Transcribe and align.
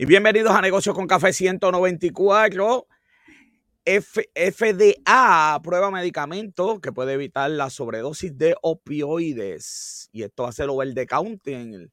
Y 0.00 0.06
bienvenidos 0.06 0.52
a 0.52 0.60
Negocios 0.60 0.94
con 0.94 1.08
Café 1.08 1.32
194. 1.32 2.86
FDA 3.84 5.60
prueba 5.60 5.90
medicamento 5.90 6.80
que 6.80 6.92
puede 6.92 7.14
evitar 7.14 7.50
la 7.50 7.68
sobredosis 7.68 8.38
de 8.38 8.54
opioides. 8.62 10.08
Y 10.12 10.22
esto 10.22 10.46
hace 10.46 10.62
el 10.62 10.70
over 10.70 10.94
the 10.94 11.04
counting. 11.04 11.90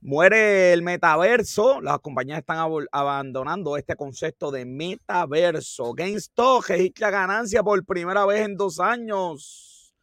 Muere 0.00 0.72
el 0.72 0.82
metaverso. 0.82 1.80
Las 1.80 1.98
compañías 1.98 2.38
están 2.38 2.58
abandonando 2.92 3.76
este 3.76 3.96
concepto 3.96 4.52
de 4.52 4.64
metaverso. 4.64 5.94
GameStop 5.94 6.64
registra 6.68 7.10
ganancia 7.10 7.64
por 7.64 7.84
primera 7.84 8.24
vez 8.24 8.42
en 8.42 8.56
dos 8.56 8.78
años. 8.78 9.96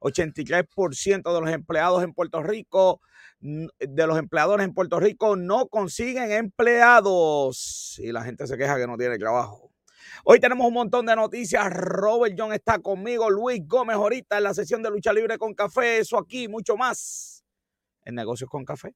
83% 0.00 1.34
de 1.34 1.40
los 1.42 1.50
empleados 1.50 2.02
en 2.02 2.14
Puerto 2.14 2.42
Rico 2.42 3.02
de 3.46 4.06
los 4.06 4.18
empleadores 4.18 4.66
en 4.66 4.74
Puerto 4.74 4.98
Rico 4.98 5.36
no 5.36 5.68
consiguen 5.68 6.32
empleados 6.32 8.00
y 8.02 8.12
la 8.12 8.22
gente 8.22 8.46
se 8.46 8.58
queja 8.58 8.76
que 8.76 8.86
no 8.86 8.96
tiene 8.96 9.18
trabajo. 9.18 9.70
Hoy 10.24 10.40
tenemos 10.40 10.66
un 10.66 10.74
montón 10.74 11.06
de 11.06 11.14
noticias. 11.14 11.72
Robert 11.72 12.34
John 12.36 12.52
está 12.52 12.80
conmigo, 12.80 13.30
Luis 13.30 13.60
Gómez 13.66 13.96
ahorita 13.96 14.38
en 14.38 14.44
la 14.44 14.54
sesión 14.54 14.82
de 14.82 14.90
lucha 14.90 15.12
libre 15.12 15.38
con 15.38 15.54
café, 15.54 15.98
eso 15.98 16.18
aquí, 16.18 16.48
mucho 16.48 16.76
más 16.76 17.44
en 18.04 18.14
negocios 18.14 18.48
con 18.48 18.64
café. 18.64 18.94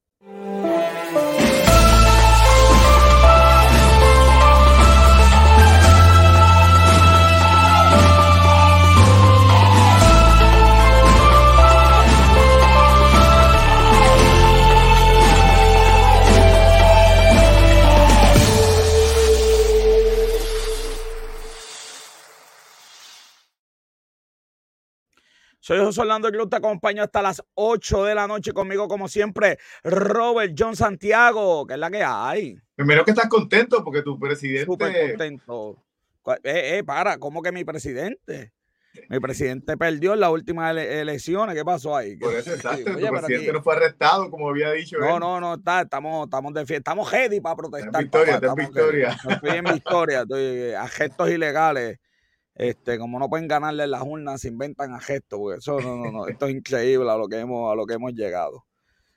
Soy 25.63 25.77
José 25.77 26.01
Orlando 26.01 26.31
Cruz, 26.31 26.49
te 26.49 26.55
acompaño 26.55 27.03
hasta 27.03 27.21
las 27.21 27.43
8 27.53 28.05
de 28.05 28.15
la 28.15 28.25
noche 28.25 28.51
conmigo, 28.51 28.87
como 28.87 29.07
siempre, 29.07 29.59
Robert 29.83 30.55
John 30.57 30.75
Santiago, 30.75 31.67
que 31.67 31.75
es 31.75 31.79
la 31.79 31.91
que 31.91 32.03
hay. 32.03 32.57
Primero 32.73 33.05
que 33.05 33.11
estás 33.11 33.29
contento 33.29 33.83
porque 33.83 34.01
tu 34.01 34.19
presidente. 34.19 34.65
Súper 34.65 35.09
contento. 35.09 35.77
Eh, 36.43 36.79
eh, 36.79 36.83
para, 36.83 37.19
¿cómo 37.19 37.43
que 37.43 37.51
mi 37.51 37.63
presidente? 37.63 38.53
Mi 39.07 39.19
presidente 39.19 39.77
perdió 39.77 40.15
en 40.15 40.21
las 40.21 40.31
últimas 40.31 40.75
elecciones. 40.75 41.55
¿Qué 41.55 41.63
pasó 41.63 41.95
ahí? 41.95 42.17
Por 42.17 42.33
eso, 42.33 42.55
exacto. 42.55 42.95
tu 42.95 42.99
presidente 42.99 43.53
no 43.53 43.61
fue 43.61 43.75
arrestado, 43.75 44.31
como 44.31 44.49
había 44.49 44.71
dicho. 44.71 44.97
No, 44.97 45.19
no, 45.19 45.39
no, 45.39 45.53
está, 45.53 45.81
estamos, 45.81 46.25
estamos 46.25 46.55
de 46.55 46.65
fiesta. 46.65 46.89
Estamos 46.89 47.11
ready 47.11 47.39
para 47.39 47.55
protestar. 47.55 48.01
Victoria, 48.01 48.35
está 48.35 48.47
en 48.47 48.55
Victoria. 48.55 49.17
estoy 49.29 49.57
en 49.57 49.63
Victoria, 49.65 50.21
estoy 50.21 50.71
a 50.71 50.87
gestos 50.87 51.29
ilegales 51.29 51.99
este, 52.61 52.99
como 52.99 53.17
no 53.17 53.27
pueden 53.27 53.47
ganarle 53.47 53.87
las 53.87 54.03
urnas, 54.03 54.41
se 54.41 54.49
inventan 54.49 54.93
a 54.93 54.99
gestos, 54.99 55.39
porque 55.39 55.57
eso 55.57 55.81
no, 55.81 55.95
no, 55.95 56.11
no, 56.11 56.27
esto 56.27 56.45
es 56.45 56.53
increíble 56.53 57.09
a 57.09 57.17
lo 57.17 57.27
que 57.27 57.39
hemos, 57.39 57.73
a 57.73 57.75
lo 57.75 57.87
que 57.87 57.95
hemos 57.95 58.13
llegado. 58.13 58.65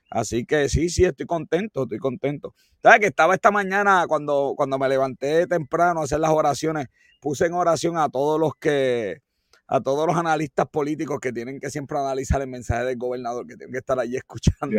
Así 0.09 0.45
que 0.45 0.67
sí, 0.67 0.89
sí, 0.89 1.05
estoy 1.05 1.27
contento, 1.27 1.83
estoy 1.83 1.99
contento. 1.99 2.55
¿Sabes 2.81 3.01
que 3.01 3.05
estaba 3.05 3.35
esta 3.35 3.51
mañana 3.51 4.05
cuando, 4.07 4.55
cuando 4.57 4.79
me 4.79 4.89
levanté 4.89 5.45
temprano 5.45 6.01
a 6.01 6.05
hacer 6.05 6.21
las 6.21 6.31
oraciones? 6.31 6.87
Puse 7.21 7.45
en 7.45 7.53
oración 7.53 7.99
a 7.99 8.09
todos 8.09 8.39
los 8.39 8.55
que, 8.55 9.21
a 9.67 9.79
todos 9.79 10.07
los 10.07 10.17
analistas 10.17 10.65
políticos 10.67 11.19
que 11.19 11.31
tienen 11.31 11.59
que 11.59 11.69
siempre 11.69 11.99
analizar 11.99 12.41
el 12.41 12.47
mensaje 12.47 12.85
del 12.85 12.97
gobernador, 12.97 13.45
que 13.45 13.57
tienen 13.57 13.73
que 13.73 13.77
estar 13.77 13.99
allí 13.99 14.15
escuchando. 14.15 14.75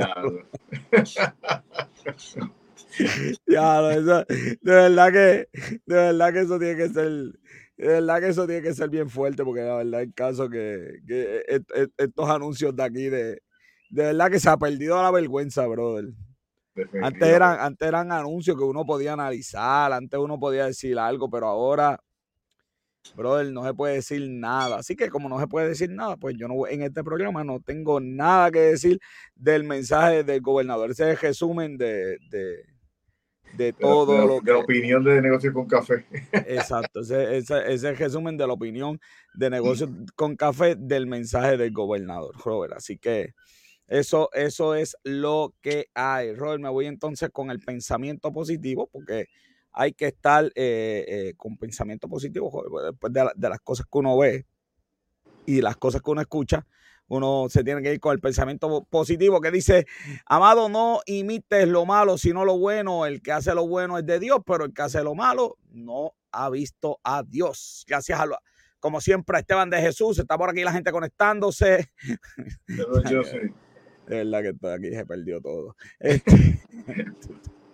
Ya, 3.46 3.80
de 3.82 4.24
verdad 4.60 5.12
que, 5.12 5.48
de 5.86 5.94
verdad 5.94 6.32
que 6.32 6.40
eso 6.40 6.58
tiene 6.58 6.76
que 6.76 6.88
ser 6.88 7.32
de 7.76 7.88
verdad 7.88 8.20
que 8.20 8.28
eso 8.28 8.46
tiene 8.46 8.62
que 8.62 8.74
ser 8.74 8.88
bien 8.88 9.08
fuerte, 9.10 9.44
porque 9.44 9.62
la 9.62 9.76
verdad 9.76 10.02
el 10.02 10.14
caso 10.14 10.48
que, 10.48 11.00
que 11.06 11.42
e, 11.46 11.56
e, 11.74 11.88
estos 11.98 12.30
anuncios 12.30 12.74
de 12.74 12.82
aquí, 12.82 13.08
de, 13.08 13.42
de 13.90 14.02
verdad 14.04 14.30
que 14.30 14.40
se 14.40 14.48
ha 14.48 14.56
perdido 14.56 15.00
la 15.02 15.10
vergüenza, 15.10 15.66
brother. 15.66 16.06
Antes 17.02 17.28
eran, 17.28 17.58
antes 17.60 17.88
eran 17.88 18.12
anuncios 18.12 18.56
que 18.56 18.64
uno 18.64 18.84
podía 18.84 19.14
analizar, 19.14 19.92
antes 19.92 20.18
uno 20.18 20.38
podía 20.38 20.66
decir 20.66 20.98
algo, 20.98 21.30
pero 21.30 21.46
ahora, 21.46 21.98
brother, 23.14 23.50
no 23.52 23.64
se 23.64 23.72
puede 23.74 23.94
decir 23.94 24.28
nada. 24.30 24.78
Así 24.78 24.94
que 24.96 25.08
como 25.08 25.28
no 25.28 25.38
se 25.40 25.46
puede 25.46 25.68
decir 25.68 25.90
nada, 25.90 26.16
pues 26.16 26.36
yo 26.38 26.48
no 26.48 26.66
en 26.66 26.82
este 26.82 27.02
programa 27.02 27.44
no 27.44 27.60
tengo 27.60 28.00
nada 28.00 28.50
que 28.50 28.60
decir 28.60 28.98
del 29.34 29.64
mensaje 29.64 30.24
del 30.24 30.40
gobernador. 30.42 30.90
Ese 30.90 31.04
es 31.04 31.10
el 31.10 31.28
resumen 31.28 31.78
de 31.78 32.18
de 32.30 32.75
todo 33.78 34.26
lo 34.26 34.40
que... 34.40 34.46
De 34.46 34.52
la 34.52 34.58
opinión 34.58 35.04
de 35.04 35.20
negocios 35.20 35.52
con 35.52 35.66
café. 35.66 36.04
Exacto, 36.32 37.00
ese, 37.00 37.38
es 37.38 37.84
el 37.84 37.96
resumen 37.96 38.36
de 38.36 38.46
la 38.46 38.52
opinión 38.52 39.00
de 39.34 39.50
negocios 39.50 39.90
con 40.14 40.36
café 40.36 40.76
del 40.76 41.06
mensaje 41.06 41.56
del 41.56 41.72
gobernador, 41.72 42.34
Robert. 42.44 42.74
Así 42.74 42.98
que 42.98 43.34
eso, 43.86 44.30
eso 44.32 44.74
es 44.74 44.96
lo 45.04 45.54
que 45.60 45.86
hay. 45.94 46.34
Robert, 46.34 46.62
me 46.62 46.68
voy 46.68 46.86
entonces 46.86 47.30
con 47.30 47.50
el 47.50 47.60
pensamiento 47.60 48.32
positivo, 48.32 48.88
porque 48.90 49.28
hay 49.72 49.92
que 49.92 50.06
estar 50.06 50.46
eh, 50.54 51.04
eh, 51.06 51.34
con 51.36 51.56
pensamiento 51.56 52.08
positivo, 52.08 52.50
después 52.90 53.12
de, 53.12 53.30
de 53.34 53.48
las 53.48 53.60
cosas 53.60 53.86
que 53.86 53.98
uno 53.98 54.16
ve 54.16 54.46
y 55.44 55.60
las 55.60 55.76
cosas 55.76 56.02
que 56.02 56.10
uno 56.10 56.20
escucha, 56.20 56.66
uno 57.08 57.46
se 57.48 57.62
tiene 57.62 57.82
que 57.82 57.94
ir 57.94 58.00
con 58.00 58.12
el 58.12 58.20
pensamiento 58.20 58.84
positivo 58.90 59.40
que 59.40 59.50
dice, 59.50 59.86
amado, 60.26 60.68
no 60.68 61.00
imites 61.06 61.68
lo 61.68 61.86
malo, 61.86 62.18
sino 62.18 62.44
lo 62.44 62.58
bueno. 62.58 63.06
El 63.06 63.22
que 63.22 63.32
hace 63.32 63.54
lo 63.54 63.66
bueno 63.66 63.98
es 63.98 64.06
de 64.06 64.18
Dios, 64.18 64.40
pero 64.46 64.64
el 64.64 64.72
que 64.72 64.82
hace 64.82 65.02
lo 65.02 65.14
malo 65.14 65.56
no 65.70 66.12
ha 66.32 66.50
visto 66.50 67.00
a 67.04 67.22
Dios. 67.22 67.84
Gracias 67.86 68.18
a 68.18 68.26
lo, 68.26 68.38
como 68.80 69.00
siempre, 69.00 69.36
a 69.36 69.40
Esteban 69.40 69.70
de 69.70 69.80
Jesús. 69.80 70.18
Está 70.18 70.36
por 70.36 70.50
aquí 70.50 70.62
la 70.64 70.72
gente 70.72 70.90
conectándose. 70.90 71.90
Yo, 73.10 73.20
Es 73.20 73.30
verdad 74.06 74.42
que 74.42 74.48
estoy 74.48 74.72
aquí 74.72 74.94
se 74.94 75.06
perdió 75.06 75.40
todo. 75.40 75.76
Este, 76.00 76.60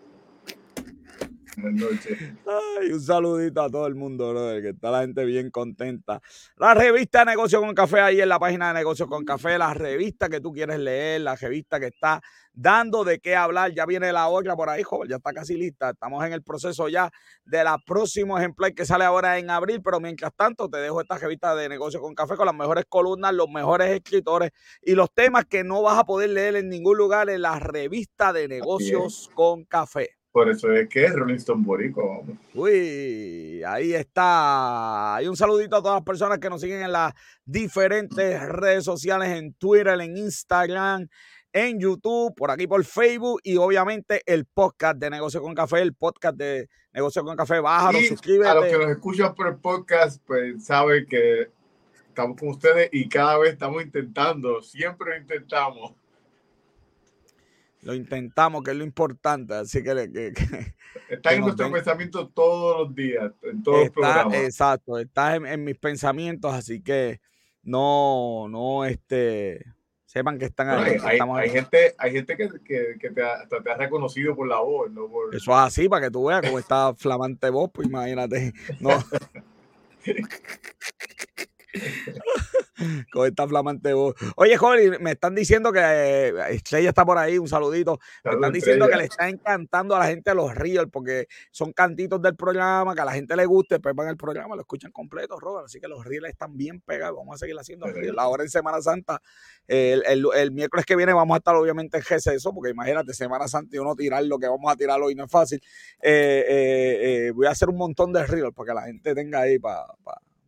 Ay, 1.57 2.93
un 2.93 3.01
saludito 3.01 3.61
a 3.61 3.71
todo 3.71 3.87
el 3.87 3.95
mundo, 3.95 4.33
que 4.61 4.71
está 4.71 4.91
la 4.91 5.03
gente 5.03 5.25
bien 5.25 5.51
contenta. 5.51 6.21
La 6.57 6.73
revista 6.73 7.21
de 7.21 7.27
Negocio 7.27 7.61
con 7.61 7.75
Café, 7.75 8.01
ahí 8.01 8.21
en 8.21 8.29
la 8.29 8.39
página 8.39 8.69
de 8.69 8.75
Negocio 8.75 9.07
con 9.07 9.25
Café, 9.25 9.59
la 9.59 9.75
revista 9.75 10.29
que 10.29 10.41
tú 10.41 10.53
quieres 10.53 10.79
leer, 10.79 11.21
la 11.21 11.37
revista 11.37 11.79
que 11.79 11.87
está 11.87 12.23
dando 12.55 13.05
de 13.05 13.19
qué 13.19 13.37
hablar. 13.37 13.73
Ya 13.73 13.85
viene 13.85 14.13
la 14.13 14.29
otra 14.29 14.57
por 14.57 14.71
ahí, 14.71 14.83
joven, 14.83 15.11
ya 15.11 15.17
está 15.17 15.33
casi 15.33 15.57
lista. 15.57 15.91
Estamos 15.91 16.25
en 16.25 16.33
el 16.33 16.43
proceso 16.43 16.89
ya 16.89 17.11
de 17.45 17.65
la 17.65 17.79
próximo 17.79 18.39
ejemplar 18.39 18.73
que 18.75 18.87
sale 18.87 19.05
ahora 19.05 19.39
en 19.39 19.51
abril, 19.51 19.83
pero 19.83 20.01
mientras 20.01 20.33
tanto 20.35 20.71
te 20.71 20.79
dejo 20.79 21.03
esta 21.03 21.19
revista 21.19 21.55
de 21.55 21.69
Negocio 21.69 22.01
con 22.01 22.15
Café 22.15 22.37
con 22.37 22.47
las 22.47 22.55
mejores 22.55 22.85
columnas, 22.89 23.35
los 23.35 23.51
mejores 23.51 23.91
escritores 23.91 24.53
y 24.81 24.95
los 24.95 25.13
temas 25.13 25.45
que 25.45 25.65
no 25.65 25.83
vas 25.83 25.99
a 25.99 26.05
poder 26.05 26.31
leer 26.31 26.57
en 26.57 26.71
ningún 26.71 26.97
lugar 26.97 27.29
en 27.29 27.43
la 27.43 27.59
revista 27.59 28.33
de 28.33 28.49
Negocios 28.49 29.31
con 29.35 29.65
Café. 29.65 30.22
Por 30.33 30.49
eso 30.49 30.73
es 30.73 30.89
que 30.89 31.05
es 31.05 31.13
Rolling 31.13 31.35
Stone 31.35 31.63
Borico. 31.63 32.25
Uy, 32.55 33.63
ahí 33.67 33.93
está. 33.93 35.19
Y 35.23 35.27
un 35.27 35.37
saludito 35.37 35.77
a 35.77 35.83
todas 35.83 35.97
las 35.97 36.05
personas 36.05 36.39
que 36.39 36.49
nos 36.49 36.63
siguen 36.63 36.81
en 36.81 36.93
las 36.93 37.13
diferentes 37.45 38.41
redes 38.49 38.83
sociales, 38.83 39.29
en 39.29 39.53
Twitter, 39.53 40.01
en 40.01 40.17
Instagram, 40.17 41.07
en 41.53 41.79
YouTube, 41.79 42.35
por 42.35 42.51
aquí 42.51 42.67
por 42.67 42.83
Facebook 42.83 43.41
y 43.43 43.59
obviamente 43.59 44.23
el 44.25 44.47
podcast 44.47 44.97
de 44.97 45.11
Negocio 45.11 45.43
con 45.43 45.55
Café, 45.55 45.83
el 45.83 45.95
podcast 45.95 46.39
de 46.39 46.67
Negocio 46.95 47.23
con 47.25 47.37
Café. 47.37 47.61
Bájalo, 47.61 48.01
y 48.01 48.07
suscríbete. 48.07 48.49
A 48.49 48.55
los 48.55 48.65
que 48.65 48.79
nos 48.79 48.89
escuchan 48.89 49.35
por 49.35 49.49
el 49.49 49.57
podcast, 49.57 50.23
pues 50.27 50.65
saben 50.65 51.05
que 51.07 51.51
estamos 52.09 52.39
con 52.39 52.49
ustedes 52.49 52.89
y 52.91 53.07
cada 53.07 53.37
vez 53.37 53.53
estamos 53.53 53.83
intentando, 53.83 54.63
siempre 54.63 55.11
lo 55.11 55.17
intentamos 55.19 55.93
lo 57.83 57.95
intentamos, 57.95 58.63
que 58.63 58.71
es 58.71 58.77
lo 58.77 58.85
importante. 58.85 59.55
Así 59.55 59.83
que. 59.83 59.93
que, 60.13 60.33
está 61.09 61.35
en 61.35 61.43
nuestro 61.43 61.71
pensamiento 61.71 62.29
todos 62.29 62.87
los 62.87 62.95
días, 62.95 63.33
en 63.43 63.63
todos 63.63 63.85
está, 63.85 63.87
los 63.87 63.93
programas. 63.93 64.35
Exacto, 64.35 64.99
está 64.99 65.37
en, 65.37 65.65
mis 65.65 65.77
pensamientos, 65.77 66.55
así 66.55 66.81
que 66.81 67.21
no, 67.63 68.49
no, 68.49 68.85
este. 68.85 69.65
Sepan 70.07 70.39
que 70.39 70.45
están 70.45 70.69
ahí. 70.69 70.99
hay, 71.03 71.49
gente, 71.49 71.95
hay 71.97 72.13
gente 72.13 72.37
que, 72.37 72.51
que, 72.63 72.99
que 73.01 73.11
te, 73.11 73.23
ha, 73.23 73.49
te, 73.49 73.71
ha, 73.71 73.77
reconocido 73.79 74.37
por 74.37 74.47
la 74.47 74.61
voz. 74.61 74.91
¿no? 74.91 75.09
Por... 75.09 75.35
Eso 75.35 75.53
es 75.53 75.59
así, 75.59 75.89
para 75.89 76.05
que 76.05 76.11
tú 76.11 76.27
veas 76.27 76.43
cómo 76.43 76.59
está 76.59 76.95
flamante 76.95 77.49
voz, 77.49 77.71
pues 77.73 77.89
imagínate. 77.89 78.53
No. 78.79 78.91
con 83.13 83.27
esta 83.27 83.47
flamante 83.49 83.93
voz. 83.93 84.15
Oye, 84.37 84.57
joven, 84.57 84.99
me 85.01 85.13
están 85.13 85.35
diciendo 85.35 85.73
que 85.73 85.81
eh, 85.81 86.33
Estrella 86.51 86.91
está 86.91 87.05
por 87.05 87.19
ahí, 87.19 87.39
un 87.39 87.49
saludito. 87.49 87.99
me 88.25 88.33
están 88.33 88.53
diciendo 88.53 88.89
que 88.89 88.97
le 88.97 89.05
está 89.05 89.29
encantando 89.29 89.95
a 89.97 89.99
la 89.99 90.07
gente 90.07 90.35
los 90.35 90.55
Reels 90.55 90.89
porque 90.91 91.27
son 91.51 91.73
cantitos 91.73 92.21
del 92.21 92.37
programa, 92.37 92.95
que 92.95 93.01
a 93.01 93.05
la 93.05 93.13
gente 93.13 93.37
le 93.37 93.47
guste, 93.47 93.77
después 93.77 93.95
van 93.95 94.09
al 94.09 94.17
programa, 94.17 94.55
lo 94.55 94.63
escuchan 94.63 94.93
completo, 94.93 95.39
Robert. 95.39 95.67
Así 95.67 95.81
que 95.81 95.89
los 95.89 96.05
Reels 96.05 96.29
están 96.29 96.57
bien 96.57 96.81
pegados. 96.81 97.17
Vamos 97.17 97.37
a 97.37 97.39
seguir 97.39 97.57
haciendo 97.59 97.87
Reels. 97.87 98.19
Ahora 98.19 98.43
en 98.43 98.51
Semana 98.51 98.81
Santa, 98.81 99.21
el, 99.67 100.53
miércoles 100.53 100.85
que 100.85 100.97
viene 100.97 101.13
vamos 101.13 101.35
a 101.35 101.39
estar 101.39 101.55
obviamente 101.55 101.99
en 101.99 102.35
eso, 102.35 102.53
porque 102.55 102.71
imagínate, 102.71 103.15
Semana 103.15 103.49
Santa 103.49 103.77
y 103.77 103.79
uno 103.79 103.95
tirar 103.95 104.25
lo 104.25 104.39
que 104.39 104.49
vamos 104.49 104.71
a 104.71 104.77
tirar 104.77 105.01
hoy 105.01 105.15
no 105.15 105.25
es 105.25 105.31
fácil. 105.31 105.61
Eh, 106.03 106.45
eh, 106.49 107.33
voy 107.35 107.47
a 107.47 107.51
hacer 107.51 107.69
un 107.69 107.77
montón 107.77 108.13
de 108.13 108.27
Reels 108.27 108.55
para 108.55 108.67
que 108.67 108.75
la 108.75 108.83
gente 108.83 109.15
tenga 109.15 109.41
ahí 109.41 109.59
para 109.59 109.87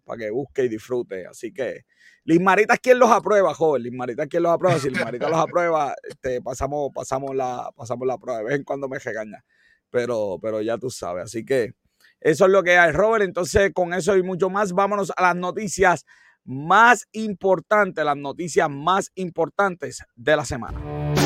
para 0.05 0.19
que 0.19 0.31
busque 0.31 0.65
y 0.65 0.69
disfrute. 0.69 1.27
Así 1.27 1.53
que 1.53 1.85
Liz 2.25 2.41
Marita 2.41 2.75
es 2.75 2.81
quien 2.81 2.99
los 2.99 3.11
aprueba, 3.11 3.55
joven. 3.55 3.83
Liz 3.83 3.93
Marita 3.93 4.25
es 4.25 4.29
quien 4.29 4.43
los 4.43 4.53
aprueba. 4.53 4.79
Si 4.79 4.91
Liz 4.91 5.05
Marita 5.05 5.29
los 5.29 5.39
aprueba, 5.39 5.95
este, 6.09 6.41
pasamos, 6.41 6.91
pasamos, 6.95 7.35
la, 7.35 7.71
pasamos 7.77 8.07
la 8.07 8.19
prueba. 8.19 8.39
De 8.41 8.45
vez 8.45 8.55
en 8.57 8.65
cuando 8.65 8.89
me 8.89 8.99
regaña. 8.99 9.45
Pero, 9.91 10.39
pero 10.41 10.61
ya 10.63 10.79
tú 10.79 10.91
sabes. 10.91 11.25
Así 11.25 11.45
que 11.45 11.75
eso 12.21 12.47
es 12.47 12.51
lo 12.51 12.63
que 12.63 12.79
hay, 12.79 12.93
Robert. 12.93 13.25
Entonces, 13.25 13.73
con 13.75 13.93
eso 13.93 14.17
y 14.17 14.23
mucho 14.23 14.51
más, 14.51 14.73
vámonos 14.73 15.13
a 15.17 15.23
las 15.23 15.37
noticias 15.37 16.05
más 16.45 17.07
importantes, 17.13 18.05
las 18.05 18.17
noticias 18.17 18.69
más 18.71 19.11
importantes 19.15 20.03
de 20.15 20.37
la 20.37 20.45
semana. 20.45 21.24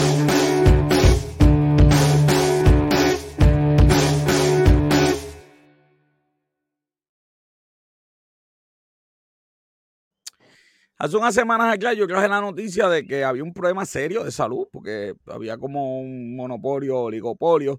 Hace 10.98 11.16
unas 11.16 11.32
semanas 11.32 11.72
acá 11.72 11.92
yo 11.92 12.08
traje 12.08 12.26
la 12.26 12.40
noticia 12.40 12.88
de 12.88 13.06
que 13.06 13.22
había 13.22 13.44
un 13.44 13.54
problema 13.54 13.86
serio 13.86 14.24
de 14.24 14.32
salud, 14.32 14.66
porque 14.72 15.14
había 15.26 15.56
como 15.56 16.00
un 16.00 16.34
monopolio, 16.34 17.02
oligopolio, 17.02 17.78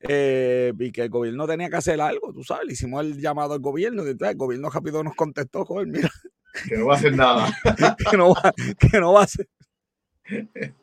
eh, 0.00 0.72
y 0.78 0.90
que 0.90 1.02
el 1.02 1.10
gobierno 1.10 1.46
tenía 1.46 1.68
que 1.68 1.76
hacer 1.76 2.00
algo, 2.00 2.32
tú 2.32 2.42
sabes, 2.42 2.66
le 2.66 2.72
hicimos 2.72 3.04
el 3.04 3.20
llamado 3.20 3.52
al 3.52 3.60
gobierno, 3.60 4.02
y 4.06 4.16
el 4.18 4.36
gobierno 4.36 4.70
rápido 4.70 5.04
nos 5.04 5.14
contestó, 5.14 5.66
joder, 5.66 5.88
mira. 5.88 6.10
Que 6.66 6.78
no 6.78 6.86
va 6.86 6.94
a 6.94 6.96
hacer 6.96 7.14
nada. 7.14 7.48
que, 8.10 8.16
no 8.16 8.30
va, 8.30 8.52
que 8.78 8.98
no 8.98 9.12
va 9.12 9.20
a 9.20 9.24
hacer. 9.24 9.46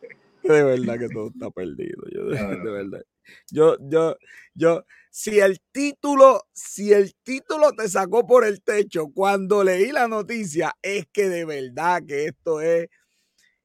De 0.44 0.64
verdad 0.64 1.00
que 1.00 1.10
todo 1.10 1.30
está 1.30 1.50
perdido. 1.50 2.04
Yo, 2.14 2.26
de, 2.26 2.38
de 2.38 2.72
verdad. 2.72 3.02
Yo, 3.52 3.78
yo, 3.80 4.16
yo, 4.54 4.86
si 5.10 5.40
el 5.40 5.62
título, 5.72 6.44
si 6.54 6.92
el 6.92 7.16
título 7.24 7.72
te 7.72 7.88
sacó 7.88 8.28
por 8.28 8.44
el 8.44 8.62
techo 8.62 9.08
cuando 9.14 9.64
leí 9.64 9.92
la 9.92 10.08
noticia, 10.08 10.76
es 10.82 11.08
que 11.12 11.30
de 11.30 11.46
verdad 11.46 12.04
que 12.06 12.26
esto 12.26 12.60
es, 12.60 12.90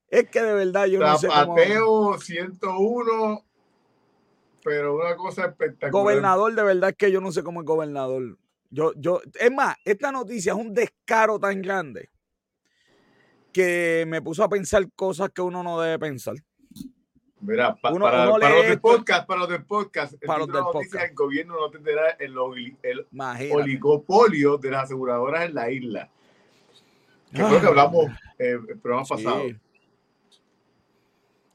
es 0.09 0.29
que 0.29 0.43
de 0.43 0.55
verdad 0.55 0.87
yo 0.87 1.01
no 1.01 1.19
sé 1.19 1.29
cómo... 1.29 2.19
101, 2.19 3.45
pero 4.63 4.97
una 4.97 5.17
cosa 5.17 5.47
espectacular. 5.47 5.91
Gobernador, 5.91 6.55
de 6.55 6.63
verdad 6.63 6.91
es 6.91 6.97
que 6.97 7.11
yo 7.11 7.21
no 7.21 7.33
sé 7.33 7.43
cómo 7.43 7.61
es 7.61 7.67
gobernador. 7.67 8.39
Yo, 8.71 8.93
yo, 8.97 9.21
es 9.35 9.51
más, 9.51 9.77
esta 9.85 10.13
noticia 10.13 10.53
es 10.53 10.59
un 10.59 10.73
descaro 10.73 11.41
tan 11.41 11.61
grande 11.61 12.11
que 13.53 14.05
me 14.07 14.23
puso 14.23 14.45
a 14.45 14.49
pensar 14.49 14.89
cosas 14.95 15.31
que 15.35 15.43
uno 15.43 15.63
no 15.63 15.81
debe 15.81 15.99
pensar. 15.99 16.37
Mira, 17.41 17.75
para, 17.75 18.27
los 18.27 18.39
del 18.41 18.81
podcast, 18.81 19.27
para 19.27 19.41
los 19.41 19.49
del 19.49 19.65
podcast, 19.65 20.15
para 20.27 20.41
los 20.41 20.49
del 20.49 20.63
podcast. 20.71 21.09
el 21.09 21.15
gobierno 21.15 21.55
no 21.59 21.71
tendrá 21.71 22.11
el, 22.19 22.35
el 22.83 23.53
oligopolio 23.53 24.59
de 24.59 24.71
las 24.71 24.85
aseguradoras 24.85 25.47
en 25.47 25.55
la 25.55 25.71
isla. 25.71 26.11
Que 27.33 27.43
lo 27.43 27.61
que 27.61 27.67
hablamos 27.67 28.07
eh, 28.39 28.59
el 28.69 28.79
programa 28.79 29.07
pasado. 29.07 29.45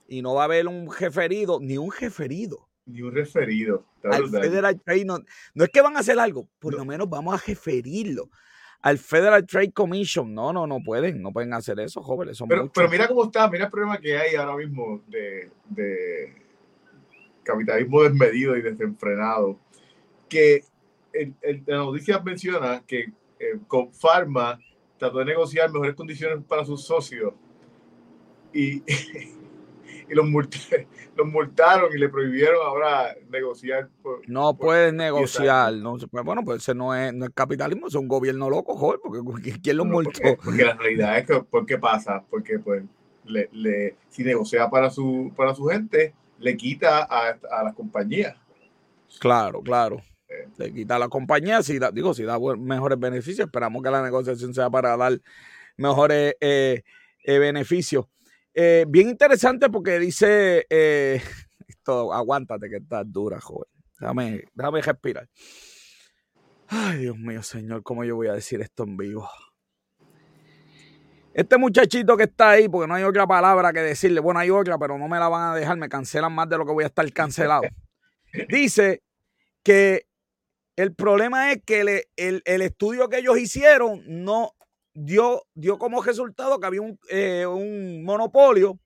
Y 0.07 0.21
no 0.21 0.33
va 0.33 0.41
a 0.41 0.45
haber 0.45 0.67
un 0.67 0.91
referido, 0.91 1.59
ni 1.59 1.77
un 1.77 1.91
referido. 1.91 2.67
Ni 2.85 3.01
un 3.01 3.13
referido. 3.13 3.85
Federal 4.01 4.81
no, 5.05 5.19
no, 5.53 5.63
es 5.63 5.69
que 5.71 5.81
van 5.81 5.97
a 5.97 5.99
hacer 5.99 6.19
algo, 6.19 6.47
por 6.59 6.73
lo 6.73 6.85
menos 6.85 7.09
vamos 7.09 7.33
a 7.33 7.43
referirlo 7.45 8.29
al 8.85 8.99
Federal 8.99 9.43
Trade 9.47 9.71
Commission. 9.71 10.31
No, 10.31 10.53
no, 10.53 10.67
no 10.67 10.79
pueden, 10.79 11.19
no 11.19 11.31
pueden 11.31 11.55
hacer 11.55 11.79
eso, 11.79 12.03
jóvenes. 12.03 12.37
pero, 12.47 12.71
pero, 12.71 12.87
mira 12.87 13.07
cómo 13.07 13.23
está, 13.23 13.49
mira 13.49 13.65
el 13.65 13.71
problema 13.71 13.97
que 13.97 14.15
hay 14.15 14.35
ahora 14.35 14.55
mismo 14.55 15.01
de, 15.07 15.49
capitalismo 17.41 18.03
desmedido 18.03 18.55
y 18.55 18.61
desenfrenado. 18.61 19.57
Que 20.29 20.63
el, 21.13 21.33
la 21.65 21.77
noticia 21.77 22.19
menciona 22.19 22.83
que 22.85 23.11
eh, 23.39 23.57
con 23.67 23.91
Pharma 23.91 24.59
trató 24.99 25.17
de 25.17 25.25
negociar 25.25 25.71
mejores 25.71 25.95
condiciones 25.95 26.45
para 26.47 26.63
sus 26.63 26.85
socios 26.85 27.33
y, 28.53 28.83
y 30.09 30.15
los, 30.15 30.25
los 31.15 31.27
multaron 31.27 31.93
y 31.93 31.97
le 31.97 32.09
prohibieron 32.09 32.65
ahora 32.65 33.15
negociar. 33.29 33.89
no 34.27 34.57
pueden 34.57 34.97
negociar. 34.97 35.73
No, 35.73 35.97
bueno, 36.23 36.43
pues 36.43 36.61
ese 36.61 36.75
no 36.75 36.93
es, 36.95 37.13
no 37.13 37.25
es 37.25 37.31
capitalismo, 37.33 37.87
es 37.87 37.95
un 37.95 38.07
gobierno 38.07 38.49
loco, 38.49 38.75
joder, 38.75 38.99
porque 39.01 39.59
¿quién 39.61 39.77
los 39.77 39.85
multó? 39.85 40.19
Porque, 40.43 40.63
la 40.63 40.73
realidad 40.75 41.17
es 41.17 41.27
que, 41.27 41.41
¿por 41.41 41.65
qué 41.65 41.77
pasa? 41.77 42.23
Porque 42.29 42.59
pues 42.59 42.83
le, 43.25 43.49
le, 43.51 43.95
si 44.09 44.23
negocia 44.23 44.69
para 44.69 44.89
su, 44.89 45.31
para 45.35 45.53
su 45.55 45.65
gente, 45.65 46.13
le 46.39 46.57
quita 46.57 47.03
a, 47.03 47.37
a 47.51 47.63
las 47.63 47.73
compañías. 47.73 48.35
Claro, 49.19 49.61
claro. 49.61 50.01
Eh. 50.27 50.47
Le 50.57 50.73
quita 50.73 50.95
a 50.95 50.99
la 50.99 51.09
compañía, 51.09 51.61
si 51.63 51.79
da, 51.79 51.91
digo, 51.91 52.13
si 52.13 52.23
da 52.23 52.37
mejores 52.57 52.99
beneficios, 52.99 53.47
esperamos 53.47 53.83
que 53.83 53.91
la 53.91 54.03
negociación 54.03 54.53
sea 54.53 54.69
para 54.69 54.97
dar 54.97 55.19
mejores 55.77 56.35
eh, 56.39 56.83
eh, 57.23 57.39
beneficios. 57.39 58.05
Eh, 58.57 58.85
bien 58.87 59.09
interesante 59.09 59.69
porque 59.69 59.99
dice, 59.99 60.65
eh, 60.69 61.21
esto, 61.67 62.13
aguántate 62.13 62.69
que 62.69 62.77
estás 62.77 63.03
dura, 63.05 63.39
joven. 63.41 63.69
Déjame, 63.99 64.45
déjame 64.53 64.81
respirar. 64.81 65.29
Ay, 66.67 66.99
Dios 66.99 67.17
mío, 67.17 67.43
señor, 67.43 67.83
¿cómo 67.83 68.05
yo 68.05 68.15
voy 68.15 68.27
a 68.27 68.33
decir 68.33 68.61
esto 68.61 68.83
en 68.83 68.95
vivo? 68.95 69.29
Este 71.33 71.57
muchachito 71.57 72.15
que 72.15 72.23
está 72.23 72.51
ahí, 72.51 72.69
porque 72.69 72.87
no 72.87 72.95
hay 72.95 73.03
otra 73.03 73.27
palabra 73.27 73.73
que 73.73 73.81
decirle, 73.81 74.21
bueno, 74.21 74.39
hay 74.39 74.49
otra, 74.49 74.77
pero 74.77 74.97
no 74.97 75.09
me 75.09 75.19
la 75.19 75.27
van 75.27 75.51
a 75.51 75.55
dejar, 75.55 75.77
me 75.77 75.89
cancelan 75.89 76.31
más 76.31 76.47
de 76.47 76.57
lo 76.57 76.65
que 76.65 76.71
voy 76.71 76.85
a 76.85 76.87
estar 76.87 77.11
cancelado. 77.11 77.63
Dice 78.49 79.03
que 79.63 80.07
el 80.77 80.95
problema 80.95 81.51
es 81.51 81.61
que 81.65 82.05
el, 82.15 82.41
el 82.45 82.61
estudio 82.61 83.09
que 83.09 83.17
ellos 83.17 83.37
hicieron 83.37 84.01
no, 84.07 84.53
dio, 84.95 85.43
dio 85.53 85.77
como 85.77 86.01
resultado 86.01 86.59
que 86.59 86.65
había 86.65 86.81
un, 86.81 86.97
eh, 87.09 87.45
un 87.45 88.03
monopolio, 88.03 88.79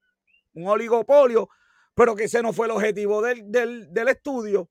un 0.54 0.68
oligopolio, 0.68 1.48
pero 1.94 2.16
que 2.16 2.26
ese 2.26 2.42
no 2.42 2.52
fue 2.52 2.66
el 2.66 2.72
objetivo 2.72 3.22
del, 3.22 3.50
del, 3.52 4.08
estudio. 4.08 4.70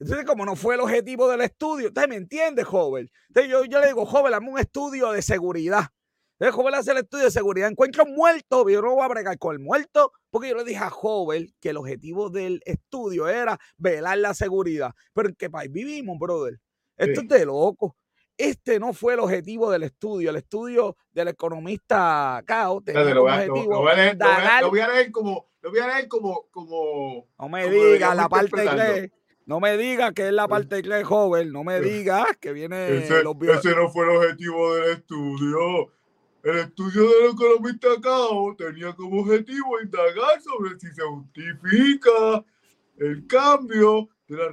Entonces, 0.00 0.26
como 0.26 0.44
no 0.44 0.56
fue 0.56 0.74
el 0.74 0.80
objetivo 0.80 1.28
del 1.28 1.42
estudio, 1.42 1.88
usted 1.88 2.08
me 2.08 2.16
entiende, 2.16 2.64
joven. 2.64 3.10
Entonces, 3.28 3.52
yo, 3.52 3.64
yo 3.66 3.80
le 3.80 3.88
digo, 3.88 4.06
joven, 4.06 4.34
hazme 4.34 4.50
un 4.50 4.58
estudio 4.58 5.12
de 5.12 5.22
seguridad. 5.22 5.86
Entonces, 6.38 6.56
joven 6.56 6.74
hace 6.74 6.90
el 6.90 6.98
estudio 6.98 7.24
de 7.26 7.30
seguridad. 7.30 7.68
Encuentra 7.68 8.02
un 8.02 8.14
muerto, 8.14 8.68
yo 8.68 8.82
no 8.82 8.94
voy 8.94 9.04
a 9.04 9.08
bregar 9.08 9.38
con 9.38 9.54
el 9.54 9.60
muerto, 9.60 10.12
porque 10.30 10.48
yo 10.48 10.56
le 10.56 10.64
dije 10.64 10.82
a 10.82 10.90
joven 10.90 11.54
que 11.60 11.70
el 11.70 11.76
objetivo 11.76 12.30
del 12.30 12.60
estudio 12.64 13.28
era 13.28 13.60
velar 13.76 14.18
la 14.18 14.34
seguridad. 14.34 14.92
Pero 15.12 15.28
en 15.28 15.34
qué 15.36 15.50
país 15.50 15.70
vivimos, 15.70 16.18
brother. 16.18 16.58
Esto 16.96 17.20
es 17.20 17.28
de 17.28 17.46
loco. 17.46 17.96
Este 18.36 18.80
no 18.80 18.92
fue 18.92 19.14
el 19.14 19.20
objetivo 19.20 19.70
del 19.70 19.84
estudio. 19.84 20.30
El 20.30 20.36
estudio 20.36 20.96
del 21.12 21.28
economista 21.28 22.42
Cao 22.46 22.80
tenía 22.80 23.14
lo, 23.14 23.24
objetivo 23.24 23.72
lo, 23.72 23.80
voy 23.80 23.92
a 23.92 23.94
leer, 23.94 24.16
lo, 24.62 24.70
voy 24.70 24.80
a 24.80 24.88
leer, 24.88 25.12
como, 25.12 25.46
lo 25.60 25.70
voy 25.70 25.80
a 25.80 25.86
leer 25.88 26.08
como, 26.08 26.46
como 26.50 27.26
no 27.38 27.48
me 27.48 27.68
diga 27.68 28.14
la 28.14 28.28
parte 28.28 28.64
que 28.64 29.12
no 29.44 29.60
me 29.60 29.76
diga 29.76 30.12
que 30.12 30.28
es 30.28 30.32
la 30.32 30.48
parte 30.48 30.82
que 30.82 31.04
joven, 31.04 31.52
no 31.52 31.64
me 31.64 31.80
diga 31.80 32.26
que 32.40 32.52
viene 32.52 32.98
ese, 32.98 33.20
ese 33.20 33.74
no 33.74 33.88
fue 33.90 34.04
el 34.04 34.16
objetivo 34.16 34.74
del 34.76 34.92
estudio. 34.92 35.92
El 36.42 36.58
estudio 36.58 37.02
del 37.02 37.30
economista 37.32 37.88
Cao 38.02 38.56
tenía 38.56 38.92
como 38.94 39.20
objetivo 39.20 39.80
indagar 39.80 40.40
sobre 40.40 40.78
si 40.78 40.88
se 40.92 41.02
justifica 41.02 42.44
el 42.98 43.26
cambio 43.26 44.08
de 44.32 44.38
la 44.38 44.48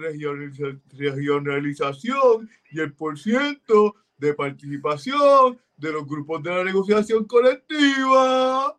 regionalización 0.92 2.50
y 2.72 2.80
el 2.80 2.94
porciento 2.94 3.96
de 4.18 4.34
participación 4.34 5.60
de 5.78 5.92
los 5.94 6.06
grupos 6.06 6.44
de 6.44 6.50
la 6.50 6.64
negociación 6.64 7.26
colectiva. 7.26 8.78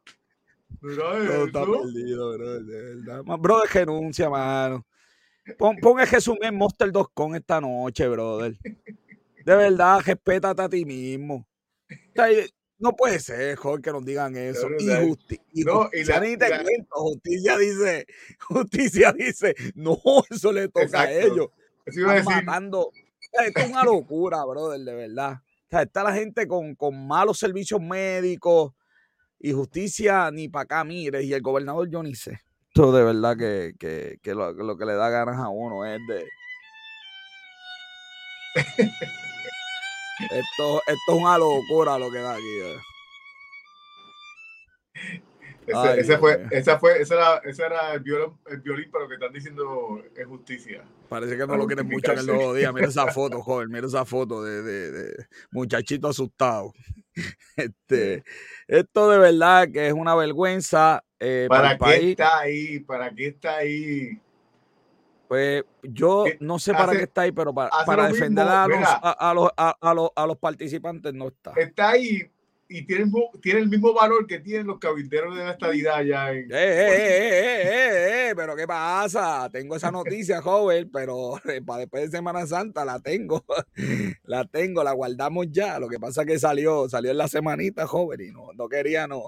¿Verdad 0.83 1.25
eso? 1.25 1.45
Está 1.47 1.64
perdido, 1.64 2.33
bro. 2.33 2.61
De 2.62 2.83
verdad. 2.83 3.25
Brother, 3.38 3.71
renuncia, 3.73 4.30
mano. 4.30 4.87
Pon, 5.59 5.76
pon 5.78 5.99
el 6.00 6.07
resumen 6.07 6.45
en 6.45 6.54
Monster 6.57 6.92
2 6.92 7.09
con 7.12 7.35
esta 7.35 7.61
noche, 7.61 8.07
brother. 8.09 8.57
De 8.62 9.57
verdad, 9.57 10.00
respétate 10.04 10.62
a 10.62 10.69
ti 10.69 10.85
mismo. 10.85 11.47
No 12.81 12.97
puede 12.97 13.21
ser, 13.21 13.55
joder, 13.57 13.83
que 13.83 13.93
nos 13.93 14.05
digan 14.07 14.35
eso. 14.37 14.67
y, 14.79 14.89
justicia 14.89 15.45
justicia 16.89 17.59
dice, 17.59 18.07
justicia 18.39 19.13
dice, 19.13 19.55
no, 19.75 20.01
eso 20.31 20.51
le 20.51 20.69
toca 20.69 21.03
a 21.03 21.13
ellos. 21.13 21.49
Están 21.85 22.25
matando. 22.25 22.91
Esto 23.33 23.61
es 23.61 23.69
una 23.69 23.85
locura, 23.85 24.43
brother, 24.47 24.81
de 24.81 24.95
verdad. 24.95 25.43
sea, 25.69 25.83
está 25.83 26.03
la 26.03 26.15
gente 26.15 26.49
con, 26.49 26.75
con 26.75 27.07
malos 27.07 27.39
servicios 27.39 27.83
médicos 27.83 28.73
y 29.39 29.53
justicia 29.53 30.31
ni 30.31 30.49
para 30.49 30.63
acá, 30.63 30.83
mire, 30.83 31.23
y 31.23 31.35
el 31.35 31.43
gobernador 31.43 31.87
yo 31.91 32.03
ni 32.03 32.15
sé. 32.15 32.41
Esto 32.69 32.93
de 32.93 33.05
verdad 33.05 33.37
que, 33.37 33.75
que, 33.79 34.19
que 34.23 34.35
lo, 34.35 34.53
lo 34.53 34.79
que 34.79 34.87
le 34.87 34.95
da 34.95 35.11
ganas 35.11 35.37
a 35.37 35.49
uno 35.49 35.85
es 35.85 36.01
de... 36.09 36.25
Esto, 40.25 40.83
esto 40.87 41.12
es 41.15 41.19
una 41.21 41.39
locura 41.39 41.99
lo 41.99 42.11
que 42.11 42.19
da 42.19 42.35
aquí. 42.35 42.59
eh. 42.62 42.77
Ese, 45.67 45.77
Ay, 45.79 46.00
ese 46.00 46.03
Dios 46.09 46.21
fue, 46.21 46.43
esa 46.50 46.79
fue, 46.79 47.00
ese 47.00 47.15
era, 47.15 47.37
ese 47.45 47.62
era 47.65 47.93
el, 47.95 48.00
violín, 48.00 48.33
el 48.47 48.61
violín, 48.61 48.89
pero 48.93 49.09
que 49.09 49.15
están 49.15 49.33
diciendo 49.33 50.03
es 50.17 50.27
justicia. 50.27 50.83
Parece 51.09 51.37
que 51.37 51.47
no 51.47 51.57
lo 51.57 51.67
quieren 51.67 51.87
mucho 51.89 52.12
en 52.12 52.19
el 52.19 52.27
nuevo 52.27 52.55
día. 52.55 52.73
Mira 52.73 52.89
esa 52.89 53.11
foto, 53.12 53.41
joven. 53.43 53.69
Mira 53.71 53.87
esa 53.87 54.05
foto 54.05 54.43
de, 54.43 54.62
de- 54.62 54.91
de 54.91 55.27
muchachito 55.50 56.09
asustado. 56.09 56.73
Este, 57.57 58.25
esto 58.69 59.11
de 59.11 59.19
verdad 59.19 59.69
que 59.71 59.89
es 59.89 59.93
una 59.93 60.15
vergüenza 60.15 61.05
eh, 61.19 61.47
para, 61.49 61.61
¿Para 61.62 61.73
el 61.73 61.79
qué 61.79 61.85
país. 62.00 62.11
está 62.12 62.39
ahí? 62.39 62.81
¿Para 62.81 63.15
qué 63.15 63.27
está 63.27 63.57
ahí? 63.57 64.21
Pues 65.31 65.65
yo 65.85 66.25
Que 66.25 66.39
no 66.41 66.59
sé 66.59 66.73
para 66.73 66.91
qué 66.91 67.05
está 67.05 67.21
ahí, 67.21 67.31
pero 67.31 67.55
para, 67.55 68.09
defender 68.09 68.45
a, 68.49 68.67
los, 68.67 68.81
a, 68.83 69.31
a 69.31 69.33
los, 69.33 69.49
a 69.57 69.95
los, 69.95 70.11
a 70.17 70.27
los 70.27 70.37
participantes 70.39 71.15
no 71.15 71.29
está. 71.29 71.53
Está 71.53 71.91
ahí 71.91 72.29
y 72.73 72.87
tiene 72.87 73.03
el, 73.03 73.11
mismo, 73.11 73.31
tiene 73.43 73.61
el 73.61 73.69
mismo 73.69 73.93
valor 73.93 74.29
que 74.29 74.39
tienen 74.39 74.69
los 74.69 74.79
cabilderos 74.79 75.37
de 75.37 75.43
la 75.43 75.50
estadidad 75.50 75.97
allá 75.97 76.31
en. 76.31 76.45
Eh, 76.45 76.55
eh, 76.55 76.55
eh, 76.55 77.31
eh, 77.33 77.62
eh, 77.65 78.29
eh, 78.31 78.33
pero 78.37 78.55
¿qué 78.55 78.65
pasa? 78.65 79.50
Tengo 79.50 79.75
esa 79.75 79.91
noticia, 79.91 80.41
joven, 80.43 80.89
pero 80.93 81.37
eh, 81.49 81.61
para 81.67 81.81
después 81.81 82.05
de 82.05 82.17
Semana 82.17 82.47
Santa 82.47 82.85
la 82.85 83.00
tengo. 83.00 83.45
La 84.25 84.45
tengo, 84.45 84.85
la 84.85 84.93
guardamos 84.93 85.47
ya. 85.50 85.81
Lo 85.81 85.89
que 85.89 85.99
pasa 85.99 86.21
es 86.21 86.27
que 86.29 86.39
salió, 86.39 86.89
salió 86.89 87.11
en 87.11 87.19
la 87.19 87.27
semanita, 87.27 87.89
joven, 87.89 88.21
y 88.21 88.31
no, 88.31 88.53
no 88.55 88.69
quería, 88.69 89.09
no. 89.09 89.25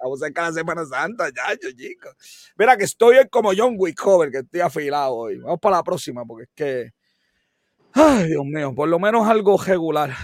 Vamos 0.00 0.20
cerca 0.20 0.42
de 0.44 0.48
la 0.48 0.54
Semana 0.54 0.86
Santa, 0.86 1.28
ya, 1.28 1.54
chicos. 1.76 2.14
Mira 2.56 2.78
que 2.78 2.84
estoy 2.84 3.18
hoy 3.18 3.28
como 3.28 3.50
John 3.54 3.74
Wick, 3.76 4.00
joven, 4.00 4.30
que 4.30 4.38
estoy 4.38 4.60
afilado 4.60 5.14
hoy. 5.14 5.38
Vamos 5.38 5.60
para 5.60 5.76
la 5.76 5.82
próxima, 5.82 6.24
porque 6.24 6.44
es 6.44 6.50
que. 6.54 6.90
Ay, 7.92 8.28
Dios 8.28 8.44
mío, 8.46 8.74
por 8.74 8.88
lo 8.88 8.98
menos 8.98 9.28
algo 9.28 9.58
regular. 9.58 10.14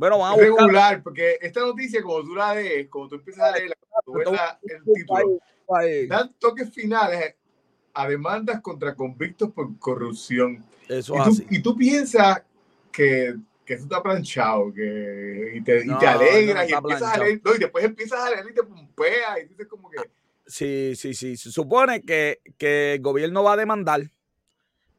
Bueno, 0.00 0.18
vamos 0.18 0.40
a 0.40 0.48
buscar. 0.48 0.66
regular, 0.66 1.02
porque 1.02 1.36
esta 1.42 1.60
noticia, 1.60 2.00
como 2.02 2.22
tú 2.22 2.34
la 2.34 2.54
lees, 2.54 2.88
como 2.88 3.06
tú 3.06 3.16
empiezas 3.16 3.44
a 3.44 3.52
leerla, 3.54 3.74
cuando 4.02 4.30
tú 4.30 4.30
ves 4.30 4.40
el 4.62 4.94
título, 4.94 5.38
Ahí. 5.68 6.06
dan 6.06 6.32
toques 6.38 6.70
finales 6.72 7.34
a 7.92 8.08
demandas 8.08 8.62
contra 8.62 8.94
convictos 8.94 9.50
por 9.52 9.78
corrupción. 9.78 10.64
Eso 10.88 11.14
Y 11.16 11.18
tú, 11.18 11.30
así. 11.30 11.46
y 11.50 11.62
tú 11.62 11.76
piensas 11.76 12.42
que, 12.90 13.36
que 13.62 13.74
eso 13.74 13.82
está 13.82 14.02
planchado, 14.02 14.72
que, 14.72 15.52
y, 15.56 15.60
te, 15.60 15.84
y 15.84 15.88
No, 15.88 15.98
te 15.98 16.06
no 16.06 16.12
alegras, 16.12 16.70
y 16.70 16.72
empiezas 16.72 17.14
a 17.14 17.18
leer, 17.18 17.42
no, 17.44 17.54
y 17.54 17.58
después 17.58 17.84
empiezas 17.84 18.20
a 18.20 18.30
leer 18.30 18.46
y 18.50 18.54
te 18.54 18.62
pompeas, 18.62 19.38
y 19.42 19.48
dices 19.48 19.66
como 19.66 19.90
que, 19.90 19.98
Sí, 20.46 20.94
sí, 20.96 21.12
sí. 21.12 21.36
Se 21.36 21.52
supone 21.52 22.00
que, 22.00 22.40
que 22.56 22.94
el 22.94 23.02
gobierno 23.02 23.44
va 23.44 23.52
a 23.52 23.56
demandar 23.58 24.10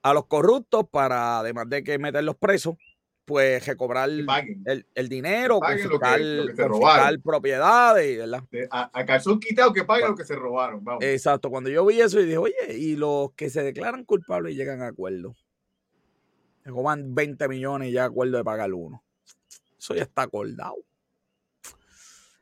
a 0.03 0.13
los 0.13 0.27
corruptos 0.27 0.85
para, 0.91 1.39
además 1.39 1.67
de 1.69 1.83
que 1.83 1.97
meterlos 1.97 2.35
presos, 2.35 2.75
pues 3.25 3.65
recobrar 3.65 4.09
el, 4.09 4.85
el 4.93 5.09
dinero, 5.09 5.59
paguen 5.59 5.89
lo 5.89 5.99
que- 5.99 5.99
confiscar, 5.99 6.21
lo 7.11 7.13
que 7.13 7.19
propiedades, 7.19 8.17
¿verdad? 8.17 8.43
A, 8.71 8.89
a 8.99 9.05
calzón 9.05 9.39
quitado 9.39 9.71
que 9.71 9.83
paguen 9.83 10.09
lo 10.09 10.15
que 10.15 10.25
se 10.25 10.35
robaron. 10.35 10.83
Vamos. 10.83 11.03
Exacto. 11.03 11.49
Cuando 11.49 11.69
yo 11.69 11.85
vi 11.85 12.01
eso 12.01 12.19
y 12.19 12.25
dije, 12.25 12.37
oye, 12.37 12.55
y 12.77 12.95
los 12.95 13.31
que 13.33 13.49
se 13.49 13.63
declaran 13.63 14.03
culpables 14.03 14.53
y 14.53 14.57
llegan 14.57 14.81
a 14.81 14.87
acuerdo, 14.87 15.35
roban 16.65 17.15
20 17.15 17.47
millones 17.47 17.89
y 17.89 17.93
ya 17.93 18.05
acuerdo 18.05 18.37
de 18.37 18.43
pagar 18.43 18.73
uno. 18.73 19.03
Eso 19.77 19.95
ya 19.95 20.03
está 20.03 20.23
acordado. 20.23 20.75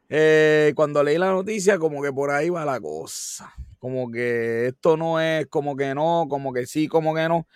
Eh, 0.09 0.73
cuando 0.75 1.03
leí 1.03 1.17
la 1.17 1.31
noticia, 1.31 1.77
como 1.77 2.01
que 2.01 2.11
por 2.11 2.31
ahí 2.31 2.49
va 2.49 2.65
la 2.65 2.79
cosa. 2.79 3.53
Como 3.77 4.11
que 4.11 4.67
esto 4.67 4.97
no 4.97 5.19
es, 5.21 5.45
como 5.47 5.75
que 5.75 5.93
no, 5.93 6.25
como 6.29 6.51
que 6.51 6.65
sí, 6.65 6.87
como 6.87 7.13
que 7.13 7.27
no. 7.29 7.47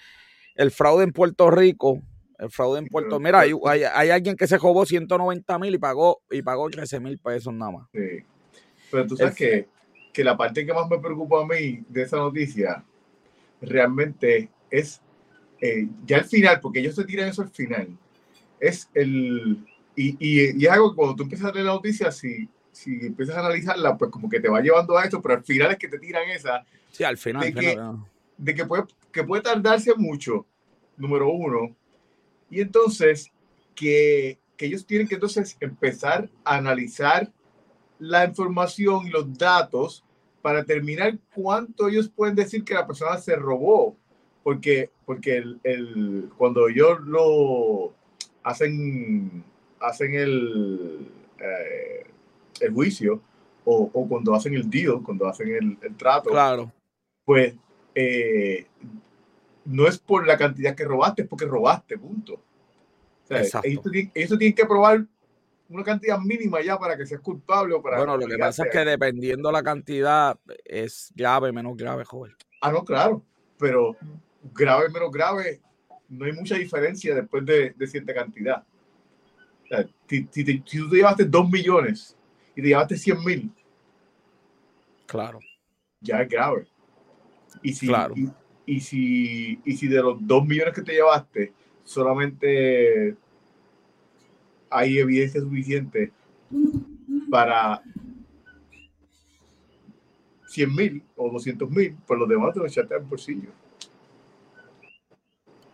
El 0.56 0.70
fraude 0.72 1.04
en 1.04 1.12
Puerto 1.12 1.50
Rico, 1.50 2.02
el 2.40 2.50
fraude 2.50 2.80
en 2.80 2.88
Puerto 2.88 3.20
Mira, 3.20 3.40
hay, 3.42 3.54
hay- 3.66 3.84
hay 3.84 4.10
alguien 4.10 4.36
que 4.36 4.48
se 4.48 4.58
robó 4.58 4.86
190 4.86 5.60
mil 5.60 5.74
y 5.74 5.78
pagó, 5.78 6.22
y 6.32 6.42
pagó 6.42 6.70
13 6.70 7.00
mil 7.00 7.18
pesos 7.20 7.54
nada 7.54 7.72
más. 7.72 7.88
Sí. 7.94 8.24
Pero 8.92 9.08
tú 9.08 9.18
sabes 9.18 9.34
Es- 9.34 9.38
que, 9.38 9.68
que 10.12 10.24
la 10.24 10.36
parte 10.38 10.66
que 10.66 10.74
más 10.74 10.88
me 10.90 11.00
preocupa 11.00 11.42
a 11.42 11.46
mí 11.48 11.84
de 11.90 12.02
esa 12.04 12.18
noticia 12.18 12.84
realmente 13.62 14.50
es 14.70 15.02
eh, 15.62 15.88
ya 16.06 16.18
al 16.18 16.26
final, 16.26 16.60
porque 16.60 16.80
ellos 16.80 16.96
te 16.96 17.06
tiran 17.06 17.30
eso 17.30 17.42
al 17.42 17.50
final, 17.50 17.98
es 18.60 18.90
el. 18.94 19.66
Y, 19.96 20.10
y, 20.20 20.62
y 20.62 20.66
es 20.66 20.72
algo 20.72 20.90
que 20.92 20.96
cuando 20.98 21.16
tú 21.16 21.24
empiezas 21.24 21.50
a 21.50 21.54
leer 21.54 21.66
la 21.68 21.74
noticia, 21.74 22.12
si, 22.12 22.50
si 22.72 23.06
empiezas 23.06 23.38
a 23.38 23.40
analizarla, 23.40 23.98
pues 23.98 24.12
como 24.12 24.28
que 24.28 24.40
te 24.42 24.50
va 24.50 24.60
llevando 24.60 24.98
a 24.98 25.04
esto, 25.06 25.22
pero 25.22 25.36
al 25.36 25.44
final 25.44 25.72
es 25.72 25.78
que 25.78 25.88
te 25.88 26.00
tiran 26.00 26.28
esa, 26.30 26.66
Sí, 26.92 27.04
al 27.04 27.18
final. 27.18 27.42
De 27.44 27.48
al 27.48 27.54
que- 27.56 27.80
de 28.38 28.56
que 28.56 28.66
puede, 28.66 28.84
que 29.12 29.24
puede 29.24 29.44
tardarse 29.44 29.94
mucho, 29.96 30.46
número 30.98 31.30
uno, 31.32 31.76
y 32.54 32.62
entonces 32.62 33.32
que, 33.76 34.38
que 34.58 34.66
ellos 34.68 34.86
tienen 34.86 35.08
que 35.08 35.16
entonces 35.16 35.58
empezar 35.60 36.30
a 36.44 36.56
analizar 36.58 37.32
la 38.00 38.26
información 38.26 39.08
y 39.08 39.10
los 39.10 39.38
datos 39.38 40.04
para 40.42 40.60
determinar 40.60 41.18
cuánto 41.34 41.88
ellos 41.88 42.10
pueden 42.10 42.36
decir 42.36 42.64
que 42.64 42.74
la 42.74 42.86
persona 42.86 43.18
se 43.18 43.36
robó, 43.36 43.96
porque, 44.44 44.90
porque 45.06 45.38
el, 45.38 45.60
el- 45.64 46.30
cuando 46.38 46.68
ellos 46.68 47.00
lo 47.06 47.94
hacen, 48.44 49.44
hacen 49.80 50.14
el, 50.16 51.08
eh, 51.40 52.06
el 52.60 52.74
juicio 52.74 53.22
o, 53.66 53.90
o 53.94 54.08
cuando 54.08 54.36
hacen 54.36 54.54
el 54.54 54.70
deal, 54.70 55.02
cuando 55.02 55.28
hacen 55.28 55.48
el, 55.48 55.78
el 55.82 55.96
trato, 55.96 56.30
Claro. 56.32 56.72
pues 57.24 57.56
eh, 57.96 58.66
no 59.66 59.88
es 59.88 59.98
por 59.98 60.26
la 60.28 60.38
cantidad 60.38 60.76
que 60.76 60.84
robaste, 60.86 61.24
es 61.24 61.28
porque 61.28 61.46
robaste, 61.46 61.98
punto. 61.98 62.34
O 62.34 63.44
sea, 63.44 63.62
ellos, 63.64 63.84
tienen, 63.90 64.12
ellos 64.14 64.38
tienen 64.38 64.56
que 64.56 64.66
probar 64.66 65.06
una 65.70 65.84
cantidad 65.84 66.20
mínima 66.20 66.62
ya 66.62 66.78
para 66.78 66.96
que 66.98 67.06
seas 67.06 67.22
culpable 67.22 67.74
o 67.74 67.82
para... 67.82 67.98
Bueno, 67.98 68.18
lo 68.18 68.28
que 68.28 68.38
pasa 68.38 68.66
es 68.66 68.72
que 68.72 68.80
dependiendo 68.86 69.52
la 69.52 69.64
cantidad 69.64 70.38
es 70.66 71.12
grave, 71.16 71.52
menos 71.52 71.76
grave, 71.78 72.04
joven. 72.06 72.36
Ah, 72.62 72.72
no, 72.72 72.84
claro, 72.84 73.24
pero 73.58 73.96
grave, 74.54 74.90
menos 74.90 75.10
grave, 75.12 75.62
no 76.10 76.26
hay 76.26 76.34
mucha 76.34 76.56
diferencia 76.56 77.16
después 77.16 77.46
de, 77.46 77.72
de 77.72 77.88
cierta 77.88 78.14
cantidad. 78.14 78.64
O 79.64 79.68
sea, 79.68 79.88
si, 80.08 80.28
si 80.30 80.44
te- 80.44 80.62
si 80.66 80.78
tú 80.78 80.90
te 80.90 80.98
llevaste 80.98 81.24
2 81.26 81.50
millones 81.50 82.16
y 82.56 82.62
te 82.62 82.68
llevaste 82.68 82.98
100 82.98 83.24
mil, 83.24 83.52
Claro. 85.08 85.40
ya 86.02 86.22
es 86.22 86.30
grave. 86.30 86.68
Y 87.62 87.74
si, 87.74 87.88
Claro. 87.88 88.14
y, 88.18 88.30
y 88.66 88.80
si, 88.80 89.60
y 89.66 89.74
si 89.78 89.88
de 89.88 90.02
los 90.02 90.18
2 90.26 90.46
millones 90.46 90.74
que 90.74 90.82
te 90.82 90.94
llevaste, 90.94 91.54
solamente 91.84 93.16
hay 94.70 94.98
evidencia 94.98 95.42
suficiente 95.42 96.12
para 97.30 97.82
100 100.48 100.76
mil 100.76 101.04
o 101.16 101.30
200 101.32 101.70
mil, 101.70 101.96
pues 102.08 102.20
los 102.20 102.30
demás 102.30 102.54
te 102.54 102.60
los 102.60 102.72
echaste 102.72 102.96
al 102.96 103.02
bolsillo. 103.04 103.50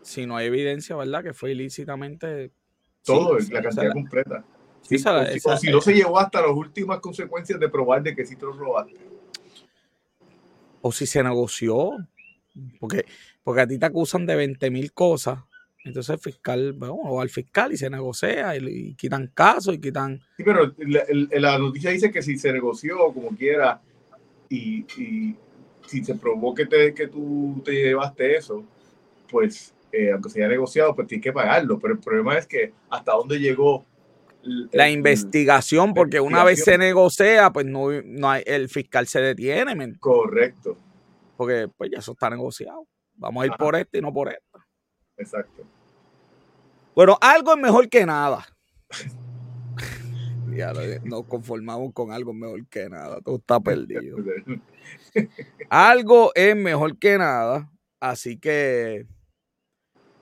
Si 0.01 0.25
no 0.25 0.35
hay 0.37 0.47
evidencia, 0.47 0.95
¿verdad? 0.95 1.23
Que 1.23 1.33
fue 1.33 1.51
ilícitamente. 1.51 2.51
Todo, 3.03 3.39
Sí, 3.39 3.51
la 3.51 3.59
sí, 3.59 3.63
cantidad 3.67 3.87
la- 3.89 3.93
completa. 3.93 4.43
sí, 4.81 4.95
esa 4.95 5.11
la- 5.13 5.21
o, 5.23 5.25
si, 5.27 5.37
esa- 5.37 5.53
o 5.53 5.57
si 5.57 5.71
no 5.71 5.81
se 5.81 5.93
llevó 5.93 6.17
hasta 6.19 6.41
las 6.41 6.51
últimas 6.51 6.99
consecuencias 6.99 7.59
de 7.59 7.69
probar 7.69 8.01
de 8.01 8.15
que 8.15 8.25
sí 8.25 8.35
te 8.35 8.45
lo 8.45 8.53
robaste. 8.53 8.95
O 10.81 10.91
si 10.91 11.05
se 11.05 11.21
negoció. 11.21 11.91
Porque, 12.79 13.05
porque 13.43 13.61
a 13.61 13.67
ti 13.67 13.77
te 13.77 13.85
acusan 13.85 14.25
de 14.25 14.35
20 14.35 14.69
mil 14.71 14.91
cosas. 14.93 15.39
Entonces 15.83 16.13
el 16.13 16.19
fiscal, 16.19 16.73
bueno, 16.73 16.99
va 17.13 17.21
al 17.21 17.29
fiscal 17.29 17.71
y 17.71 17.77
se 17.77 17.89
negocia 17.89 18.55
y, 18.55 18.67
y 18.67 18.95
quitan 18.95 19.31
casos 19.33 19.75
y 19.75 19.79
quitan. 19.79 20.19
Sí, 20.37 20.43
pero 20.43 20.73
la, 20.77 21.57
noticia 21.57 21.91
dice 21.91 22.11
que 22.11 22.21
si 22.21 22.37
se 22.37 22.51
negoció 22.51 22.97
como 23.13 23.29
quiera 23.29 23.81
y, 24.49 24.85
y 25.01 25.35
si 25.87 26.03
se 26.03 26.15
probó 26.15 26.53
que, 26.53 26.65
te, 26.65 26.93
que 26.93 27.07
tú 27.07 27.61
te 27.63 27.71
llevaste 27.71 28.35
eso, 28.35 28.63
pues 29.29 29.73
eh, 29.91 30.11
aunque 30.11 30.29
se 30.29 30.39
haya 30.39 30.49
negociado, 30.49 30.95
pues 30.95 31.07
tienes 31.07 31.23
que 31.23 31.31
pagarlo. 31.33 31.79
Pero 31.79 31.93
el 31.93 31.99
problema 31.99 32.37
es 32.37 32.45
que 32.45 32.73
hasta 32.89 33.13
dónde 33.13 33.39
llegó 33.39 33.85
el- 34.43 34.69
La 34.71 34.89
investigación, 34.89 35.93
porque 35.93 36.19
una 36.19 36.43
vez 36.43 36.63
se 36.63 36.77
negocia, 36.77 37.51
pues 37.51 37.65
no, 37.65 37.89
no 38.03 38.29
hay, 38.29 38.43
el 38.45 38.69
fiscal 38.69 39.07
se 39.07 39.21
detiene, 39.21 39.95
Correcto, 39.99 40.77
porque 41.39 41.69
pues 41.77 41.89
ya 41.89 41.99
eso 41.99 42.11
está 42.11 42.29
negociado. 42.29 42.85
Vamos 43.13 43.41
a 43.41 43.45
ir 43.45 43.51
Ajá. 43.53 43.57
por 43.57 43.75
este 43.77 43.99
y 43.99 44.01
no 44.01 44.11
por 44.11 44.27
este. 44.27 44.43
exacto. 45.15 45.63
Bueno, 46.93 47.17
algo 47.21 47.53
es 47.53 47.57
mejor 47.59 47.87
que 47.89 48.05
nada. 48.05 48.45
Ya 50.51 50.73
lo- 50.73 50.81
nos 51.05 51.25
conformamos 51.27 51.93
con 51.93 52.11
algo 52.11 52.33
mejor 52.33 52.67
que 52.67 52.89
nada. 52.89 53.21
Todo 53.21 53.37
está 53.37 53.61
perdido. 53.61 54.17
Algo 55.69 56.31
es 56.35 56.53
mejor 56.55 56.97
que 56.97 57.17
nada. 57.17 57.71
Así 58.01 58.37
que, 58.37 59.05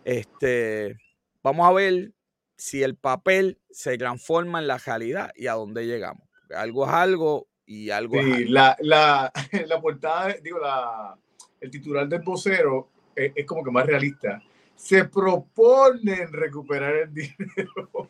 este, 0.04 0.98
vamos 1.42 1.68
a 1.68 1.72
ver 1.74 2.12
si 2.56 2.84
el 2.84 2.96
papel 2.96 3.60
se 3.72 3.98
transforma 3.98 4.60
en 4.60 4.68
la 4.68 4.78
realidad 4.78 5.32
y 5.36 5.48
a 5.48 5.54
dónde 5.54 5.88
llegamos. 5.88 6.28
Algo 6.56 6.86
es 6.86 6.92
algo 6.94 7.48
y 7.68 7.90
algo 7.90 8.16
sí. 8.20 8.46
La, 8.46 8.76
la, 8.80 9.32
la 9.68 9.82
portada, 9.82 10.34
digo, 10.42 10.58
la, 10.60 11.16
el 11.60 11.70
titular 11.70 12.08
del 12.08 12.22
vocero 12.22 12.90
es, 13.16 13.34
es, 13.36 13.46
como 13.46 13.64
que 13.64 13.70
más 13.70 13.86
realista. 13.86 14.42
Se 14.76 15.06
proponen 15.06 16.32
recuperar 16.32 16.96
el 16.96 17.14
dinero. 17.14 18.10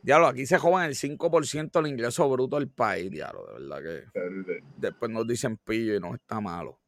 Diablo, 0.00 0.28
aquí 0.28 0.46
se 0.46 0.58
jovan 0.58 0.86
el 0.86 0.94
5% 0.94 1.70
del 1.72 1.86
ingreso 1.86 2.28
bruto 2.28 2.56
del 2.56 2.68
país, 2.68 3.10
diablo, 3.10 3.46
de 3.46 3.52
verdad 3.54 3.82
que. 3.82 4.54
Después 4.76 5.10
nos 5.10 5.26
dicen 5.26 5.56
pillo 5.56 5.96
y 5.96 6.00
no 6.00 6.14
está 6.14 6.40
malo. 6.40 6.78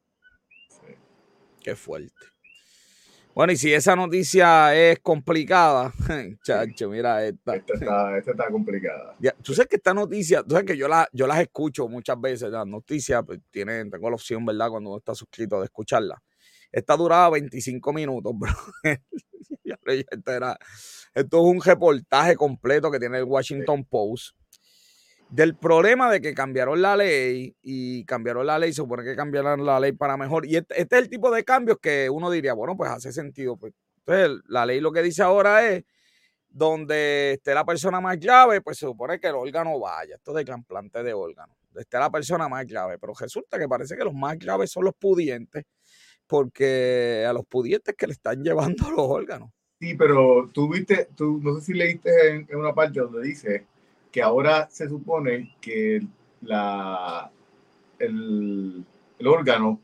Sí. 0.69 0.95
Qué 1.61 1.75
fuerte. 1.75 2.36
Bueno, 3.37 3.53
y 3.53 3.59
si 3.59 3.71
esa 3.71 3.95
noticia 3.95 4.75
es 4.75 5.01
complicada, 5.01 5.93
chacho, 6.43 6.89
mira 6.89 7.23
esta. 7.23 7.57
Esta 7.57 7.75
está, 7.75 8.17
esta 8.19 8.31
está 8.31 8.51
complicada. 8.51 9.15
Ya, 9.19 9.33
tú 9.43 9.53
sabes 9.53 9.69
que 9.69 9.77
esta 9.77 9.93
noticia, 9.93 10.43
tú 10.43 10.53
sabes 10.53 10.65
que 10.65 10.75
yo, 10.75 10.89
la, 10.89 11.07
yo 11.13 11.27
las 11.27 11.41
escucho 11.41 11.87
muchas 11.87 12.19
veces, 12.19 12.51
las 12.51 12.67
noticias, 12.67 13.23
pues, 13.27 13.41
tienen, 13.51 13.91
tengo 13.91 14.09
la 14.09 14.15
opción, 14.15 14.47
¿verdad? 14.47 14.71
Cuando 14.71 14.89
uno 14.89 14.97
está 14.97 15.15
suscrito 15.15 15.59
de 15.59 15.67
escucharla. 15.67 16.17
Esta 16.73 16.97
duraba 16.97 17.29
25 17.29 17.93
minutos, 17.93 18.33
bro. 18.39 18.55
esto, 19.85 20.33
era, 20.33 20.59
esto 21.15 21.37
es 21.37 21.45
un 21.45 21.61
reportaje 21.61 22.37
completo 22.37 22.91
que 22.91 22.99
tiene 22.99 23.19
el 23.19 23.25
Washington 23.25 23.85
Post 23.85 24.35
del 25.29 25.57
problema 25.57 26.11
de 26.11 26.21
que 26.21 26.35
cambiaron 26.35 26.81
la 26.81 26.97
ley 26.97 27.55
y 27.63 28.05
cambiaron 28.05 28.47
la 28.47 28.59
ley, 28.59 28.73
se 28.73 28.83
supone 28.83 29.03
que 29.05 29.17
cambiaron 29.17 29.65
la 29.65 29.81
ley 29.81 29.93
para 29.93 30.17
mejor. 30.17 30.47
Y 30.47 30.57
este, 30.57 30.81
este, 30.81 30.97
es 30.97 31.03
el 31.03 31.09
tipo 31.09 31.31
de 31.31 31.45
cambios 31.45 31.79
que 31.81 32.09
uno 32.09 32.31
diría, 32.31 32.55
bueno, 32.55 32.77
pues 32.77 32.91
hace 32.91 33.13
sentido. 33.13 33.57
Pues. 33.57 33.73
Entonces, 33.99 34.43
la 34.49 34.65
ley 34.65 34.81
lo 34.81 34.93
que 34.93 35.03
dice 35.03 35.23
ahora 35.23 35.69
es, 35.69 35.85
donde 36.49 37.33
esté 37.33 37.53
la 37.53 37.67
persona 37.67 38.01
más 38.01 38.19
grave, 38.19 38.63
pues 38.63 38.79
se 38.79 38.87
supone 38.87 39.21
que 39.21 39.27
el 39.27 39.35
órgano 39.35 39.79
vaya. 39.79 40.15
Esto 40.15 40.33
de 40.33 40.45
trasplante 40.45 41.03
de 41.03 41.13
órgano. 41.13 41.55
Esté 41.75 41.99
la 41.99 42.11
persona 42.11 42.49
más 42.49 42.67
grave. 42.67 42.99
Pero 42.99 43.13
resulta 43.19 43.59
que 43.59 43.69
parece 43.69 43.95
que 43.95 44.05
los 44.05 44.15
más 44.15 44.39
graves 44.39 44.71
son 44.71 44.85
los 44.85 44.95
pudientes, 44.95 45.65
porque 46.27 47.27
a 47.29 47.33
los 47.35 47.45
pudientes 47.45 47.95
que 47.95 48.07
le 48.07 48.15
están 48.15 48.43
llevando 48.43 48.89
los 48.91 49.07
órganos. 49.07 49.51
Sí, 49.79 49.95
pero 49.95 50.49
tú 50.55 50.73
viste, 50.73 51.09
tú 51.15 51.39
no 51.43 51.57
sé 51.57 51.67
si 51.67 51.75
leíste 51.75 52.31
en, 52.31 52.47
en 52.49 52.57
una 52.57 52.75
parte 52.75 53.01
donde 53.01 53.21
dice 53.23 53.67
que 54.17 54.23
ahora 54.23 54.67
se 54.71 54.89
supone 54.89 55.55
que 55.61 56.01
la, 56.41 57.31
el, 57.99 58.83
el 59.19 59.27
órgano 59.27 59.79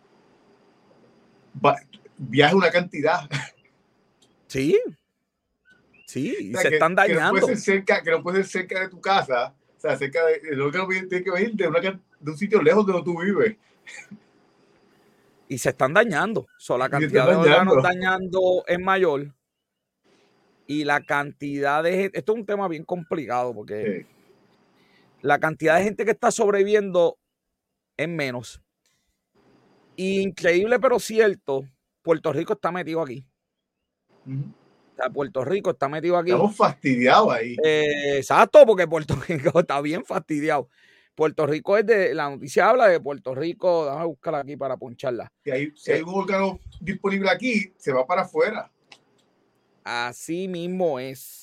va, 1.62 1.76
viaja 2.16 2.56
una 2.56 2.70
cantidad. 2.70 3.28
Sí. 4.46 4.80
Sí, 6.06 6.34
y 6.40 6.48
o 6.48 6.52
sea, 6.52 6.62
se 6.62 6.68
que, 6.70 6.74
están 6.76 6.94
dañando. 6.94 7.34
Que 7.34 7.40
no, 7.40 7.46
puede 7.46 7.56
ser 7.56 7.74
cerca, 7.74 8.02
que 8.02 8.10
no 8.10 8.22
puede 8.22 8.44
ser 8.44 8.62
cerca 8.62 8.80
de 8.80 8.88
tu 8.88 9.02
casa. 9.02 9.54
O 9.76 9.80
sea, 9.82 9.98
cerca 9.98 10.24
de, 10.24 10.40
el 10.50 10.62
órgano 10.62 10.88
tiene 10.88 11.22
que 11.22 11.30
venir 11.30 11.52
de, 11.52 11.68
una, 11.68 11.80
de 11.80 12.30
un 12.30 12.38
sitio 12.38 12.62
lejos 12.62 12.86
de 12.86 12.92
donde 12.94 13.04
tú 13.04 13.20
vives. 13.20 13.54
Y 15.46 15.58
se 15.58 15.68
están 15.68 15.92
dañando. 15.92 16.46
So, 16.56 16.78
la 16.78 16.88
cantidad 16.88 17.28
de 17.28 17.36
órganos 17.36 17.82
dañando 17.82 18.64
es 18.66 18.78
mayor. 18.80 19.34
Y 20.66 20.84
la 20.84 21.02
cantidad 21.02 21.82
de. 21.82 22.10
Esto 22.14 22.32
es 22.32 22.38
un 22.38 22.46
tema 22.46 22.66
bien 22.66 22.84
complicado 22.84 23.54
porque. 23.54 24.06
Sí 24.06 24.11
la 25.22 25.38
cantidad 25.38 25.78
de 25.78 25.84
gente 25.84 26.04
que 26.04 26.10
está 26.10 26.30
sobreviviendo 26.30 27.18
es 27.96 28.08
menos. 28.08 28.60
Increíble, 29.96 30.78
pero 30.80 30.98
cierto, 30.98 31.64
Puerto 32.02 32.32
Rico 32.32 32.54
está 32.54 32.70
metido 32.72 33.00
aquí. 33.00 33.24
Uh 34.26 34.30
-huh. 34.30 34.52
o 34.92 34.96
sea, 34.96 35.10
Puerto 35.10 35.44
Rico 35.44 35.70
está 35.70 35.88
metido 35.88 36.16
aquí. 36.16 36.30
Estamos 36.30 36.56
fastidiados 36.56 37.32
ahí. 37.32 37.56
Eh, 37.64 38.18
exacto, 38.18 38.64
porque 38.66 38.86
Puerto 38.86 39.14
Rico 39.28 39.60
está 39.60 39.80
bien 39.80 40.04
fastidiado. 40.04 40.68
Puerto 41.14 41.46
Rico 41.46 41.76
es 41.76 41.86
de, 41.86 42.14
la 42.14 42.30
noticia 42.30 42.70
habla 42.70 42.88
de 42.88 42.98
Puerto 42.98 43.34
Rico, 43.34 43.84
déjame 43.84 44.06
buscarla 44.06 44.38
aquí 44.40 44.56
para 44.56 44.76
poncharla. 44.78 45.30
Si 45.44 45.50
hay, 45.50 45.72
si 45.76 45.92
hay 45.92 46.02
un 46.02 46.14
órgano 46.14 46.58
disponible 46.80 47.30
aquí, 47.30 47.72
se 47.76 47.92
va 47.92 48.06
para 48.06 48.22
afuera. 48.22 48.72
Así 49.84 50.48
mismo 50.48 50.98
es. 50.98 51.41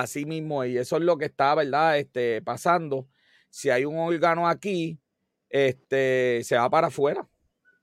Así 0.00 0.24
mismo, 0.24 0.64
y 0.64 0.76
eso 0.76 0.96
es 0.96 1.02
lo 1.02 1.16
que 1.16 1.26
está, 1.26 1.54
¿verdad? 1.54 1.98
Este, 1.98 2.42
pasando. 2.42 3.06
Si 3.48 3.70
hay 3.70 3.84
un 3.84 3.96
órgano 3.96 4.48
aquí, 4.48 4.98
este, 5.48 6.40
se 6.42 6.56
va 6.56 6.68
para 6.68 6.88
afuera. 6.88 7.28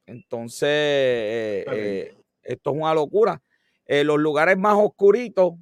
Entonces, 0.06 0.68
eh, 0.70 1.66
eh, 1.72 2.18
esto 2.44 2.72
es 2.72 2.76
una 2.76 2.94
locura. 2.94 3.42
Eh, 3.86 4.04
los 4.04 4.20
lugares 4.20 4.58
más 4.58 4.76
oscuritos 4.78 5.54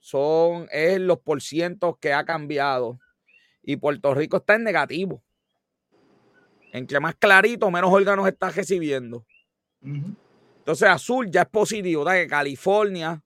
son 0.00 0.66
es 0.72 0.98
los 0.98 1.20
porcientos 1.20 1.96
que 2.00 2.12
ha 2.12 2.24
cambiado. 2.24 2.98
Y 3.62 3.76
Puerto 3.76 4.12
Rico 4.12 4.38
está 4.38 4.56
en 4.56 4.64
negativo. 4.64 5.22
Entre 6.72 6.98
más 6.98 7.14
clarito, 7.14 7.70
menos 7.70 7.92
órganos 7.92 8.26
está 8.26 8.50
recibiendo. 8.50 9.24
Uh 9.82 9.88
-huh. 9.88 10.16
Entonces, 10.58 10.88
azul 10.88 11.30
ya 11.30 11.42
es 11.42 11.48
positivo. 11.48 12.04
¿verdad? 12.04 12.22
Que 12.22 12.26
California, 12.26 13.22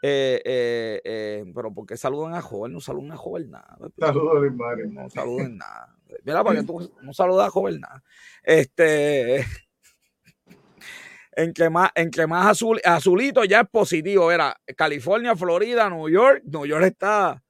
eh, 0.00 0.40
eh, 0.44 1.00
eh, 1.04 1.52
pero 1.52 1.74
porque 1.74 1.96
saludan 1.96 2.34
a 2.34 2.42
joven, 2.42 2.72
no 2.72 2.80
saludan 2.80 3.12
a 3.12 3.16
joven 3.16 3.50
nada. 3.50 3.76
Saludos, 3.98 4.52
madre. 4.54 4.86
No 4.86 5.10
saludan 5.10 5.58
nada. 5.58 5.96
Mira, 6.24 6.44
para 6.44 6.60
que 6.60 6.66
tú 6.66 6.92
no 7.02 7.12
saludas 7.12 7.48
a 7.48 7.50
joven 7.50 7.80
nada. 7.80 8.02
Este, 8.42 9.44
entre 11.32 11.68
más, 11.70 11.90
entre 11.94 12.26
más 12.26 12.46
azul, 12.46 12.80
azulito 12.84 13.44
ya 13.44 13.62
es 13.62 13.68
positivo. 13.68 14.30
Era 14.30 14.56
California, 14.76 15.34
Florida, 15.34 15.90
New 15.90 16.08
York. 16.08 16.42
New 16.44 16.66
York 16.66 16.84
está. 16.84 17.42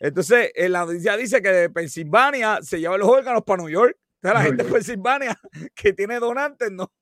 Entonces, 0.00 0.50
en 0.54 0.72
la 0.72 0.84
noticia 0.84 1.16
dice 1.16 1.42
que 1.42 1.50
de 1.50 1.70
Pensilvania 1.70 2.60
se 2.62 2.80
llevan 2.80 3.00
los 3.00 3.08
órganos 3.08 3.42
para 3.44 3.62
New 3.62 3.70
York. 3.70 3.96
Entonces, 4.22 4.38
la 4.38 4.46
gente 4.46 4.64
de 4.64 4.70
Pensilvania 4.70 5.40
que 5.74 5.92
tiene 5.94 6.18
donantes, 6.18 6.70
no. 6.70 6.92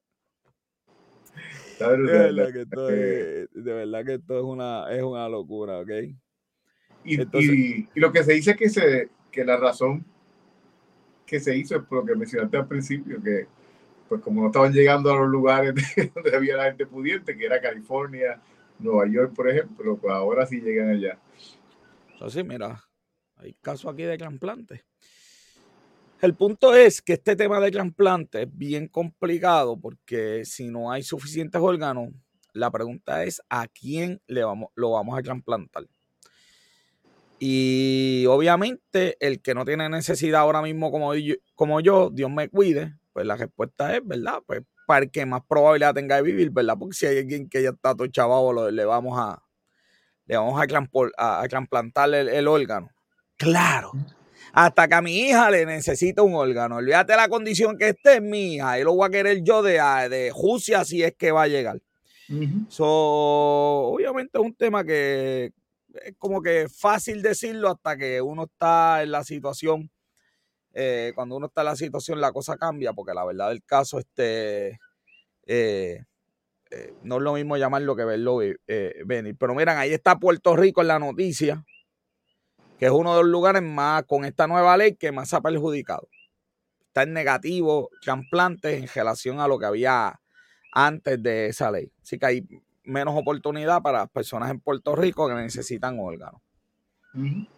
De 1.78 2.06
verdad, 2.06 2.52
que 2.52 2.62
esto 2.62 2.88
es, 2.90 3.48
de 3.52 3.72
verdad 3.72 4.04
que 4.04 4.14
esto 4.14 4.38
es 4.38 4.44
una, 4.44 4.90
es 4.90 5.02
una 5.02 5.28
locura, 5.28 5.78
¿ok? 5.80 5.90
Y, 7.04 7.20
Entonces, 7.20 7.50
y, 7.50 7.88
y, 7.94 8.00
lo 8.00 8.12
que 8.12 8.24
se 8.24 8.32
dice 8.32 8.50
es 8.52 8.56
que, 8.56 8.68
se, 8.68 9.10
que 9.30 9.44
la 9.44 9.56
razón 9.56 10.04
que 11.24 11.38
se 11.38 11.56
hizo 11.56 11.76
es 11.76 11.82
por 11.84 11.98
lo 11.98 12.04
que 12.04 12.16
mencionaste 12.16 12.56
al 12.56 12.66
principio, 12.66 13.22
que 13.22 13.46
pues 14.08 14.22
como 14.22 14.40
no 14.40 14.46
estaban 14.46 14.72
llegando 14.72 15.12
a 15.12 15.16
los 15.16 15.28
lugares 15.28 15.74
donde 16.14 16.34
había 16.34 16.56
la 16.56 16.64
gente 16.64 16.86
pudiente, 16.86 17.36
que 17.36 17.44
era 17.44 17.60
California, 17.60 18.40
Nueva 18.78 19.06
York, 19.06 19.34
por 19.34 19.48
ejemplo, 19.50 19.98
pues 19.98 20.12
ahora 20.12 20.46
sí 20.46 20.60
llegan 20.60 20.88
allá. 20.88 21.18
Así, 22.20 22.42
mira, 22.42 22.82
hay 23.36 23.54
casos 23.60 23.92
aquí 23.92 24.02
de 24.02 24.16
trasplantes. 24.16 24.88
El 26.20 26.35
punto 26.35 26.74
es 26.74 27.00
que 27.00 27.12
este 27.12 27.37
tema 27.37 27.61
de 27.61 27.70
trasplante 27.70 28.42
es 28.42 28.48
bien 28.50 28.88
complicado 28.88 29.78
porque 29.81 30.44
si 30.44 30.68
no 30.68 30.90
hay 30.90 31.04
suficientes 31.04 31.61
órganos, 31.62 32.09
la 32.52 32.72
pregunta 32.72 33.22
es 33.22 33.40
a 33.48 33.68
quién 33.68 34.20
le 34.26 34.42
vamos, 34.42 34.70
lo 34.74 34.90
vamos 34.90 35.16
a 35.16 35.22
trasplantar. 35.22 35.87
Y 37.38 38.26
obviamente 38.26 39.16
el 39.20 39.40
que 39.40 39.54
no 39.54 39.64
tiene 39.64 39.88
necesidad 39.88 40.40
ahora 40.40 40.61
mismo 40.61 40.90
como 40.90 41.14
yo, 41.14 41.37
como 41.54 41.78
yo, 41.81 42.11
Dios 42.11 42.31
me 42.33 42.48
cuide, 42.48 42.96
pues 43.12 43.24
la 43.24 43.37
respuesta 43.37 43.94
es, 43.94 44.04
¿verdad? 44.04 44.40
Pues 44.44 44.62
para 44.88 45.04
el 45.04 45.12
que 45.12 45.24
más 45.24 45.42
probabilidad 45.48 45.94
tenga 45.94 46.16
de 46.16 46.22
vivir, 46.22 46.50
¿verdad? 46.50 46.74
Porque 46.76 46.96
si 46.96 47.07
hay 47.07 47.18
alguien 47.18 47.48
que 47.48 47.62
ya 47.62 47.70
está 47.70 47.94
todo 47.94 48.09
chavado, 48.09 48.72
le 48.72 48.85
vamos 48.85 49.16
a, 49.16 49.40
le 50.26 50.37
vamos 50.37 50.61
a, 50.61 51.46
trasplantar 51.46 52.12
el 52.12 52.48
órgano. 52.48 52.90
Claro, 53.37 53.92
hasta 54.52 54.88
que 54.88 54.94
a 54.94 55.02
mi 55.02 55.16
hija 55.18 55.50
le 55.50 55.66
necesita 55.66 56.22
un 56.22 56.34
órgano. 56.34 56.76
Olvídate 56.76 57.16
la 57.16 57.28
condición 57.28 57.76
que 57.78 57.90
esté, 57.90 58.20
mi 58.20 58.54
hija. 58.54 58.78
Y 58.78 58.84
lo 58.84 58.94
voy 58.94 59.06
a 59.06 59.11
querer 59.11 59.42
yo 59.42 59.62
de, 59.62 59.74
de 60.08 60.30
Jucia 60.32 60.84
si 60.84 61.02
es 61.02 61.14
que 61.16 61.32
va 61.32 61.42
a 61.42 61.48
llegar. 61.48 61.80
Uh 62.30 62.34
-huh. 62.34 62.66
so, 62.68 62.87
obviamente 62.87 64.38
es 64.38 64.44
un 64.44 64.54
tema 64.54 64.84
que 64.84 65.52
es 66.04 66.14
como 66.18 66.42
que 66.42 66.68
fácil 66.68 67.22
decirlo 67.22 67.70
hasta 67.70 67.96
que 67.96 68.20
uno 68.20 68.44
está 68.44 69.02
en 69.02 69.12
la 69.12 69.24
situación. 69.24 69.90
Eh, 70.74 71.12
cuando 71.14 71.37
uno 71.37 71.46
está 71.46 71.62
en 71.62 71.66
la 71.66 71.76
situación, 71.76 72.20
la 72.20 72.32
cosa 72.32 72.56
cambia, 72.56 72.92
porque 72.92 73.14
la 73.14 73.24
verdad 73.24 73.48
del 73.48 73.64
caso, 73.64 73.98
este. 73.98 74.78
Eh, 75.46 76.04
eh, 76.70 76.92
no 77.02 77.16
es 77.16 77.22
lo 77.22 77.32
mismo 77.32 77.56
llamarlo 77.56 77.96
que 77.96 78.04
verlo 78.04 78.40
venir. 79.06 79.37
Pero 79.38 79.54
miren, 79.54 79.78
ahí 79.78 79.94
está 79.94 80.18
Puerto 80.18 80.54
Rico 80.54 80.82
en 80.82 80.88
la 80.88 80.98
noticia 80.98 81.64
que 82.78 82.86
es 82.86 82.92
uno 82.92 83.16
de 83.16 83.22
los 83.22 83.30
lugares 83.30 83.62
más, 83.62 84.04
con 84.04 84.24
esta 84.24 84.46
nueva 84.46 84.76
ley, 84.76 84.94
que 84.94 85.12
más 85.12 85.28
se 85.28 85.36
ha 85.36 85.40
perjudicado. 85.40 86.08
Está 86.86 87.02
en 87.02 87.12
negativo 87.12 87.90
trasplantes 88.00 88.80
en 88.80 88.88
relación 88.88 89.40
a 89.40 89.48
lo 89.48 89.58
que 89.58 89.66
había 89.66 90.20
antes 90.72 91.22
de 91.22 91.46
esa 91.46 91.70
ley. 91.70 91.90
Así 92.02 92.18
que 92.18 92.26
hay 92.26 92.48
menos 92.84 93.14
oportunidad 93.16 93.82
para 93.82 93.98
las 93.98 94.10
personas 94.10 94.50
en 94.50 94.60
Puerto 94.60 94.94
Rico 94.94 95.28
que 95.28 95.34
necesitan 95.34 95.98
órganos. 95.98 96.40
Uh 97.14 97.18
-huh. 97.18 97.48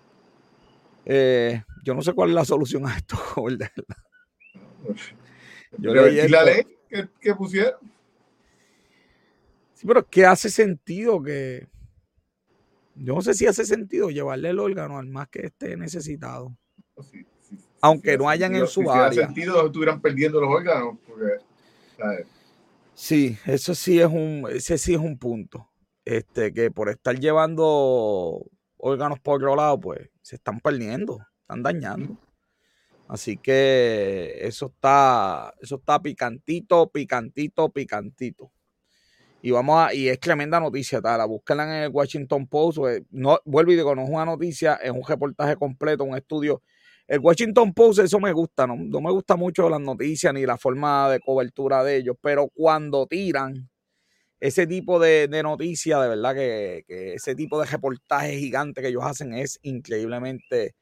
eh, 1.04 1.62
yo 1.84 1.94
no 1.94 2.02
sé 2.02 2.12
cuál 2.12 2.30
es 2.30 2.34
la 2.34 2.44
solución 2.44 2.86
a 2.86 2.96
esto, 2.96 3.16
¿verdad? 3.44 3.70
Yo 5.78 5.92
pero, 5.92 6.08
¿Y 6.08 6.28
la 6.28 6.44
ley 6.44 6.62
que, 6.88 7.08
que 7.20 7.34
pusieron? 7.34 7.78
Sí, 9.74 9.86
pero 9.86 10.06
¿qué 10.08 10.26
hace 10.26 10.50
sentido 10.50 11.22
que 11.22 11.68
Yo 12.94 13.14
no 13.14 13.22
sé 13.22 13.34
si 13.34 13.46
hace 13.46 13.64
sentido 13.64 14.10
llevarle 14.10 14.50
el 14.50 14.58
órgano 14.58 14.98
al 14.98 15.06
más 15.08 15.28
que 15.28 15.46
esté 15.46 15.76
necesitado. 15.76 16.56
Aunque 17.80 18.18
no 18.18 18.28
hayan 18.28 18.54
en 18.54 18.66
su 18.66 18.90
área. 18.90 19.10
Si 19.10 19.18
sentido 19.18 19.66
estuvieran 19.66 20.00
perdiendo 20.00 20.40
los 20.40 20.50
órganos. 20.50 20.98
Sí, 22.94 23.38
eso 23.46 23.74
sí 23.74 23.98
es 23.98 24.06
un, 24.06 24.46
ese 24.50 24.76
sí 24.76 24.92
es 24.92 25.00
un 25.00 25.18
punto. 25.18 25.70
Este, 26.04 26.52
que 26.52 26.70
por 26.70 26.88
estar 26.88 27.18
llevando 27.18 28.44
órganos 28.76 29.20
por 29.20 29.36
otro 29.36 29.56
lado, 29.56 29.80
pues 29.80 30.10
se 30.22 30.36
están 30.36 30.60
perdiendo, 30.60 31.18
están 31.42 31.62
dañando. 31.62 32.18
Así 33.08 33.36
que 33.36 34.38
eso 34.40 34.66
está, 34.66 35.54
eso 35.60 35.76
está 35.76 36.00
picantito, 36.00 36.90
picantito, 36.90 37.68
picantito. 37.70 38.52
Y 39.42 39.50
vamos 39.50 39.76
a, 39.78 39.94
y 39.94 40.08
es 40.08 40.20
tremenda 40.20 40.60
noticia, 40.60 41.00
la 41.02 41.24
búsquenla 41.24 41.64
en 41.64 41.84
el 41.84 41.90
Washington 41.90 42.46
Post. 42.46 42.78
Pues, 42.78 43.02
no, 43.10 43.38
vuelvo 43.44 43.72
y 43.72 43.76
digo, 43.76 43.94
no 43.94 44.02
es 44.04 44.10
una 44.10 44.24
noticia, 44.24 44.74
es 44.74 44.90
un 44.90 45.02
reportaje 45.06 45.56
completo, 45.56 46.04
un 46.04 46.16
estudio. 46.16 46.62
El 47.06 47.20
Washington 47.20 47.72
Post, 47.72 48.00
eso 48.00 48.20
me 48.20 48.32
gusta, 48.32 48.66
no, 48.66 48.76
no 48.76 49.00
me 49.00 49.10
gusta 49.10 49.36
mucho 49.36 49.68
las 49.68 49.80
noticias 49.80 50.32
ni 50.32 50.46
la 50.46 50.56
forma 50.56 51.10
de 51.10 51.20
cobertura 51.20 51.82
de 51.82 51.96
ellos, 51.96 52.16
pero 52.20 52.48
cuando 52.54 53.06
tiran 53.06 53.68
ese 54.40 54.66
tipo 54.66 54.98
de, 54.98 55.28
noticias, 55.42 56.00
de 56.00 56.08
verdad 56.08 56.34
que, 56.34 56.84
ese 56.88 57.34
tipo 57.34 57.60
de 57.60 57.66
reportaje 57.66 58.38
gigante 58.38 58.80
que 58.80 58.88
ellos 58.88 59.04
hacen 59.04 59.34
es 59.34 59.58
increíblemente 59.62 60.74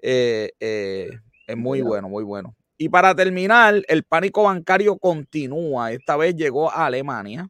eh, 0.00 0.50
eh, 0.60 1.10
es 1.46 1.56
muy 1.56 1.80
bueno, 1.80 2.08
muy 2.08 2.24
bueno. 2.24 2.56
Y 2.76 2.88
para 2.88 3.14
terminar, 3.14 3.82
el 3.88 4.04
pánico 4.04 4.44
bancario 4.44 4.98
continúa. 4.98 5.92
Esta 5.92 6.16
vez 6.16 6.34
llegó 6.36 6.70
a 6.70 6.86
Alemania 6.86 7.48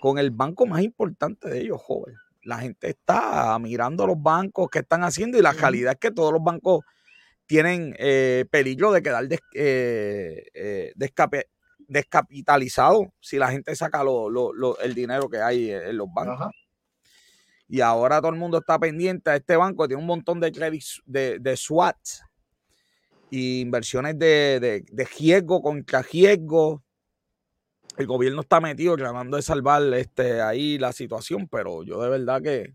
con 0.00 0.18
el 0.18 0.30
banco 0.30 0.66
más 0.66 0.82
importante 0.82 1.48
de 1.48 1.60
ellos, 1.60 1.80
joven. 1.80 2.14
La 2.42 2.58
gente 2.58 2.88
está 2.88 3.58
mirando 3.58 4.06
los 4.06 4.20
bancos 4.20 4.68
que 4.70 4.80
están 4.80 5.04
haciendo 5.04 5.38
y 5.38 5.42
la 5.42 5.52
realidad 5.52 5.92
es 5.92 5.98
que 5.98 6.10
todos 6.10 6.32
los 6.32 6.42
bancos 6.42 6.84
tienen 7.46 7.94
eh, 7.98 8.46
peligro 8.50 8.92
de 8.92 9.02
quedar 9.02 9.24
eh, 9.54 10.46
eh, 10.54 10.92
descapitalizados 11.86 13.08
si 13.20 13.38
la 13.38 13.50
gente 13.50 13.74
saca 13.76 14.02
el 14.82 14.94
dinero 14.94 15.28
que 15.28 15.38
hay 15.38 15.70
en 15.70 15.96
los 15.96 16.08
bancos. 16.12 16.50
Y 17.68 17.82
ahora 17.82 18.20
todo 18.20 18.32
el 18.32 18.38
mundo 18.38 18.58
está 18.58 18.78
pendiente 18.78 19.30
a 19.30 19.36
este 19.36 19.56
banco, 19.56 19.86
tiene 19.86 20.00
un 20.00 20.06
montón 20.06 20.40
de, 20.40 20.50
de, 21.06 21.38
de 21.38 21.56
SWAT, 21.56 21.96
y 23.30 23.60
inversiones 23.60 24.18
de, 24.18 24.84
de, 24.90 25.04
riesgo 25.18 25.62
contra 25.62 26.02
riesgo. 26.02 26.82
El 28.00 28.06
gobierno 28.06 28.40
está 28.40 28.60
metido 28.60 28.96
tratando 28.96 29.36
de 29.36 29.42
salvar 29.42 29.82
este, 29.94 30.40
ahí 30.40 30.78
la 30.78 30.92
situación, 30.92 31.46
pero 31.48 31.82
yo 31.82 32.02
de 32.02 32.08
verdad 32.08 32.40
que 32.40 32.74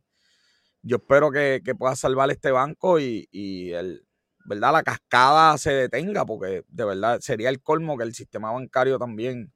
yo 0.83 0.97
espero 0.97 1.31
que, 1.31 1.61
pueda 1.77 1.95
salvar 1.95 2.29
este 2.29 2.51
banco 2.51 2.99
y, 2.99 3.27
el, 3.73 4.05
¿verdad? 4.45 4.71
la 4.71 4.83
cascada 4.83 5.57
se 5.57 5.71
detenga, 5.71 6.25
porque 6.27 6.63
de 6.67 6.85
verdad 6.85 7.19
sería 7.21 7.49
el 7.49 7.59
colmo 7.59 7.97
que 7.97 8.03
el 8.03 8.13
sistema 8.13 8.51
bancario 8.51 8.99
también 8.99 9.51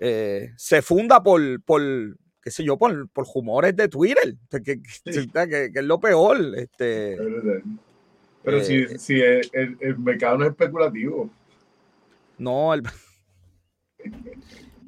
eh, 0.00 0.50
se 0.56 0.82
funda 0.82 1.22
por, 1.22 1.62
por, 1.62 1.80
qué 2.42 2.50
sé 2.50 2.64
yo, 2.64 2.76
por, 2.76 3.08
por 3.10 3.24
rumores 3.32 3.76
de 3.76 3.88
Twitter, 3.88 4.34
que, 4.50 4.60
que, 4.60 4.82
que, 4.82 5.78
es 5.78 5.84
lo 5.84 6.00
peor. 6.00 6.40
Este, 6.56 7.16
pero 8.42 8.64
si, 8.64 8.78
eh, 8.78 8.98
si 8.98 9.20
el, 9.20 9.78
el, 9.78 9.96
mercado 9.96 10.38
no 10.38 10.44
es 10.44 10.50
especulativo. 10.50 11.30
No, 12.36 12.74
el. 12.74 12.82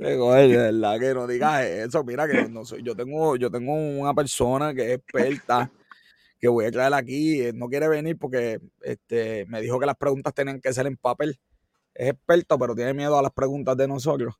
De 0.02 0.56
verdad 0.56 0.98
que 0.98 1.14
no 1.14 1.26
digas 1.26 1.64
eso. 1.64 2.04
Mira 2.04 2.28
que 2.28 2.48
no 2.48 2.64
soy, 2.64 2.82
yo 2.82 2.94
tengo, 2.94 3.36
yo 3.36 3.50
tengo 3.50 3.74
una 3.74 4.14
persona 4.14 4.74
que 4.74 4.92
es 4.92 4.98
experta 4.98 5.70
que 6.42 6.48
voy 6.48 6.64
a 6.64 6.72
traer 6.72 6.92
aquí. 6.94 7.52
No 7.54 7.68
quiere 7.68 7.88
venir 7.88 8.18
porque 8.18 8.60
este, 8.80 9.46
me 9.46 9.60
dijo 9.60 9.78
que 9.78 9.86
las 9.86 9.96
preguntas 9.96 10.34
tenían 10.34 10.60
que 10.60 10.72
ser 10.72 10.86
en 10.86 10.96
papel. 10.96 11.38
Es 11.94 12.10
experto, 12.10 12.58
pero 12.58 12.74
tiene 12.74 12.94
miedo 12.94 13.16
a 13.16 13.22
las 13.22 13.32
preguntas 13.32 13.76
de 13.76 13.86
nosotros. 13.86 14.34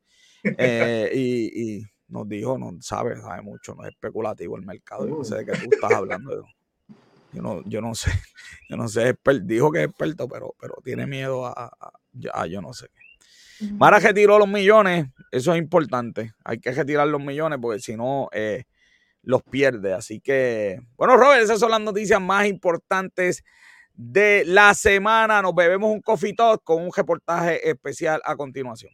Eh, 0.58 1.10
y, 1.14 1.84
nos 2.08 2.28
dijo, 2.28 2.58
no 2.58 2.76
sabe, 2.80 3.16
sabe 3.16 3.40
mucho, 3.42 3.74
no 3.74 3.84
es 3.84 3.90
especulativo 3.92 4.56
el 4.56 4.66
mercado. 4.66 5.06
Yo 5.06 5.18
no 5.18 5.24
sé 5.24 5.36
de 5.36 5.46
qué 5.46 5.52
tú 5.52 5.70
estás 5.72 5.92
hablando. 5.92 6.44
Yo 7.32 7.40
no, 7.40 7.62
yo 7.64 7.80
no 7.80 7.94
sé, 7.94 8.10
yo 8.68 8.76
no 8.76 8.88
sé, 8.88 9.16
dijo 9.44 9.72
que 9.72 9.84
es 9.84 9.88
experto, 9.88 10.28
pero, 10.28 10.54
pero 10.60 10.74
tiene 10.84 11.06
miedo 11.06 11.46
a, 11.46 11.72
a, 12.34 12.46
yo 12.46 12.60
no 12.60 12.74
sé 12.74 12.88
qué. 12.92 13.01
Mara 13.72 13.98
retiró 13.98 14.38
los 14.38 14.48
millones, 14.48 15.06
eso 15.30 15.52
es 15.52 15.58
importante. 15.58 16.32
Hay 16.44 16.58
que 16.58 16.72
retirar 16.72 17.06
los 17.08 17.20
millones 17.20 17.58
porque 17.60 17.80
si 17.80 17.96
no 17.96 18.28
eh, 18.32 18.64
los 19.22 19.42
pierde. 19.42 19.94
Así 19.94 20.20
que, 20.20 20.80
bueno, 20.96 21.16
Robert, 21.16 21.42
esas 21.42 21.60
son 21.60 21.70
las 21.70 21.80
noticias 21.80 22.20
más 22.20 22.46
importantes 22.46 23.44
de 23.94 24.44
la 24.46 24.74
semana. 24.74 25.42
Nos 25.42 25.54
bebemos 25.54 25.90
un 25.90 26.00
coffee 26.00 26.34
con 26.64 26.82
un 26.82 26.90
reportaje 26.94 27.68
especial 27.68 28.20
a 28.24 28.36
continuación. 28.36 28.92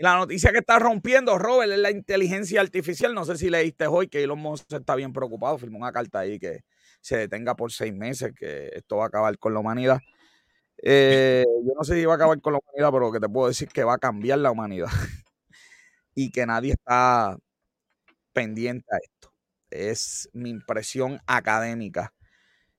La 0.00 0.16
noticia 0.16 0.50
que 0.50 0.58
está 0.58 0.78
rompiendo, 0.78 1.36
Robert, 1.38 1.70
es 1.72 1.78
la 1.78 1.90
inteligencia 1.90 2.62
artificial. 2.62 3.14
No 3.14 3.26
sé 3.26 3.36
si 3.36 3.50
leíste 3.50 3.86
hoy 3.86 4.08
que 4.08 4.22
Elon 4.22 4.38
Musk 4.38 4.72
está 4.72 4.94
bien 4.94 5.12
preocupado. 5.12 5.58
Firmó 5.58 5.76
una 5.78 5.92
carta 5.92 6.20
ahí 6.20 6.38
que 6.38 6.64
se 7.02 7.18
detenga 7.18 7.54
por 7.54 7.70
seis 7.70 7.94
meses, 7.94 8.32
que 8.34 8.70
esto 8.72 8.96
va 8.96 9.04
a 9.04 9.08
acabar 9.08 9.38
con 9.38 9.52
la 9.52 9.60
humanidad. 9.60 10.00
Eh, 10.82 11.44
yo 11.66 11.72
no 11.76 11.84
sé 11.84 11.96
si 11.96 12.06
va 12.06 12.14
a 12.14 12.16
acabar 12.16 12.40
con 12.40 12.54
la 12.54 12.60
humanidad, 12.60 12.90
pero 12.92 13.12
que 13.12 13.20
te 13.20 13.28
puedo 13.28 13.48
decir 13.48 13.68
que 13.68 13.84
va 13.84 13.94
a 13.94 13.98
cambiar 13.98 14.38
la 14.38 14.50
humanidad. 14.50 14.88
y 16.14 16.30
que 16.30 16.46
nadie 16.46 16.72
está 16.72 17.36
pendiente 18.32 18.86
a 18.90 18.98
esto. 18.98 19.34
Es 19.70 20.30
mi 20.32 20.50
impresión 20.50 21.20
académica, 21.26 22.14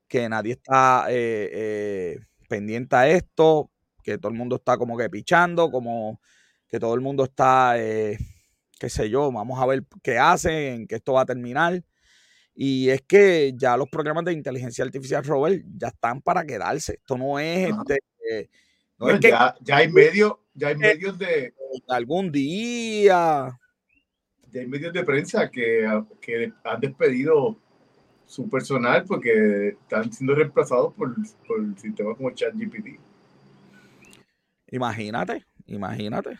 que 0.08 0.28
nadie 0.28 0.54
está 0.54 1.06
eh, 1.10 1.50
eh, 1.54 2.20
pendiente 2.50 2.96
a 2.96 3.08
esto, 3.08 3.70
que 4.04 4.18
todo 4.18 4.32
el 4.32 4.38
mundo 4.38 4.56
está 4.58 4.78
como 4.78 4.98
que 4.98 5.10
pichando, 5.10 5.70
como 5.72 6.20
que 6.72 6.80
todo 6.80 6.96
el 6.96 7.02
mundo 7.02 7.26
está, 7.26 7.78
eh, 7.78 8.18
qué 8.80 8.90
sé 8.90 9.10
yo, 9.10 9.30
vamos 9.30 9.60
a 9.60 9.66
ver 9.66 9.84
qué 10.02 10.18
hacen, 10.18 10.88
que 10.88 10.96
esto 10.96 11.14
va 11.14 11.22
a 11.22 11.26
terminar. 11.26 11.84
Y 12.56 12.90
es 12.90 13.02
que 13.02 13.54
ya 13.56 13.76
los 13.76 13.90
programas 13.90 14.24
de 14.24 14.34
inteligencia 14.34 14.86
artificial, 14.86 15.24
Robert, 15.26 15.62
ya 15.78 15.90
están 15.90 16.22
para 16.22 16.46
quedarse. 16.46 16.94
Esto 16.94 17.18
no 17.18 17.38
es 17.40 17.70
este. 17.70 18.00
Eh, 18.30 18.50
ya, 19.20 19.56
hay 19.74 19.92
medios, 19.92 20.36
ya 20.54 20.70
hay 20.70 20.78
medios 20.78 21.18
de. 21.20 21.54
Algún 21.90 22.32
día. 22.32 23.58
Ya 24.52 24.62
hay 24.62 24.68
medios 24.68 24.94
de 24.94 25.04
prensa 25.04 25.50
que, 25.50 25.88
que 26.22 26.54
han 26.64 26.80
despedido 26.80 27.58
su 28.26 28.50
personal 28.50 29.04
porque 29.06 29.70
están 29.70 30.12
siendo 30.12 30.36
reemplazados 30.36 30.94
por, 30.94 31.16
por 31.48 31.80
sistemas 31.80 32.16
como 32.16 32.32
ChatGPT. 32.32 33.00
Imagínate, 34.68 35.46
imagínate. 35.66 36.38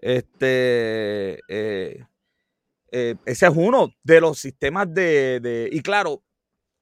Este, 0.00 1.40
eh, 1.48 2.06
eh, 2.90 3.16
ese 3.26 3.46
es 3.46 3.52
uno 3.54 3.92
de 4.02 4.20
los 4.20 4.38
sistemas 4.38 4.92
de, 4.92 5.68
Y 5.70 5.80
claro, 5.82 6.22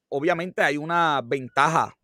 obviamente 0.09 0.63
hay 0.63 0.77
una 0.77 1.21
ventaja 1.25 1.97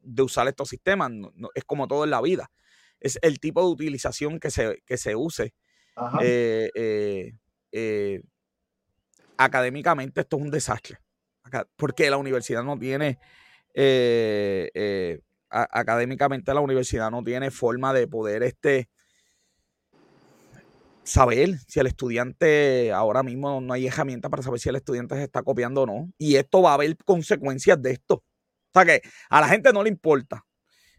de 0.00 0.22
usar 0.22 0.48
estos 0.48 0.68
sistemas. 0.68 1.12
es 1.54 1.64
como 1.64 1.86
todo 1.86 2.04
en 2.04 2.10
la 2.10 2.22
vida. 2.22 2.50
Es 2.98 3.18
el 3.22 3.38
tipo 3.38 3.60
de 3.60 3.68
utilización 3.68 4.40
que 4.40 4.50
se, 4.50 4.82
que 4.86 4.96
se 4.96 5.14
use. 5.14 5.54
Eh, 6.22 7.32
académicamente 9.36 10.22
esto 10.22 10.36
es 10.36 10.42
un 10.42 10.50
desastre. 10.50 10.98
Porque 11.76 12.10
la 12.10 12.16
universidad 12.16 12.64
no 12.64 12.78
tiene... 12.78 13.18
académicamente 15.50 16.54
la 16.54 16.60
universidad 16.60 17.10
no 17.10 17.22
tiene 17.22 17.50
forma 17.50 17.92
de 17.92 18.08
poder 18.08 18.42
este, 18.42 18.88
saber 21.06 21.58
si 21.68 21.80
el 21.80 21.86
estudiante, 21.86 22.92
ahora 22.92 23.22
mismo 23.22 23.60
no 23.60 23.72
hay 23.72 23.86
herramienta 23.86 24.28
para 24.28 24.42
saber 24.42 24.60
si 24.60 24.68
el 24.68 24.76
estudiante 24.76 25.14
se 25.14 25.24
está 25.24 25.42
copiando 25.42 25.82
o 25.82 25.86
no. 25.86 26.12
Y 26.18 26.36
esto 26.36 26.62
va 26.62 26.72
a 26.72 26.74
haber 26.74 26.96
consecuencias 27.04 27.80
de 27.80 27.92
esto. 27.92 28.14
O 28.16 28.24
sea 28.74 28.84
que 28.84 29.00
a 29.30 29.40
la 29.40 29.48
gente 29.48 29.72
no 29.72 29.82
le 29.82 29.88
importa, 29.88 30.44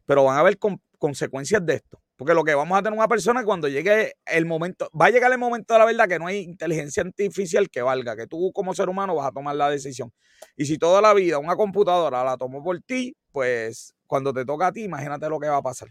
pero 0.05 0.23
van 0.23 0.37
a 0.37 0.39
haber 0.39 0.57
consecuencias 0.97 1.63
de 1.65 1.75
esto. 1.75 2.01
Porque 2.15 2.33
lo 2.33 2.43
que 2.43 2.55
vamos 2.55 2.77
a 2.77 2.81
tener 2.81 2.97
una 2.97 3.07
persona 3.07 3.43
cuando 3.43 3.67
llegue 3.67 4.13
el 4.25 4.47
momento, 4.47 4.89
va 4.99 5.05
a 5.05 5.09
llegar 5.11 5.31
el 5.31 5.37
momento 5.37 5.73
de 5.75 5.79
la 5.79 5.85
verdad 5.85 6.07
que 6.07 6.17
no 6.17 6.25
hay 6.25 6.39
inteligencia 6.39 7.03
artificial 7.03 7.69
que 7.69 7.83
valga, 7.83 8.15
que 8.15 8.25
tú 8.25 8.51
como 8.53 8.73
ser 8.73 8.89
humano 8.89 9.13
vas 9.13 9.27
a 9.27 9.31
tomar 9.31 9.55
la 9.55 9.69
decisión. 9.69 10.11
Y 10.55 10.65
si 10.65 10.79
toda 10.79 10.99
la 11.01 11.13
vida 11.13 11.37
una 11.37 11.55
computadora 11.55 12.23
la 12.23 12.37
tomó 12.37 12.63
por 12.63 12.81
ti, 12.81 13.15
pues 13.31 13.93
cuando 14.07 14.33
te 14.33 14.45
toca 14.45 14.67
a 14.67 14.71
ti, 14.71 14.83
imagínate 14.83 15.29
lo 15.29 15.39
que 15.39 15.47
va 15.47 15.57
a 15.57 15.61
pasar. 15.61 15.89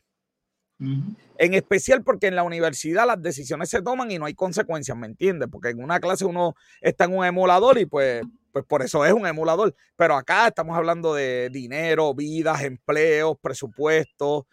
En 0.78 1.54
especial 1.54 2.02
porque 2.02 2.26
en 2.26 2.36
la 2.36 2.42
universidad 2.42 3.06
las 3.06 3.20
decisiones 3.20 3.70
se 3.70 3.82
toman 3.82 4.10
y 4.10 4.18
no 4.18 4.26
hay 4.26 4.34
consecuencias, 4.34 4.96
¿me 4.96 5.06
entiendes? 5.06 5.48
Porque 5.50 5.70
en 5.70 5.82
una 5.82 6.00
clase 6.00 6.24
uno 6.24 6.54
está 6.80 7.04
en 7.04 7.16
un 7.16 7.24
emulador 7.24 7.78
y 7.78 7.86
pues, 7.86 8.22
pues 8.52 8.64
por 8.64 8.82
eso 8.82 9.04
es 9.04 9.12
un 9.12 9.26
emulador. 9.26 9.74
Pero 9.96 10.16
acá 10.16 10.48
estamos 10.48 10.76
hablando 10.76 11.14
de 11.14 11.48
dinero, 11.50 12.14
vidas, 12.14 12.62
empleos, 12.62 13.36
presupuestos. 13.40 14.44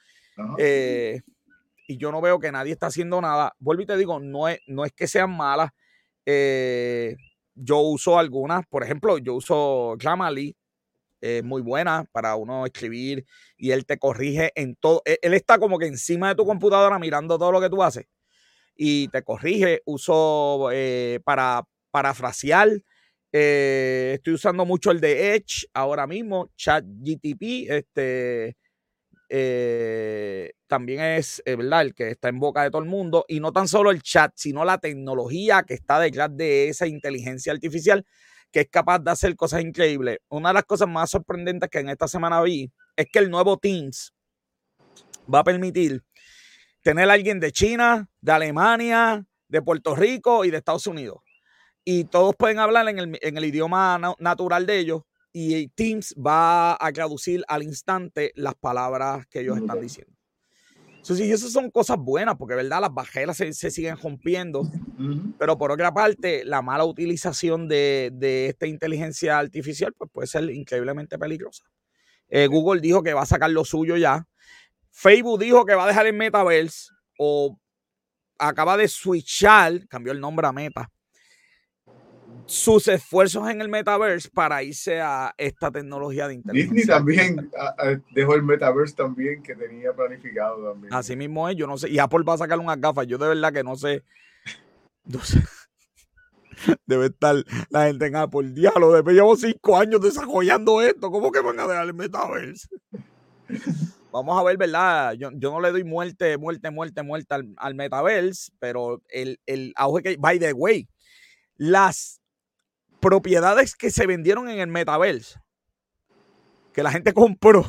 Eh, 0.57 1.21
y 1.87 1.97
yo 1.97 2.11
no 2.11 2.21
veo 2.21 2.39
que 2.39 2.51
nadie 2.51 2.73
está 2.73 2.87
haciendo 2.87 3.19
nada. 3.21 3.53
Vuelvo 3.59 3.83
y 3.83 3.85
te 3.85 3.97
digo, 3.97 4.19
no 4.19 4.47
es, 4.47 4.59
no 4.67 4.85
es 4.85 4.93
que 4.93 5.07
sean 5.07 5.35
malas. 5.35 5.71
Eh, 6.25 7.17
yo 7.55 7.79
uso 7.79 8.17
algunas, 8.17 8.65
por 8.67 8.83
ejemplo, 8.83 9.17
yo 9.17 9.35
uso 9.35 9.95
Grammarly, 9.97 10.55
muy 11.43 11.61
buena 11.61 12.05
para 12.11 12.35
uno 12.35 12.65
escribir 12.65 13.25
y 13.57 13.71
él 13.71 13.85
te 13.85 13.97
corrige 13.97 14.51
en 14.55 14.75
todo. 14.75 15.01
E, 15.05 15.19
él, 15.21 15.33
está 15.33 15.57
como 15.57 15.79
que 15.79 15.87
encima 15.87 16.29
de 16.29 16.35
tu 16.35 16.45
computadora 16.45 16.99
mirando 16.99 17.37
todo 17.37 17.51
lo 17.51 17.61
que 17.61 17.69
tú 17.69 17.81
haces 17.81 18.05
y 18.75 19.07
te 19.09 19.23
corrige. 19.23 19.81
Uso 19.85 20.69
eh, 20.71 21.19
para 21.23 21.63
parafrasear. 21.91 22.69
Eh, 23.31 24.13
estoy 24.15 24.33
usando 24.33 24.65
mucho 24.65 24.91
el 24.91 24.99
de 24.99 25.35
Edge 25.35 25.65
ahora 25.73 26.07
mismo, 26.07 26.51
ChatGTP. 26.55 27.69
Este, 27.69 28.57
eh, 29.29 30.51
también 30.67 31.01
es, 31.01 31.41
¿verdad? 31.45 31.81
El 31.81 31.93
que 31.93 32.09
está 32.09 32.29
en 32.29 32.39
boca 32.39 32.63
de 32.63 32.69
todo 32.71 32.81
el 32.81 32.89
mundo. 32.89 33.25
Y 33.27 33.39
no 33.39 33.51
tan 33.51 33.67
solo 33.67 33.91
el 33.91 34.01
chat, 34.01 34.31
sino 34.35 34.65
la 34.65 34.77
tecnología 34.77 35.63
que 35.63 35.73
está 35.73 35.99
detrás 35.99 36.35
de 36.35 36.69
esa 36.69 36.87
inteligencia 36.87 37.53
artificial 37.53 38.05
que 38.53 38.61
es 38.61 38.69
capaz 38.69 38.99
de 38.99 39.09
hacer 39.09 39.35
cosas 39.35 39.61
increíbles. 39.61 40.19
Una 40.29 40.49
de 40.49 40.53
las 40.53 40.65
cosas 40.65 40.87
más 40.87 41.09
sorprendentes 41.09 41.69
que 41.71 41.79
en 41.79 41.89
esta 41.89 42.07
semana 42.07 42.39
vi 42.41 42.71
es 42.95 43.07
que 43.11 43.17
el 43.17 43.31
nuevo 43.31 43.57
Teams 43.57 44.13
va 45.33 45.39
a 45.39 45.43
permitir 45.43 46.03
tener 46.83 47.09
a 47.09 47.13
alguien 47.13 47.39
de 47.39 47.51
China, 47.51 48.07
de 48.21 48.31
Alemania, 48.31 49.25
de 49.47 49.61
Puerto 49.63 49.95
Rico 49.95 50.45
y 50.45 50.51
de 50.51 50.57
Estados 50.57 50.85
Unidos. 50.85 51.17
Y 51.83 52.05
todos 52.05 52.35
pueden 52.37 52.59
hablar 52.59 52.87
en 52.87 52.99
el, 52.99 53.45
idioma 53.45 53.99
natural 54.19 54.67
de 54.67 54.77
ellos 54.77 55.01
y 55.33 55.69
Teams 55.69 56.13
va 56.15 56.77
a 56.79 56.91
traducir 56.93 57.43
al 57.47 57.63
instante 57.63 58.33
las 58.35 58.53
palabras 58.53 59.25
que 59.27 59.39
ellos 59.39 59.57
están 59.57 59.81
diciendo. 59.81 60.12
Eso 61.03 61.15
sí, 61.15 61.29
esas 61.29 61.51
son 61.51 61.69
cosas 61.69 61.97
buenas, 61.99 62.35
porque 62.37 62.55
verdad 62.55 62.79
las 62.79 62.93
bajeras 62.93 63.35
se, 63.35 63.53
siguen 63.53 63.97
rompiendo, 63.97 64.63
pero 65.37 65.57
por 65.57 65.69
otra 65.69 65.93
parte, 65.93 66.45
la 66.45 66.61
mala 66.61 66.85
utilización 66.85 67.67
de, 67.67 68.47
esta 68.47 68.67
inteligencia 68.67 69.37
artificial 69.37 69.93
pues 69.97 70.09
puede 70.13 70.27
ser 70.27 70.49
increíblemente 70.49 71.19
peligrosa. 71.19 71.65
Eh, 72.29 72.47
Google 72.47 72.79
dijo 72.79 73.03
que 73.03 73.13
va 73.13 73.23
a 73.23 73.25
sacar 73.25 73.51
lo 73.51 73.65
suyo 73.65 73.97
ya. 73.97 74.25
Facebook 74.91 75.41
dijo 75.41 75.65
que 75.65 75.75
va 75.75 75.83
a 75.83 75.87
dejar 75.87 76.07
el 76.07 76.13
metaverse 76.13 76.87
o 77.19 77.59
acaba 78.39 78.77
de 78.77 78.87
switchar, 78.87 79.85
cambió 79.89 80.13
el 80.13 80.21
nombre 80.21 80.47
a 80.47 80.53
Meta, 80.53 80.89
sus 82.45 82.87
esfuerzos 82.87 83.49
en 83.49 83.61
el 83.61 83.69
metaverse 83.69 84.29
para 84.29 84.63
irse 84.63 85.01
a 85.01 85.33
esta 85.37 85.71
tecnología 85.71 86.27
de 86.27 86.35
inteligencia. 86.35 86.73
Disney 86.73 86.95
también 86.95 87.51
dejó 88.11 88.35
el 88.35 88.43
metaverse 88.43 88.95
también 88.95 89.41
que 89.41 89.55
tenía 89.55 89.93
planificado 89.93 90.71
también. 90.71 90.93
Así 90.93 91.15
mismo 91.15 91.47
es, 91.49 91.55
yo 91.55 91.67
no 91.67 91.77
sé. 91.77 91.89
Y 91.89 91.99
Apple 91.99 92.23
va 92.27 92.33
a 92.33 92.39
sacar 92.39 92.59
unas 92.59 92.79
gafas. 92.79 93.07
Yo 93.07 93.17
de 93.17 93.27
verdad 93.27 93.53
que 93.53 93.63
no 93.63 93.75
sé. 93.75 94.03
No 95.05 95.19
sé. 95.21 95.41
Debe 96.85 97.07
estar 97.07 97.35
la 97.69 97.87
gente 97.87 98.05
en 98.05 98.15
Apple. 98.15 98.51
Diablo, 98.51 98.91
después 98.91 99.15
llevo 99.15 99.35
cinco 99.35 99.77
años 99.77 100.01
desarrollando 100.01 100.81
esto. 100.81 101.11
¿Cómo 101.11 101.31
que 101.31 101.41
van 101.41 101.59
a 101.59 101.67
dejar 101.67 101.87
el 101.87 101.93
metaverse? 101.93 102.67
Vamos 104.11 104.39
a 104.39 104.43
ver, 104.43 104.57
¿verdad? 104.57 105.13
Yo, 105.13 105.31
no 105.31 105.59
le 105.59 105.71
doy 105.71 105.83
muerte, 105.83 106.37
muerte, 106.37 106.69
muerte, 106.69 107.01
muerte 107.01 107.33
al, 107.33 107.53
al 107.57 107.73
metaverse, 107.73 108.51
pero 108.59 109.01
el, 109.09 109.39
el 109.45 109.73
auge 109.75 110.03
que. 110.03 110.17
By 110.17 110.37
the 110.39 110.53
way, 110.53 110.87
las 111.57 112.21
propiedades 113.03 113.75
que 113.75 113.91
se 113.91 114.07
vendieron 114.07 114.47
en 114.49 114.59
el 114.59 114.67
metaverse, 114.67 115.37
que 116.71 116.81
la 116.81 116.91
gente 116.91 117.13
compró, 117.13 117.65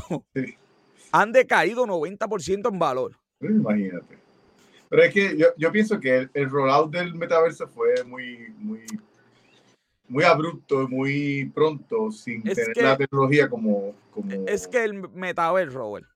han 1.13 1.33
decaído 1.33 1.87
90% 1.87 2.73
en 2.73 2.79
valor. 2.79 3.19
Imagínate. 3.41 4.19
Pero 4.89 5.03
es 5.03 5.13
que 5.13 5.37
yo, 5.57 5.73
pienso 5.73 5.99
que 5.99 6.29
el, 6.33 6.51
rollout 6.51 6.93
del 6.93 7.15
metaverso 7.15 7.67
fue 7.67 8.05
muy, 8.05 8.55
muy, 8.59 8.87
muy 10.07 10.23
abrupto, 10.23 10.89
muy 10.89 11.51
pronto, 11.53 12.13
sin 12.13 12.45
tener 12.45 12.77
la 12.77 12.97
tecnología 12.97 13.49
como, 13.49 13.93
como, 14.13 14.31
Es 14.47 14.69
que 14.69 14.85
el 14.85 15.09
metaverso, 15.11 15.79
Robert, 15.79 16.07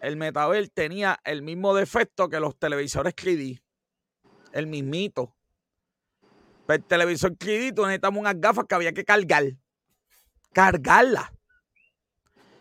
el 0.00 0.16
metaverso 0.16 0.70
tenía 0.72 1.20
el 1.22 1.42
mismo 1.42 1.74
defecto 1.74 2.30
que 2.30 2.40
los 2.40 2.58
televisores 2.58 3.14
3D. 3.14 3.60
El 4.52 4.66
mismito. 4.68 5.34
Pero 6.66 6.76
el 6.76 6.84
televisor 6.84 7.36
crédito 7.36 7.82
necesitamos 7.82 8.20
unas 8.20 8.40
gafas 8.40 8.64
que 8.68 8.74
había 8.74 8.92
que 8.92 9.04
cargar. 9.04 9.44
Cargarlas. 10.52 11.30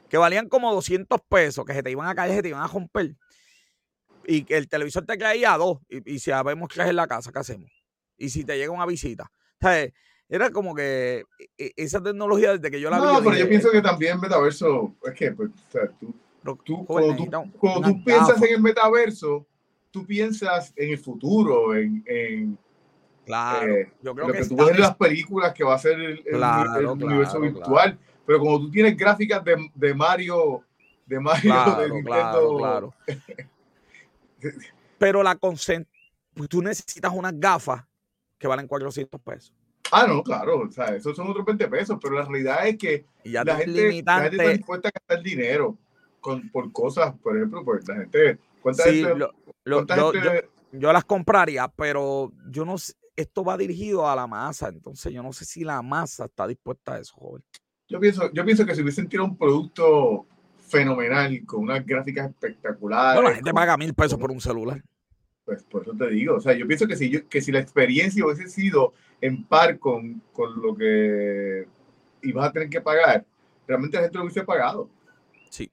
Que 0.10 0.18
valían 0.18 0.50
como 0.50 0.74
200 0.74 1.20
pesos, 1.28 1.66
que 1.66 1.74
se 1.74 1.84
te 1.84 1.92
iban 1.92 2.08
a 2.08 2.16
caer, 2.16 2.36
se 2.36 2.42
te 2.44 2.50
iban 2.50 2.62
a 2.62 2.68
romper. 2.68 3.16
Y 4.26 4.44
que 4.44 4.58
el 4.58 4.68
televisor 4.68 5.06
te 5.06 5.18
caía 5.18 5.54
a 5.54 5.58
dos. 5.58 5.80
Y, 5.90 6.20
si 6.20 6.32
sabemos 6.32 6.70
que 6.70 6.82
es 6.82 6.88
en 6.88 6.96
la 6.96 7.08
casa, 7.08 7.32
¿qué 7.32 7.40
hacemos? 7.40 7.72
Y 8.18 8.30
si 8.30 8.44
te 8.44 8.58
llega 8.58 8.72
una 8.72 8.86
visita. 8.86 9.32
era 10.30 10.52
como 10.52 10.76
que 10.76 11.24
e, 11.40 11.48
e, 11.66 11.74
esa 11.78 12.02
tecnología 12.02 12.58
desde 12.58 12.70
que 12.70 12.80
yo 12.80 12.90
la 12.90 13.00
vi. 13.00 13.06
No, 13.06 13.24
pero 13.24 13.38
yo 13.38 13.50
pienso 13.50 13.72
que 13.72 13.82
también 13.82 14.20
metaverso, 14.20 14.96
es 15.04 15.14
que, 15.14 15.32
pues, 15.32 15.50
tú, 16.64 16.86
cuando 16.86 17.16
tú, 17.16 18.04
piensas 18.04 18.42
en 18.42 18.54
el 18.54 18.62
metaverso, 18.62 19.48
tú 19.92 20.06
piensas 20.06 20.74
en 20.76 20.92
el 20.92 20.98
futuro, 21.00 21.76
en 21.76 22.58
Claro, 23.26 23.74
eh, 23.74 23.92
yo 24.02 24.14
creo 24.14 24.28
lo 24.28 24.34
que, 24.34 24.46
tú 24.46 24.56
ves 24.58 24.70
en 24.72 24.82
las 24.82 24.96
películas 24.96 25.54
que 25.54 25.64
va 25.64 25.76
a 25.76 25.80
ser 25.80 26.00
el, 26.00 26.86
universo 26.86 27.40
virtual, 27.40 27.98
pero 28.26 28.40
como 28.40 28.60
tú 28.60 28.72
tienes 28.72 28.98
gráficas 28.98 29.44
de, 29.44 29.70
de 29.74 29.94
Mario, 29.94 30.64
de 31.06 31.20
Mario, 31.20 31.54
de 31.80 31.90
Nintendo. 31.90 32.58
Claro, 32.58 32.94
pero 34.98 35.24
la 35.24 35.36
pues 35.36 36.50
tú 36.50 36.62
necesitas 36.62 37.12
unas 37.14 37.40
gafas 37.40 37.84
que 38.38 38.48
valen 38.48 38.68
400 38.68 39.22
pesos. 39.22 39.54
Ah, 39.92 40.06
no, 40.08 40.24
claro, 40.24 40.62
o 40.62 40.72
sea, 40.72 40.88
esos 40.96 41.16
son 41.16 41.30
otros 41.30 41.46
20 41.46 41.68
pesos, 41.68 41.98
pero 42.02 42.16
la 42.16 42.26
realidad 42.26 42.68
es 42.68 42.78
que 42.78 43.06
la, 43.26 43.56
gente, 43.56 44.02
la, 44.04 44.22
gente, 44.22 44.36
está 44.38 44.50
dispuesta 44.50 44.90
a 44.90 44.92
gastar 44.92 45.22
dinero 45.22 45.78
con, 46.20 46.50
por 46.50 46.72
cosas, 46.72 47.14
por 47.22 47.38
ejemplo, 47.38 47.64
pues 47.64 47.88
la 47.88 47.96
gente, 47.96 48.40
¿cuánta 48.62 48.84
gente, 48.86 49.14
yo, 50.72 50.92
las 50.92 51.04
compraría, 51.04 51.68
pero 51.68 52.32
yo 52.50 52.66
no 52.66 52.78
sé, 52.78 52.94
esto 53.16 53.44
va 53.44 53.58
dirigido 53.58 54.08
a 54.10 54.16
la 54.16 54.28
masa, 54.28 54.70
entonces 54.70 55.14
yo 55.14 55.22
no 55.22 55.34
sé 55.34 55.46
si 55.46 55.64
la 55.64 55.82
masa 55.82 56.26
está 56.26 56.48
dispuesta 56.48 56.96
a 56.96 57.00
eso, 57.00 57.14
joven. 57.16 57.44
Yo 57.88 58.00
pienso, 58.00 58.32
yo 58.32 58.44
pienso 58.46 58.66
que 58.66 58.76
si 58.76 58.82
hubiesen 58.82 59.08
tirado 59.08 59.30
un 59.30 59.38
producto 59.38 60.26
fenomenal, 60.68 61.46
con 61.46 61.62
unas 61.62 61.86
gráficas 61.86 62.30
espectaculares. 62.30 63.16
Bueno, 63.16 63.30
la 63.30 63.36
gente 63.36 63.54
paga 63.54 63.78
mil 63.78 63.94
pesos 63.94 64.18
por 64.18 64.32
un 64.32 64.42
celular. 64.42 64.82
Pues 65.46 65.64
por 65.64 65.84
eso 65.84 65.94
te 65.94 66.10
digo, 66.10 66.36
o 66.36 66.40
sea, 66.40 66.54
yo 66.54 66.66
pienso 66.66 66.88
que 66.88 66.96
si, 66.96 67.22
que 67.24 67.42
si 67.42 67.52
la 67.52 67.60
experiencia 67.60 68.26
hubiese 68.26 68.48
sido 68.48 68.94
en 69.22 69.44
par 69.44 69.78
con, 69.78 70.22
con 70.32 70.62
lo 70.62 70.76
que 70.76 71.68
ibas 72.24 72.48
a 72.48 72.52
tener 72.52 72.70
que 72.70 72.82
pagar, 72.82 73.26
realmente 73.68 73.98
la 73.98 74.04
gente 74.04 74.18
lo 74.18 74.24
hubiese 74.24 74.44
pagado. 74.44 74.90
Sí. 75.50 75.72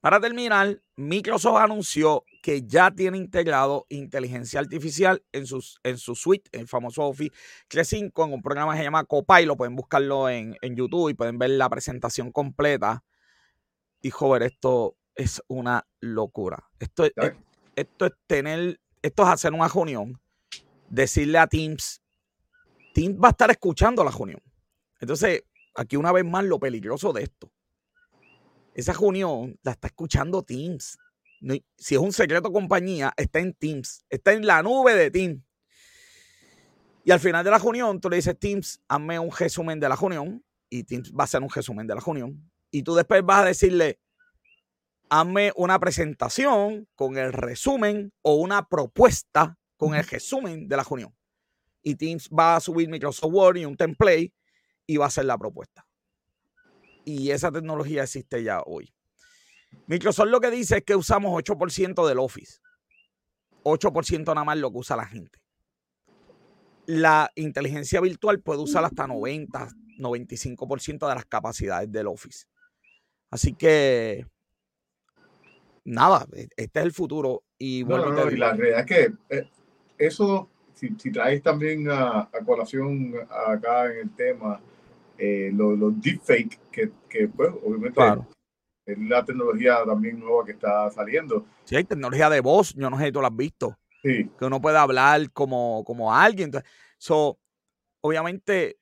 Para 0.00 0.20
terminar, 0.20 0.80
Microsoft 0.96 1.60
anunció 1.60 2.24
que 2.42 2.66
ya 2.66 2.90
tiene 2.90 3.18
integrado 3.18 3.86
inteligencia 3.88 4.58
artificial 4.58 5.24
en, 5.30 5.46
sus, 5.46 5.78
en 5.84 5.96
su 5.96 6.16
suite, 6.16 6.50
el 6.52 6.66
famoso 6.66 7.04
Office 7.04 7.30
365, 7.68 8.24
en 8.24 8.32
un 8.34 8.42
programa 8.42 8.72
que 8.72 8.78
se 8.78 8.84
llama 8.84 9.04
Copilot. 9.04 9.56
Pueden 9.56 9.76
buscarlo 9.76 10.28
en, 10.28 10.56
YouTube 10.60 11.10
y 11.10 11.14
pueden 11.14 11.38
ver 11.38 11.50
la 11.50 11.70
presentación 11.70 12.32
completa. 12.32 13.04
Y 14.02 14.10
joder, 14.10 14.42
esto 14.42 14.96
es 15.14 15.40
una 15.46 15.86
locura. 16.00 16.68
Esto 16.80 17.04
es, 17.04 17.12
esto 17.76 18.06
es 18.06 18.12
tener, 18.26 18.80
esto 19.02 19.22
es 19.22 19.28
hacer 19.28 19.52
una 19.52 19.68
reunión, 19.68 20.20
decirle 20.88 21.38
a 21.38 21.46
Teams, 21.46 22.02
Teams 22.92 23.16
va 23.22 23.28
a 23.28 23.30
estar 23.30 23.50
escuchando 23.52 24.02
la 24.02 24.10
reunión. 24.10 24.42
Entonces, 25.00 25.44
aquí 25.76 25.96
una 25.96 26.10
vez 26.10 26.24
más 26.24 26.44
lo 26.44 26.58
peligroso 26.58 27.12
de 27.12 27.22
esto. 27.22 27.52
Esa 28.74 28.94
reunión 28.94 29.56
la 29.62 29.72
está 29.72 29.86
escuchando 29.86 30.42
Teams 30.42 30.98
si 31.76 31.94
es 31.94 32.00
un 32.00 32.12
secreto 32.12 32.52
compañía, 32.52 33.12
está 33.16 33.40
en 33.40 33.54
Teams, 33.54 34.04
está 34.08 34.32
en 34.32 34.46
la 34.46 34.62
nube 34.62 34.94
de 34.94 35.10
Teams. 35.10 35.42
Y 37.04 37.10
al 37.10 37.20
final 37.20 37.44
de 37.44 37.50
la 37.50 37.58
reunión, 37.58 38.00
tú 38.00 38.08
le 38.08 38.16
dices, 38.16 38.38
Teams, 38.38 38.80
hazme 38.88 39.18
un 39.18 39.30
resumen 39.32 39.80
de 39.80 39.88
la 39.88 39.96
reunión. 39.96 40.44
Y 40.70 40.84
Teams 40.84 41.12
va 41.12 41.22
a 41.22 41.24
hacer 41.24 41.42
un 41.42 41.50
resumen 41.50 41.86
de 41.86 41.94
la 41.94 42.00
reunión. 42.00 42.50
Y 42.70 42.82
tú 42.82 42.94
después 42.94 43.22
vas 43.24 43.42
a 43.42 43.46
decirle, 43.46 43.98
hazme 45.10 45.52
una 45.56 45.78
presentación 45.78 46.88
con 46.94 47.18
el 47.18 47.32
resumen 47.32 48.12
o 48.22 48.36
una 48.36 48.66
propuesta 48.68 49.58
con 49.76 49.94
el 49.94 50.04
resumen 50.04 50.68
de 50.68 50.76
la 50.76 50.84
reunión. 50.84 51.14
Y 51.82 51.96
Teams 51.96 52.30
va 52.30 52.56
a 52.56 52.60
subir 52.60 52.88
Microsoft 52.88 53.32
Word 53.32 53.56
y 53.56 53.64
un 53.64 53.76
template 53.76 54.32
y 54.86 54.96
va 54.96 55.06
a 55.06 55.08
hacer 55.08 55.24
la 55.24 55.36
propuesta. 55.36 55.84
Y 57.04 57.30
esa 57.30 57.50
tecnología 57.50 58.04
existe 58.04 58.44
ya 58.44 58.62
hoy. 58.62 58.94
Microsoft 59.86 60.28
lo 60.28 60.40
que 60.40 60.50
dice 60.50 60.78
es 60.78 60.84
que 60.84 60.96
usamos 60.96 61.32
8% 61.42 62.06
del 62.08 62.18
Office. 62.18 62.60
8% 63.64 64.26
nada 64.26 64.44
más 64.44 64.58
lo 64.58 64.70
que 64.70 64.78
usa 64.78 64.96
la 64.96 65.06
gente. 65.06 65.38
La 66.86 67.30
inteligencia 67.36 68.00
virtual 68.00 68.40
puede 68.40 68.60
usar 68.60 68.84
hasta 68.84 69.06
90, 69.06 69.68
95% 69.98 71.08
de 71.08 71.14
las 71.14 71.26
capacidades 71.26 71.90
del 71.92 72.08
Office. 72.08 72.46
Así 73.30 73.54
que 73.54 74.26
nada, 75.84 76.26
e, 76.32 76.48
este 76.56 76.80
es 76.80 76.84
el 76.86 76.92
futuro. 76.92 77.44
Y, 77.58 77.82
bueno, 77.82 78.10
la 78.10 78.54
realidad 78.54 78.80
es 78.80 78.86
que 78.86 79.12
eh, 79.28 79.48
eso, 79.98 80.48
si, 80.74 80.94
si, 80.98 81.12
traes 81.12 81.42
también 81.42 81.88
a, 81.90 82.28
colación 82.44 83.14
acá 83.30 83.92
en 83.92 83.98
el 83.98 84.10
tema, 84.16 84.60
eh, 85.18 85.50
los, 85.54 85.78
los 85.78 86.00
deepfake, 86.00 86.58
que, 86.70 86.90
que 87.08 87.28
pues 87.28 87.50
obviamente 87.62 88.00
es 88.86 88.98
la 88.98 89.24
tecnología 89.24 89.78
también 89.86 90.18
nueva 90.18 90.44
que 90.44 90.52
está 90.52 90.90
saliendo. 90.90 91.46
Sí, 91.64 91.76
hay 91.76 91.84
tecnología 91.84 92.28
de 92.30 92.40
voz, 92.40 92.74
yo 92.74 92.90
no 92.90 92.98
sé 92.98 93.06
si 93.06 93.12
tú 93.12 93.20
lo 93.20 93.26
has 93.26 93.36
visto. 93.36 93.76
Sí. 94.02 94.30
Que 94.38 94.44
uno 94.44 94.60
puede 94.60 94.78
hablar 94.78 95.30
como, 95.32 95.84
como 95.84 96.14
alguien. 96.14 96.50
so, 96.98 97.38
obviamente 98.00 98.78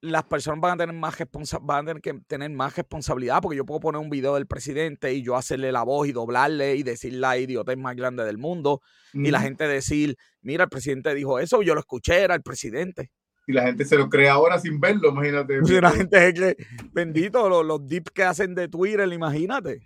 las 0.00 0.24
personas 0.24 0.60
van 0.60 0.72
a 0.72 0.76
tener 0.78 0.96
más 0.96 1.16
van 1.62 1.84
a 1.84 1.88
tener 1.88 2.02
que 2.02 2.14
tener 2.26 2.50
más 2.50 2.74
responsabilidad 2.74 3.40
porque 3.40 3.56
yo 3.56 3.64
puedo 3.64 3.78
poner 3.78 4.00
un 4.00 4.10
video 4.10 4.34
del 4.34 4.48
presidente 4.48 5.14
y 5.14 5.22
yo 5.22 5.36
hacerle 5.36 5.70
la 5.70 5.84
voz 5.84 6.08
y 6.08 6.12
doblarle 6.12 6.74
y 6.74 6.82
decir 6.82 7.12
la 7.14 7.38
idiotez 7.38 7.78
más 7.78 7.94
grande 7.94 8.24
del 8.24 8.36
mundo 8.36 8.80
y 9.14 9.30
la 9.30 9.40
gente 9.40 9.68
decir, 9.68 10.16
mira, 10.40 10.64
el 10.64 10.70
presidente 10.70 11.14
dijo 11.14 11.38
eso, 11.38 11.62
yo 11.62 11.74
lo 11.74 11.80
escuché, 11.80 12.20
era 12.22 12.34
el 12.34 12.42
presidente. 12.42 13.12
Y 13.46 13.52
la 13.52 13.62
gente 13.62 13.84
se 13.84 13.96
lo 13.96 14.08
cree 14.08 14.28
ahora 14.28 14.58
sin 14.58 14.80
verlo, 14.80 15.10
imagínate. 15.10 15.60
Y 15.66 15.80
la 15.80 15.90
gente 15.90 16.28
es 16.28 16.34
que, 16.34 16.56
bendito, 16.92 17.48
los, 17.48 17.64
los 17.64 17.86
dips 17.86 18.10
que 18.12 18.24
hacen 18.24 18.54
de 18.54 18.68
Twitter, 18.68 19.10
imagínate. 19.12 19.82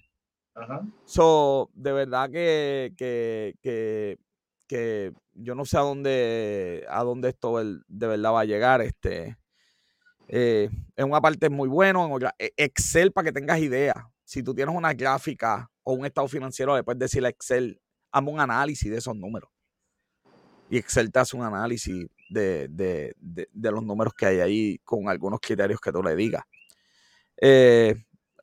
Ajá. 0.55 0.83
So, 1.05 1.71
de 1.75 1.93
verdad 1.93 2.31
que, 2.31 2.93
que, 2.97 3.55
que, 3.63 4.19
que 4.67 5.13
yo 5.35 5.55
no 5.55 5.65
sé 5.65 5.77
a 5.79 5.83
dónde, 5.83 6.87
a 6.89 7.03
dónde 7.03 7.29
esto 7.29 7.63
de 7.63 8.07
verdad 8.07 8.33
va 8.33 8.41
a 8.41 8.47
llegar. 8.47 8.81
Este, 8.83 9.37
eh, 10.29 10.71
en 10.97 11.11
una 11.11 11.21
parte 11.21 11.47
es 11.47 11.53
muy 11.53 11.69
bueno, 11.69 12.19
en 12.19 12.29
e, 12.39 12.53
Excel 12.57 13.13
para 13.13 13.27
que 13.27 13.33
tengas 13.33 13.61
idea. 13.61 14.11
Si 14.25 14.43
tú 14.43 14.55
tienes 14.55 14.75
una 14.75 14.93
gráfica 14.93 15.71
o 15.83 15.93
un 15.93 16.05
estado 16.05 16.27
financiero, 16.27 16.83
puedes 16.85 16.99
decirle 16.99 17.29
a 17.29 17.31
Excel, 17.31 17.81
hazme 18.11 18.31
un 18.31 18.41
análisis 18.41 18.91
de 18.91 18.99
esos 18.99 19.15
números. 19.15 19.51
Y 20.69 20.79
Excel 20.79 21.13
te 21.13 21.21
hace 21.21 21.37
un 21.37 21.45
análisis 21.45 22.07
de, 22.29 23.15
los 23.53 23.83
números 23.83 24.15
que 24.15 24.27
hay 24.27 24.41
ahí 24.41 24.79
con 24.85 25.09
algunos 25.09 25.41
criterios 25.41 25.81
que 25.81 25.93
tú 25.93 26.03
le 26.03 26.17
digas. 26.17 26.45
Eh, 27.41 27.95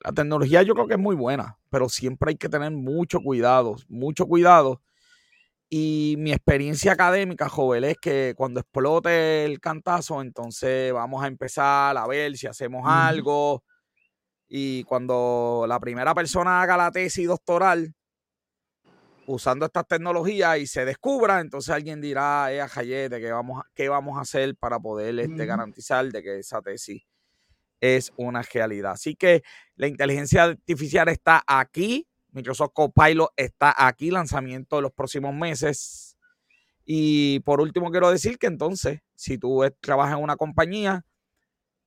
la 0.03 0.11
tecnología 0.11 0.63
yo 0.63 0.73
creo 0.73 0.87
que 0.87 0.93
es 0.95 0.99
muy 0.99 1.15
buena, 1.15 1.57
pero 1.69 1.89
siempre 1.89 2.31
hay 2.31 2.35
que 2.35 2.49
tener 2.49 2.71
mucho 2.71 3.19
cuidado, 3.21 3.77
mucho 3.87 4.25
cuidado 4.25 4.81
y 5.75 6.13
mi 6.19 6.31
experiencia 6.31 6.91
académica, 6.91 7.49
joven, 7.49 7.83
es 7.85 7.97
que 7.97 8.35
cuando 8.37 8.59
explote 8.59 9.43
el 9.43 9.59
cantazo, 9.59 10.21
entonces 10.21 10.93
vamos 10.93 11.23
a 11.23 11.27
empezar 11.27 11.97
a 11.97 12.05
ver 12.05 12.37
si 12.37 12.45
hacemos 12.45 12.83
algo. 12.85 13.63
Y 14.47 14.83
cuando 14.83 15.65
la 15.67 15.79
primera 15.79 16.13
persona 16.13 16.61
haga 16.61 16.77
la 16.77 16.91
tesis 16.91 17.27
doctoral 17.27 17.95
usando 19.27 19.65
estas 19.65 19.87
tecnologías 19.87 20.59
y 20.59 20.67
se 20.67 20.85
descubra, 20.85 21.39
entonces 21.39 21.69
alguien 21.69 22.01
dirá, 22.01 22.51
eh, 22.53 22.61
a 22.61 22.67
¿qué 22.69 23.31
vamos, 23.31 23.63
¿qué 23.73 23.89
vamos 23.89 24.17
a 24.17 24.21
hacer 24.21 24.55
para 24.55 24.79
poder 24.79 25.19
este, 25.19 25.45
garantizar 25.45 26.05
de 26.11 26.21
que 26.21 26.39
esa 26.39 26.61
tesis 26.61 27.03
es 27.79 28.11
una 28.17 28.41
realidad? 28.41 28.93
Así 28.93 29.15
que 29.15 29.43
la 29.75 29.87
inteligencia 29.87 30.43
artificial 30.43 31.09
está 31.09 31.43
aquí 31.47 32.07
Microsoft 32.33 32.71
Copilot 32.73 33.31
está 33.37 33.73
aquí, 33.77 34.09
lanzamiento 34.09 34.77
de 34.77 34.81
los 34.81 34.91
próximos 34.91 35.33
meses. 35.33 36.17
Y 36.83 37.39
por 37.41 37.61
último, 37.61 37.91
quiero 37.91 38.09
decir 38.09 38.37
que 38.37 38.47
entonces, 38.47 39.01
si 39.15 39.37
tú 39.37 39.63
trabajas 39.79 40.17
en 40.17 40.23
una 40.23 40.35
compañía, 40.35 41.05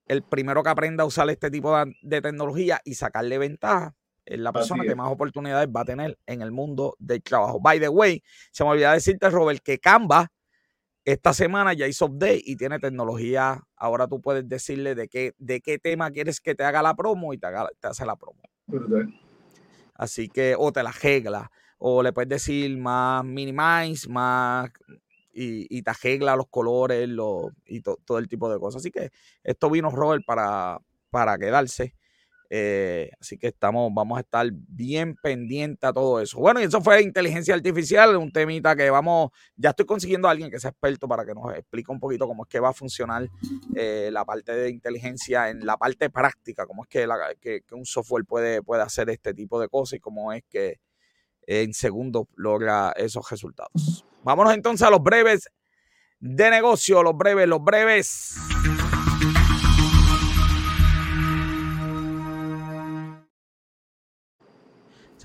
el 0.06 0.22
primero 0.22 0.62
que 0.62 0.70
aprenda 0.70 1.02
a 1.02 1.06
usar 1.06 1.28
este 1.30 1.50
tipo 1.50 1.76
de, 2.00 2.22
tecnología 2.22 2.80
y 2.84 2.94
sacarle 2.94 3.38
ventaja 3.38 3.96
la 4.26 4.52
persona 4.52 4.84
que 4.84 4.94
más 4.94 5.10
oportunidades 5.10 5.68
va 5.68 5.82
a 5.82 5.84
tener 5.84 6.18
en 6.26 6.42
el 6.42 6.52
mundo 6.52 6.96
del 6.98 7.22
trabajo. 7.22 7.60
By 7.60 7.80
the 7.80 7.88
way, 7.88 8.22
se 8.50 8.64
me 8.64 8.70
olvidó 8.70 8.90
decirte, 8.90 9.30
Robert, 9.30 9.62
que 9.62 9.78
Canva 9.78 10.32
esta 11.04 11.32
semana 11.32 11.72
ya 11.72 11.86
hizo 11.86 12.06
update 12.06 12.42
y 12.44 12.56
tiene 12.56 12.80
tecnología. 12.80 13.62
Ahora 13.76 14.08
tú 14.08 14.20
puedes 14.20 14.48
decirle 14.48 14.96
de 14.96 15.08
qué, 15.08 15.34
de 15.38 15.60
qué 15.60 15.78
tema 15.78 16.10
quieres 16.10 16.40
que 16.40 16.56
te 16.56 16.64
haga 16.64 16.82
la 16.82 16.94
promo 16.94 17.32
y 17.32 17.38
te, 17.38 17.46
te 17.78 17.86
hace 17.86 18.04
la 18.04 18.16
promo. 18.16 18.40
Así 19.94 20.28
que, 20.28 20.56
o 20.58 20.72
te 20.72 20.82
la 20.82 20.90
regla, 20.90 21.50
o 21.78 22.02
le 22.02 22.12
puedes 22.12 22.28
decir 22.28 22.76
más 22.76 23.24
minimize, 23.24 24.08
más 24.08 24.68
y, 25.32 25.78
y 25.78 25.82
te 25.82 25.90
arregla 25.90 26.34
los 26.34 26.48
colores 26.48 27.08
y 27.66 27.80
todo 27.80 28.18
el 28.18 28.26
tipo 28.26 28.50
de 28.50 28.58
cosas. 28.58 28.82
Así 28.82 28.90
que 28.90 29.10
esto 29.44 29.70
vino 29.70 29.90
Robert 29.90 30.24
para, 30.26 30.78
para 31.10 31.38
quedarse. 31.38 31.94
Eh, 32.50 33.10
así 33.20 33.36
que 33.38 33.48
estamos, 33.48 33.90
vamos 33.92 34.18
a 34.18 34.20
estar 34.20 34.48
bien 34.52 35.16
pendientes 35.16 35.88
a 35.88 35.92
todo 35.92 36.20
eso. 36.20 36.38
Bueno, 36.38 36.60
y 36.60 36.64
eso 36.64 36.80
fue 36.80 37.02
inteligencia 37.02 37.54
artificial, 37.54 38.16
un 38.16 38.30
temita 38.30 38.76
que 38.76 38.88
vamos, 38.90 39.30
ya 39.56 39.70
estoy 39.70 39.86
consiguiendo 39.86 40.28
a 40.28 40.30
alguien 40.30 40.50
que 40.50 40.60
sea 40.60 40.70
experto 40.70 41.08
para 41.08 41.24
que 41.24 41.34
nos 41.34 41.52
explique 41.54 41.90
un 41.90 41.98
poquito 41.98 42.26
cómo 42.26 42.44
es 42.44 42.48
que 42.48 42.60
va 42.60 42.70
a 42.70 42.72
funcionar 42.72 43.28
eh, 43.74 44.10
la 44.12 44.24
parte 44.24 44.52
de 44.52 44.70
inteligencia 44.70 45.50
en 45.50 45.66
la 45.66 45.76
parte 45.76 46.10
práctica, 46.10 46.66
cómo 46.66 46.84
es 46.84 46.88
que, 46.88 47.06
que, 47.40 47.74
un 47.74 47.84
software 47.84 48.24
puede, 48.24 48.62
puede 48.62 48.82
hacer 48.82 49.10
este 49.10 49.34
tipo 49.34 49.60
de 49.60 49.68
cosas 49.68 49.98
y 49.98 50.00
cómo 50.00 50.32
es 50.32 50.44
que 50.48 50.80
en 51.46 51.74
segundos 51.74 52.26
logra 52.34 52.92
esos 52.96 53.28
resultados. 53.30 54.04
Vámonos 54.22 54.54
entonces 54.54 54.86
a 54.86 54.90
los 54.90 55.02
breves 55.02 55.48
de 56.18 56.50
negocio, 56.50 57.02
los 57.02 57.16
breves, 57.16 57.46
los 57.46 57.62
breves. 57.62 58.34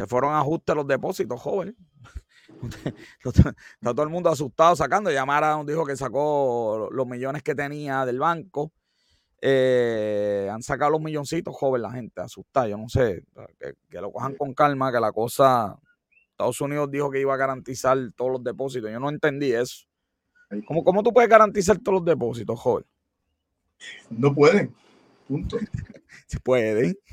Se 0.02 0.08
fueron 0.08 0.34
ajustes 0.34 0.76
los 0.76 0.88
depósitos, 0.88 1.40
joven. 1.40 1.78
Está 3.24 3.54
todo 3.82 4.02
el 4.02 4.10
mundo 4.10 4.32
asustado 4.32 4.76
sacando. 4.76 5.12
Yamara 5.12 5.64
dijo 5.64 5.86
que 5.86 5.96
sacó 5.96 6.90
los 6.92 7.06
millones 7.06 7.44
que 7.44 7.54
tenía 7.54 8.04
del 8.04 8.18
banco. 8.18 8.72
Eh, 9.40 10.50
han 10.52 10.64
sacado 10.64 10.90
los 10.90 11.02
milloncitos, 11.02 11.56
joven, 11.56 11.84
la 11.84 11.92
gente 11.92 12.20
asustada. 12.20 12.68
Yo 12.68 12.80
no 12.80 12.90
sé, 12.90 13.24
que, 13.60 14.02
lo 14.02 14.12
cojan 14.12 14.34
con 14.34 14.56
calma, 14.56 14.92
que 14.92 15.00
la 15.00 15.12
cosa. 15.12 15.78
Estados 16.32 16.60
Unidos 16.62 16.90
dijo 16.90 17.12
que 17.12 17.20
iba 17.20 17.36
a 17.36 17.38
garantizar 17.38 17.96
todos 18.16 18.32
los 18.32 18.44
depósitos. 18.44 18.90
Yo 18.90 19.00
no 19.00 19.10
entendí 19.10 19.52
eso. 19.52 19.86
¿Cómo, 20.66 20.84
cómo 20.84 21.04
tú 21.04 21.14
puedes 21.14 21.30
garantizar 21.30 21.78
todos 21.78 22.00
los 22.00 22.06
depósitos, 22.06 22.60
joven? 22.60 22.86
No 24.10 24.34
pueden. 24.34 24.74
Punto. 25.28 25.60
Se 26.26 26.40
pueden. 26.40 26.98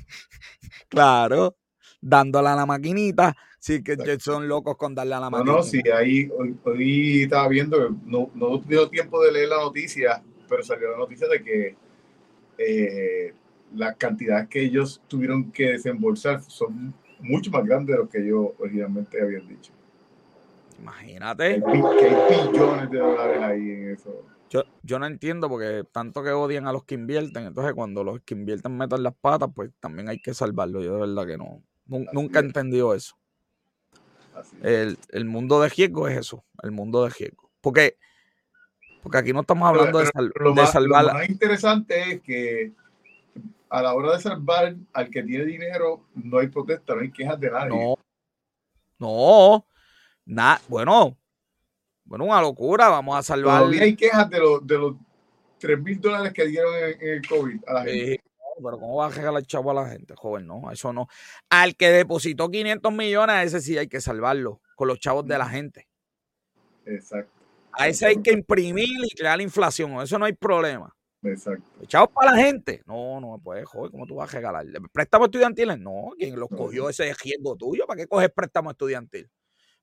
Claro 0.89 1.55
dándole 2.01 2.49
a 2.49 2.57
la 2.57 2.67
maquinita. 2.67 3.37
Sí, 3.59 3.83
que 3.83 3.97
son 4.21 4.47
locos 4.47 4.77
con 4.77 4.95
darle 4.95 5.15
a 5.15 5.21
la 5.21 5.31
maquinita. 5.31 5.53
No, 5.53 5.59
no, 5.59 5.65
sí, 5.65 5.83
ahí 5.95 6.31
hoy, 6.65 7.23
estaba 7.23 7.49
viendo, 7.49 7.91
no, 8.05 8.31
no 8.35 8.61
tuve 8.61 8.87
tiempo 8.89 9.23
de 9.23 9.33
leer 9.33 9.49
la 9.49 9.59
noticia, 9.59 10.23
pero 10.49 10.63
salió 10.63 10.91
la 10.93 10.99
noticia 10.99 11.27
de 11.29 11.43
que 11.43 11.77
eh, 12.59 13.35
las 13.75 13.97
cantidades 13.97 14.49
que 14.49 14.63
ellos 14.63 15.03
tuvieron 15.09 15.51
que 15.51 15.73
desembolsar 15.73 16.43
son 16.43 16.95
mucho 17.21 17.51
más 17.51 17.65
grandes 17.65 17.97
de 17.97 18.03
lo 18.03 18.09
que 18.09 18.19
ellos 18.19 18.49
originalmente 18.59 19.21
habían 19.21 19.47
dicho. 19.49 19.73
Imagínate. 20.79 21.61
Que 21.61 21.71
hay, 21.71 22.49
billones 22.49 22.91
de 22.91 22.99
dólares 22.99 23.43
ahí 23.43 23.71
en 23.71 23.91
eso. 23.91 24.25
Yo, 24.51 24.63
yo 24.83 24.99
no 24.99 25.07
entiendo 25.07 25.49
porque 25.49 25.85
tanto 25.93 26.23
que 26.23 26.31
odian 26.31 26.67
a 26.67 26.73
los 26.73 26.85
que 26.85 26.95
invierten, 26.95 27.45
entonces 27.45 27.75
cuando 27.75 28.03
los 28.03 28.21
que 28.21 28.35
invierten 28.35 28.77
metan 28.77 29.03
las 29.03 29.15
patas, 29.15 29.51
pues 29.55 29.71
también 29.81 30.09
hay 30.09 30.21
que 30.21 30.33
salvarlo. 30.33 30.81
Yo 30.81 30.95
de 30.95 31.01
verdad 31.01 31.27
que 31.27 31.37
no, 31.37 31.63
Nunca 31.89 32.41
he 32.41 32.43
entendido 32.43 32.95
eso. 32.95 33.17
El, 34.63 35.25
mundo 35.25 35.61
de 35.61 35.69
riesgo 35.69 36.07
es 36.07 36.19
eso, 36.19 36.45
el 36.63 36.71
mundo 36.71 37.05
de 37.05 37.11
riesgo. 37.11 37.51
Porque, 37.61 37.97
porque 39.03 39.19
aquí 39.19 39.33
no 39.33 39.41
estamos 39.41 39.69
hablando 39.69 39.99
de, 39.99 40.07
salvar. 40.67 41.05
Lo 41.07 41.15
más 41.15 41.29
interesante 41.29 42.13
es 42.13 42.21
que 42.21 42.73
a 43.69 43.83
la 43.83 43.95
hora 43.95 44.13
de 44.13 44.21
salvar 44.21 44.77
al 44.93 45.11
que 45.11 45.23
tiene 45.23 45.45
dinero, 45.45 46.07
no 46.15 46.39
hay 46.39 46.49
protesta, 46.49 46.95
no 46.95 47.01
hay 47.01 47.11
quejas 47.11 47.41
de 47.41 47.51
nadie. 47.51 47.71
No. 47.71 47.97
No. 48.99 49.65
bueno, 50.69 51.17
bueno, 52.05 52.25
una 52.25 52.41
locura. 52.41 52.89
Vamos 52.89 53.17
a 53.19 53.23
salvar. 53.23 53.61
Todavía 53.61 53.83
hay 53.83 53.97
quejas 53.97 54.29
de 54.31 54.39
los, 54.39 54.67
de 54.67 54.79
los 54.79 54.97
3 55.59 55.81
mil 55.81 56.01
dólares 56.01 56.33
que 56.33 56.47
dieron 56.47 56.75
en, 56.77 57.09
el 57.09 57.27
COVID 57.27 57.61
a 57.67 57.73
la 57.73 57.85
gente 57.85 58.28
pero 58.63 58.79
¿cómo 58.79 58.97
va 58.97 59.07
a 59.07 59.11
regalar 59.11 59.43
chavo 59.45 59.71
a 59.71 59.75
la 59.75 59.89
gente, 59.89 60.15
joven? 60.17 60.47
No, 60.47 60.71
eso 60.71 60.93
no. 60.93 61.09
Al 61.51 61.77
que 61.77 61.91
depositó 61.91 62.51
500 62.51 62.93
millones, 62.93 63.35
a 63.35 63.43
ese 63.43 63.61
sí 63.61 63.79
hay 63.79 63.89
que 63.89 64.01
salvarlo 64.01 64.61
con 64.77 64.89
los 64.89 64.99
chavos 64.99 65.27
de 65.27 65.39
la 65.39 65.49
gente. 65.49 65.89
Exacto. 66.87 67.33
A 67.73 67.89
ese 67.89 68.07
hay 68.07 68.23
que 68.23 68.33
imprimir 68.33 68.89
y 69.05 69.15
crear 69.15 69.37
la 69.37 69.43
inflación, 69.43 70.01
eso 70.01 70.19
no 70.19 70.25
hay 70.25 70.33
problema. 70.33 70.95
Exacto. 71.23 71.65
Chavos 71.87 72.11
para 72.11 72.33
la 72.33 72.39
gente. 72.39 72.83
No, 72.87 73.21
no 73.21 73.41
puede, 73.43 73.65
joder, 73.65 73.91
¿cómo 73.91 74.07
tú 74.07 74.17
vas 74.17 74.33
a 74.33 74.37
regalar? 74.37 74.67
¿Préstamos 74.93 75.27
estudiantiles? 75.27 75.79
No, 75.79 76.11
quien 76.17 76.39
los 76.39 76.49
cogió 76.49 76.89
ese 76.89 77.13
riesgo 77.15 77.57
tuyo. 77.57 77.87
¿Para 77.87 77.99
qué 77.99 78.07
coges 78.07 78.31
préstamo 78.31 78.71
estudiantil? 78.71 79.29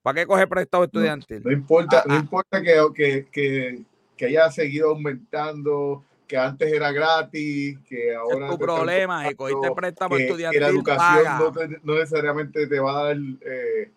¿Para 0.02 0.22
qué 0.22 0.28
coges 0.28 0.48
préstamo 0.48 0.86
estudiantil? 0.86 1.42
No, 1.44 1.52
importa, 1.52 2.04
no 2.06 2.14
ah, 2.14 2.18
ah. 2.18 2.22
importa 2.22 2.62
que, 2.62 2.80
que, 2.94 3.28
que, 3.32 3.84
que 4.16 4.26
haya 4.26 4.50
seguido 4.52 4.92
aumentando 4.92 6.04
que 6.28 6.38
antes 6.38 6.72
era 6.72 6.92
gratis, 6.92 7.80
que 7.88 8.16
ahora... 8.16 8.46
Es 8.46 8.52
tu 8.52 8.58
problema, 8.58 9.30
y 9.30 9.36
cogiste 9.36 9.72
préstamo 9.72 10.18
estudiantil, 10.18 10.60
que 10.60 10.66
la 10.66 10.72
educación 10.72 11.80
no, 11.84 11.96
necesariamente 11.96 12.68
te 12.68 12.80
va 12.80 13.00
a 13.00 13.04
dar 13.06 13.18
eh, 13.18 13.92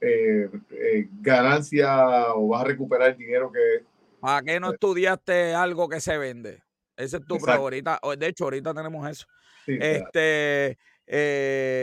eh, 0.00 0.50
eh, 0.70 1.08
ganancia 1.20 2.34
o 2.34 2.48
vas 2.48 2.62
a 2.62 2.64
recuperar 2.64 3.10
el 3.10 3.18
dinero 3.18 3.50
que... 3.50 3.84
¿Para 4.20 4.42
qué 4.42 4.60
no 4.60 4.72
estudiaste 4.72 5.54
algo 5.54 5.88
que 5.88 6.00
se 6.00 6.16
vende? 6.18 6.62
Ese 6.96 7.16
es 7.16 7.26
tu 7.26 7.38
problema. 7.38 7.98
de 8.16 8.26
hecho, 8.26 8.44
ahorita 8.44 8.72
tenemos 8.72 9.08
eso. 9.10 9.26
este, 9.66 10.78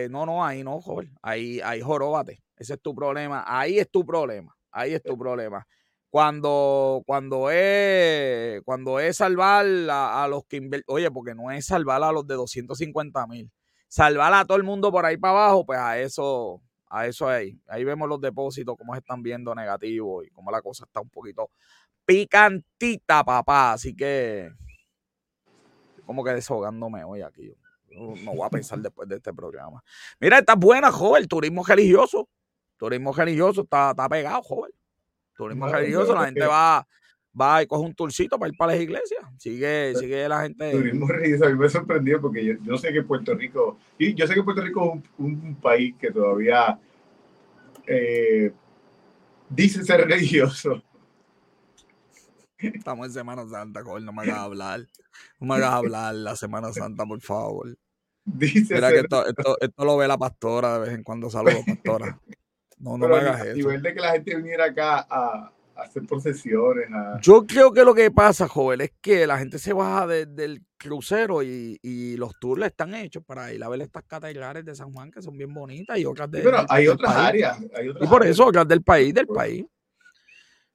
no, 0.10 0.26
no, 0.26 0.46
ahí 0.46 0.64
no, 0.64 0.80
joven. 0.80 1.14
Ahí, 1.22 1.60
ahí 1.62 1.82
joróbate. 1.82 2.42
Ese 2.56 2.76
es 2.76 2.82
tu 2.82 2.96
problema. 2.96 3.44
Ahí 3.46 3.80
es 3.80 3.90
tu 3.90 4.06
problema. 4.06 4.56
Ahí 4.72 4.94
es 4.94 5.04
tu 5.04 5.18
problema 5.18 5.66
cuando, 6.10 7.04
cuando 7.06 7.52
es, 7.52 8.62
cuando 8.64 9.00
es 9.00 9.18
salvar 9.18 9.66
a, 9.90 10.28
los 10.30 10.44
que 10.46 10.82
oye, 10.88 11.12
porque 11.12 11.36
no 11.36 11.52
es 11.52 11.66
salvar 11.66 12.04
a 12.04 12.12
los 12.12 12.26
de 12.26 12.36
250 12.36 13.28
mil, 13.28 13.52
salvar 13.88 14.34
a 14.34 14.46
todo 14.46 14.58
el 14.58 14.64
mundo 14.64 14.92
por 14.92 15.06
ahí 15.06 15.18
para 15.18 15.34
abajo, 15.34 15.66
pues 15.66 15.80
a 15.80 16.00
eso, 16.00 16.62
a 16.88 17.06
eso 17.06 17.28
ahí. 17.28 17.60
Ahí 17.68 17.84
vemos 17.84 18.10
los 18.10 18.20
depósitos, 18.20 18.76
cómo 18.78 18.94
se 18.94 19.00
están 19.00 19.22
viendo 19.22 19.54
negativos 19.54 20.26
y 20.26 20.30
cómo 20.32 20.52
la 20.52 20.62
cosa 20.62 20.86
está 20.86 21.02
un 21.02 21.10
poquito 21.10 21.50
picantita, 22.10 23.24
papá. 23.24 23.74
Así 23.74 23.96
que, 23.96 24.50
como 26.08 26.24
que 26.24 26.32
deshogándome 26.32 27.04
hoy 27.04 27.22
aquí. 27.22 27.54
No, 27.92 28.34
voy 28.34 28.46
a 28.46 28.50
pensar 28.50 28.80
después 28.80 29.08
de 29.08 29.18
este 29.18 29.32
programa. 29.32 29.84
Mira, 30.20 30.40
está 30.40 30.56
buena, 30.56 30.92
joven, 30.92 31.28
turismo 31.28 31.64
religioso. 31.64 32.28
Turismo 32.78 33.14
religioso 33.14 33.62
está, 33.62 33.92
está 33.92 34.10
pegado, 34.10 34.42
joven. 34.42 34.72
Turismo 35.40 35.70
religioso, 35.70 36.14
la 36.14 36.26
gente 36.26 36.46
va, 36.46 36.86
va 37.40 37.64
y 37.64 37.68
coge 37.68 37.86
un 37.86 37.96
tourcito 37.96 38.38
para 38.38 38.52
ir 38.52 38.58
para 38.58 38.74
las 38.74 38.82
iglesias. 38.82 39.24
Sigue, 39.38 39.96
sigue 39.96 40.28
la 40.28 40.42
gente. 40.42 40.72
Turismo 40.72 41.08
religioso, 41.08 41.46
a 41.46 41.50
mí 41.50 41.58
me 41.58 41.70
sorprendió 41.70 42.20
porque 42.20 42.58
yo, 42.62 42.78
sé 42.78 42.92
que 42.92 43.04
Puerto 43.04 43.34
Rico, 43.34 43.78
y 43.98 44.14
yo 44.14 44.28
sé 44.28 44.34
que 44.34 44.44
Puerto 44.44 44.62
Rico 44.62 44.96
es 45.02 45.10
un, 45.18 45.56
país 45.56 45.96
que 45.98 46.12
todavía 46.12 46.78
eh, 47.88 48.52
dice 49.50 49.86
ser 49.86 50.06
religioso. 50.06 50.84
Estamos 52.58 53.08
en 53.08 53.14
Semana 53.14 53.48
Santa, 53.48 53.82
joder, 53.82 54.04
no 54.04 54.12
me 54.12 54.24
hagas 54.24 54.40
hablar. 54.40 54.82
No 55.40 55.48
me 55.48 55.56
hagas 55.56 55.72
hablar 55.72 56.16
la 56.16 56.36
Semana 56.36 56.74
Santa, 56.74 57.06
por 57.06 57.22
favor. 57.22 57.78
Dice 58.26 58.76
Mira 58.76 58.92
que 58.92 59.00
esto, 59.00 59.26
esto, 59.26 59.58
esto, 59.60 59.86
lo 59.86 59.98
ve 59.98 60.08
la 60.08 60.18
pastora 60.18 60.74
de 60.74 60.80
vez 60.82 60.94
en 60.94 61.04
cuando, 61.04 61.30
saludos, 61.30 61.64
pastora. 61.66 62.20
No, 62.80 62.98
no 62.98 63.08
me 63.08 63.18
hagas 63.18 63.46
eso. 63.46 63.56
nivel 63.56 63.82
de 63.82 63.94
que 63.94 64.00
la 64.00 64.12
gente 64.14 64.36
viniera 64.36 64.66
acá 64.66 65.06
a, 65.10 65.52
hacer 65.76 66.04
procesiones. 66.06 66.88
Yo 67.22 67.46
creo 67.46 67.72
que 67.72 67.84
lo 67.84 67.94
que 67.94 68.12
pasa, 68.12 68.48
joven, 68.48 68.82
es 68.82 68.92
que 69.02 69.26
la 69.26 69.38
gente 69.38 69.60
se 69.60 69.74
baja 69.74 70.08
del 70.08 70.66
crucero 70.78 71.42
y, 71.44 72.16
los 72.18 72.34
tours 72.40 72.66
están 72.66 72.94
hechos 72.96 73.24
para 73.24 73.54
ir 73.54 73.64
a 73.64 73.70
ver 73.70 73.82
estas 73.82 74.04
catedrales 74.04 74.66
de 74.66 74.76
San 74.76 74.92
Juan 74.92 75.12
que 75.12 75.22
son 75.22 75.38
bien 75.38 75.54
bonitas 75.54 75.98
y 75.98 76.06
otras 76.06 76.30
de. 76.32 76.42
pero 76.42 76.66
hay 76.68 76.88
otras 76.88 77.16
áreas. 77.16 77.58
y 78.02 78.08
por 78.08 78.26
eso, 78.26 78.46
otras 78.46 78.68
del 78.68 78.82
país, 78.82 79.14
del 79.14 79.28
país. 79.28 79.66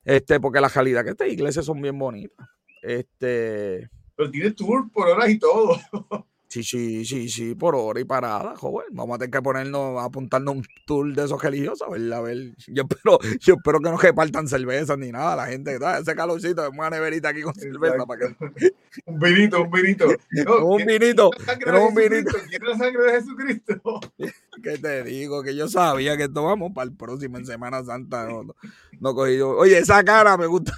Este, 0.04 0.38
porque 0.38 0.60
la 0.60 0.70
calidad 0.70 1.02
que 1.02 1.10
estas 1.10 1.28
iglesias 1.28 1.64
son 1.64 1.80
bien 1.80 1.98
bonitas. 1.98 2.46
Este. 2.82 3.88
Pero 4.16 4.30
tiene 4.30 4.50
tour 4.52 4.90
por 4.92 5.08
horas 5.08 5.28
y 5.30 5.38
todo. 5.38 5.78
Sí, 6.54 6.62
sí, 6.62 7.04
sí, 7.04 7.28
sí, 7.28 7.56
por 7.56 7.74
hora 7.74 7.98
y 7.98 8.04
parada, 8.04 8.54
joven. 8.54 8.86
Vamos 8.92 9.16
a 9.16 9.18
tener 9.18 9.32
que 9.32 9.42
ponernos, 9.42 10.00
apuntarnos 10.00 10.54
un 10.54 10.64
tour 10.86 11.12
de 11.12 11.24
esos 11.24 11.42
religiosos, 11.42 11.82
a 11.82 11.90
ver, 11.90 12.12
a 12.12 12.20
ver. 12.20 12.54
Yo 12.68 12.84
espero, 12.88 13.18
yo 13.40 13.54
espero 13.54 13.80
que 13.80 13.90
no 13.90 13.96
repartan 13.96 14.46
cervezas 14.46 14.96
ni 14.96 15.10
nada, 15.10 15.34
la 15.34 15.46
gente, 15.46 15.76
ese 16.00 16.14
calorcito, 16.14 16.62
de 16.62 16.68
una 16.68 16.90
neverita 16.90 17.30
aquí 17.30 17.42
con 17.42 17.56
cerveza 17.56 18.06
para 18.06 18.28
que. 18.28 18.36
un 19.06 19.18
vinito, 19.18 19.62
un 19.62 19.70
vinito. 19.72 20.06
un 20.64 20.86
vinito, 20.86 21.30
no, 21.66 21.88
un 21.88 21.94
vinito. 21.96 22.38
¿Quieres 22.48 22.68
la 22.68 22.78
sangre 22.78 23.02
de 23.02 23.12
Jesucristo? 23.20 24.00
¿Qué 24.62 24.78
te 24.78 25.02
digo? 25.02 25.42
Que 25.42 25.56
yo 25.56 25.66
sabía 25.66 26.16
que 26.16 26.22
esto 26.22 26.44
vamos 26.44 26.70
para 26.72 26.88
el 26.88 26.96
próximo 26.96 27.36
en 27.36 27.46
Semana 27.46 27.82
Santa. 27.82 28.26
No, 28.26 28.44
no, 28.44 28.54
no 29.00 29.14
cogí 29.16 29.38
yo. 29.38 29.56
Oye, 29.56 29.78
esa 29.78 30.04
cara 30.04 30.36
me 30.36 30.46
gusta. 30.46 30.72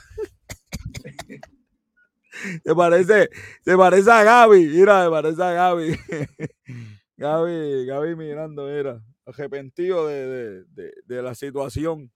Se 2.64 2.74
parece, 2.74 3.30
se 3.62 3.76
parece 3.76 4.10
a 4.10 4.22
Gaby, 4.22 4.66
mira, 4.66 5.04
se 5.04 5.10
parece 5.10 5.42
a 5.42 5.52
Gaby. 5.52 5.98
Gaby, 7.16 7.86
Gaby 7.86 8.16
mirando, 8.16 8.66
mira, 8.66 9.02
arrepentido 9.24 10.06
de, 10.06 10.64
de, 10.64 10.92
de, 11.04 11.22
la 11.22 11.34
situación. 11.34 12.12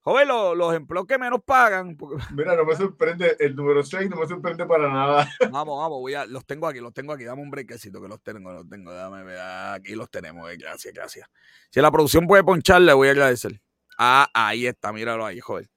Joven, 0.00 0.28
los, 0.28 0.74
empleos 0.74 1.06
que 1.06 1.18
menos 1.18 1.42
pagan. 1.44 1.96
Mira, 2.34 2.56
no 2.56 2.64
me 2.64 2.74
sorprende, 2.76 3.36
el 3.40 3.54
número 3.54 3.82
6 3.82 4.08
no 4.08 4.16
me 4.16 4.26
sorprende 4.26 4.64
para 4.64 4.88
nada. 4.88 5.28
Vamos, 5.50 5.78
vamos, 5.78 6.00
voy 6.00 6.14
a, 6.14 6.24
los 6.24 6.46
tengo 6.46 6.66
aquí, 6.66 6.80
los 6.80 6.94
tengo 6.94 7.12
aquí, 7.12 7.24
dame 7.24 7.42
un 7.42 7.50
brequecito 7.50 8.00
que 8.00 8.08
los 8.08 8.22
tengo, 8.22 8.52
los 8.52 8.66
tengo, 8.68 8.92
dame 8.92 9.38
aquí 9.38 9.94
los 9.94 10.10
tenemos, 10.10 10.50
eh, 10.50 10.56
gracias, 10.56 10.94
gracias. 10.94 11.28
Si 11.70 11.80
la 11.80 11.90
producción 11.90 12.26
puede 12.26 12.42
poncharle, 12.42 12.92
voy 12.94 13.08
a 13.08 13.10
agradecer. 13.10 13.60
Ah, 13.98 14.28
ahí 14.32 14.66
está, 14.66 14.92
míralo 14.92 15.26
ahí, 15.26 15.40
joven. 15.40 15.68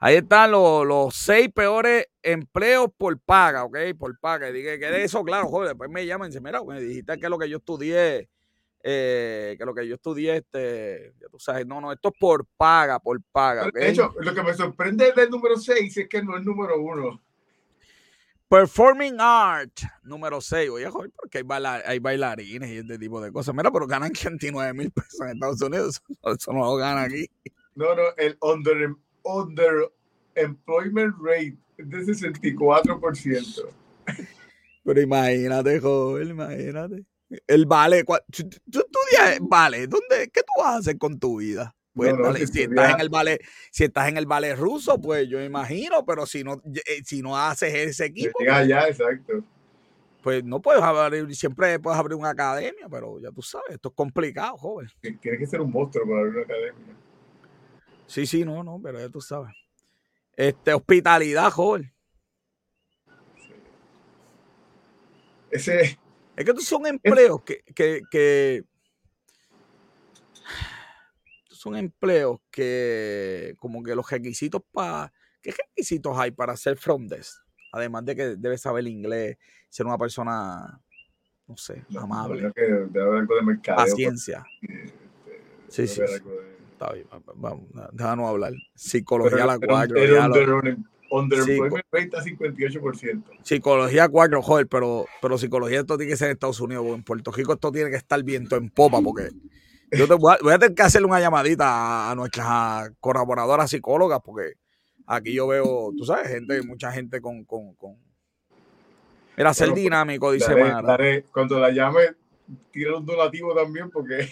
Ahí 0.00 0.16
están 0.16 0.52
los, 0.52 1.14
seis 1.14 1.48
peores 1.52 2.06
empleos 2.22 2.88
por 2.96 3.18
paga, 3.18 3.64
¿ok? 3.64 3.76
Por 3.98 4.18
paga. 4.20 4.48
Y 4.48 4.52
dije 4.52 4.78
que 4.78 4.86
de 4.86 5.02
eso, 5.02 5.24
claro, 5.24 5.48
joder, 5.48 5.70
después 5.70 5.90
me 5.90 6.06
llaman 6.06 6.26
y 6.26 6.30
dicen, 6.30 6.42
mira, 6.44 6.62
me 6.62 6.80
dijiste 6.80 7.18
que 7.18 7.28
lo 7.28 7.36
que 7.36 7.48
yo 7.48 7.56
estudié, 7.56 8.28
eh, 8.84 9.56
que 9.58 9.64
lo 9.64 9.74
que 9.74 9.88
yo 9.88 9.96
estudié, 9.96 10.36
este, 10.36 11.14
ya 11.20 11.28
tú 11.28 11.40
sabes, 11.40 11.66
no, 11.66 11.80
no, 11.80 11.92
esto 11.92 12.10
es 12.12 12.14
por 12.20 12.46
paga, 12.56 13.00
por 13.00 13.20
paga. 13.32 13.68
De 13.72 13.88
hecho, 13.88 14.14
lo 14.20 14.32
que 14.32 14.42
me 14.44 14.54
sorprende 14.54 15.12
del 15.16 15.30
número 15.30 15.56
seis 15.56 15.96
es 15.96 16.08
que 16.08 16.22
no 16.22 16.36
es 16.36 16.44
número 16.44 16.80
uno. 16.80 17.20
Performing 18.48 19.20
Art, 19.20 19.78
número 20.02 20.40
6. 20.40 20.70
Oye, 20.70 20.88
joder, 20.88 21.10
porque 21.14 21.44
hay, 21.46 21.82
hay, 21.84 21.98
bailarines 21.98 22.70
y 22.70 22.78
este 22.78 22.98
tipo 22.98 23.20
de 23.20 23.30
cosas. 23.30 23.54
Mira, 23.54 23.70
pero 23.70 23.86
ganan 23.86 24.10
29 24.24 24.72
mil 24.72 24.90
pesos 24.90 25.20
en 25.20 25.34
Estados 25.34 25.60
Unidos. 25.60 26.02
Eso, 26.24 26.52
no 26.54 26.60
lo 26.60 26.76
ganan 26.76 27.04
aquí. 27.04 27.28
No, 27.74 27.94
no, 27.94 28.02
el 28.16 28.38
under, 28.40 28.94
underemployment 29.28 31.14
rate 31.20 31.56
de 31.76 31.98
64%. 31.98 33.68
Pero 34.84 35.00
imagínate, 35.00 35.80
joven, 35.80 36.28
imagínate. 36.28 37.04
El 37.46 37.66
vale, 37.66 38.04
tú, 38.04 38.16
estudias 38.32 39.38
vale, 39.42 39.86
¿dónde, 39.86 40.30
¿qué 40.32 40.40
tú 40.40 40.52
vas 40.62 40.76
a 40.76 40.78
hacer 40.78 40.96
con 40.96 41.18
tu 41.18 41.40
vida? 41.40 41.74
Pues, 41.92 42.14
si, 42.50 42.62
estás 42.62 42.94
en 42.94 43.00
el 43.00 43.08
vale, 43.08 43.40
si 43.72 43.84
estás 43.84 44.08
en 44.08 44.16
el 44.16 44.26
vale 44.26 44.54
ruso, 44.54 45.00
pues 45.00 45.28
yo 45.28 45.42
imagino, 45.42 46.06
pero 46.06 46.26
si 46.26 46.44
no, 46.44 46.62
eh, 46.64 47.02
si 47.04 47.22
no 47.22 47.36
haces 47.36 47.74
ese 47.74 48.06
equipo. 48.06 48.38
Pues 48.38 48.68
ya, 48.68 48.86
exacto. 48.86 49.44
Pues 50.22 50.44
no 50.44 50.62
puedes 50.62 50.80
abrir, 50.80 51.34
siempre 51.34 51.78
puedes 51.80 51.98
abrir 51.98 52.16
una 52.16 52.30
academia, 52.30 52.88
pero 52.88 53.18
ya 53.18 53.30
tú 53.30 53.42
sabes, 53.42 53.70
esto 53.70 53.88
es 53.88 53.94
complicado, 53.94 54.56
joven. 54.56 54.88
Tienes 55.00 55.20
que 55.20 55.46
ser 55.46 55.60
un 55.60 55.72
monstruo 55.72 56.06
para 56.06 56.20
abrir 56.20 56.34
una 56.34 56.44
academia. 56.44 56.94
Sí, 58.08 58.26
sí, 58.26 58.44
no, 58.44 58.64
no, 58.64 58.80
pero 58.82 58.98
ya 58.98 59.08
tú 59.10 59.20
sabes. 59.20 59.54
Este, 60.34 60.72
hospitalidad, 60.72 61.50
joven. 61.50 61.92
Ese. 65.50 65.98
Es 66.36 66.44
que 66.44 66.50
estos 66.50 66.64
son 66.64 66.86
empleos 66.86 67.42
que, 67.42 67.62
que, 67.74 68.02
que 68.10 68.64
son 71.50 71.76
empleos 71.76 72.40
que 72.50 73.54
como 73.58 73.82
que 73.82 73.94
los 73.94 74.08
requisitos 74.08 74.62
para 74.70 75.12
¿qué 75.42 75.50
requisitos 75.50 76.16
hay 76.16 76.30
para 76.30 76.52
hacer 76.52 76.76
front 76.76 77.10
desk? 77.10 77.42
Además 77.72 78.04
de 78.04 78.16
que 78.16 78.24
debes 78.36 78.62
saber 78.62 78.86
inglés, 78.86 79.36
ser 79.68 79.86
una 79.86 79.98
persona 79.98 80.80
no 81.46 81.56
sé, 81.56 81.84
amable. 81.98 82.52
Paciencia. 83.74 84.46
sí, 85.68 85.86
sí. 85.88 86.00
Está 86.78 86.92
bien, 86.92 87.08
vamos, 87.34 87.64
déjanos 87.90 88.28
hablar. 88.28 88.52
Psicología 88.72 89.42
a 89.42 89.46
la 89.46 89.58
4. 89.58 89.96
Underemployment 91.10 91.86
rate 91.90 92.10
58%. 92.10 93.22
Psicología 93.42 94.08
4, 94.08 94.42
joder, 94.42 94.68
pero, 94.68 95.06
pero 95.20 95.38
psicología 95.38 95.80
esto 95.80 95.96
tiene 95.96 96.12
que 96.12 96.16
ser 96.16 96.26
en 96.26 96.34
Estados 96.34 96.60
Unidos, 96.60 96.84
porque 96.84 96.96
en 96.98 97.02
Puerto 97.02 97.32
Rico 97.32 97.52
esto 97.54 97.72
tiene 97.72 97.90
que 97.90 97.96
estar 97.96 98.22
viento 98.22 98.54
en 98.54 98.70
popa, 98.70 99.00
porque 99.02 99.30
yo 99.90 100.06
te 100.06 100.14
voy, 100.14 100.34
a, 100.34 100.58
tener 100.58 100.76
que 100.76 100.82
hacerle 100.82 101.08
una 101.08 101.18
llamadita 101.18 102.12
a, 102.12 102.14
nuestras 102.14 102.92
colaboradoras 103.00 103.70
psicólogas, 103.70 104.20
porque 104.24 104.52
aquí 105.04 105.34
yo 105.34 105.48
veo, 105.48 105.90
tú 105.96 106.04
sabes, 106.04 106.28
gente, 106.28 106.62
mucha 106.62 106.92
gente 106.92 107.20
con. 107.20 107.44
con, 107.44 107.74
con... 107.74 107.96
Mira, 109.36 109.52
ser 109.52 109.70
pues, 109.70 109.82
dinámico, 109.82 110.30
dice 110.30 110.54
daré, 110.54 111.24
Cuando 111.32 111.58
la 111.58 111.70
llame, 111.70 112.02
tira 112.70 112.96
un 112.96 113.04
donativo 113.04 113.52
también, 113.52 113.90
porque 113.90 114.28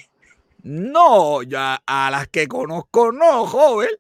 no, 0.67 1.43
ya 1.43 1.81
a 1.87 2.11
las 2.11 2.29
que 2.29 2.47
conozco 2.47 3.13
no, 3.13 3.47
joven. 3.47 3.91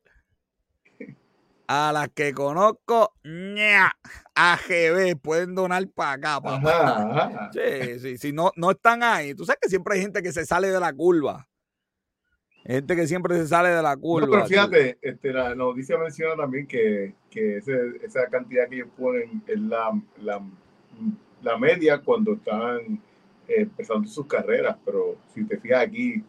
A 1.68 1.90
las 1.92 2.08
que 2.10 2.32
conozco, 2.32 3.14
ña, 3.24 3.92
AGB, 4.34 5.16
pueden 5.20 5.54
donar 5.54 5.86
para 5.88 6.12
acá, 6.12 6.40
papá. 6.40 7.50
Sí, 7.52 7.98
sí, 7.98 8.18
sí, 8.18 8.32
no, 8.32 8.52
no 8.54 8.70
están 8.70 9.02
ahí. 9.02 9.34
Tú 9.34 9.44
sabes 9.44 9.58
que 9.60 9.68
siempre 9.68 9.94
hay 9.94 10.02
gente 10.02 10.22
que 10.22 10.32
se 10.32 10.46
sale 10.46 10.68
de 10.68 10.78
la 10.78 10.92
curva. 10.92 11.48
Gente 12.64 12.94
que 12.94 13.06
siempre 13.06 13.36
se 13.36 13.48
sale 13.48 13.70
de 13.70 13.82
la 13.82 13.96
curva. 13.96 14.28
pero 14.30 14.46
fíjate, 14.46 14.98
este, 15.02 15.32
la 15.32 15.54
noticia 15.54 15.98
menciona 15.98 16.36
también 16.36 16.66
que, 16.66 17.14
que 17.30 17.58
esa 17.58 18.26
cantidad 18.30 18.68
que 18.68 18.76
ellos 18.76 18.88
ponen 18.96 19.42
es 19.46 19.58
la, 19.58 20.00
la 20.18 20.40
la 21.42 21.56
media 21.56 21.98
cuando 21.98 22.34
están 22.34 23.00
eh, 23.48 23.62
empezando 23.62 24.08
sus 24.08 24.26
carreras, 24.26 24.76
pero 24.84 25.16
si 25.32 25.44
te 25.44 25.58
fijas 25.58 25.84
aquí, 25.84 26.22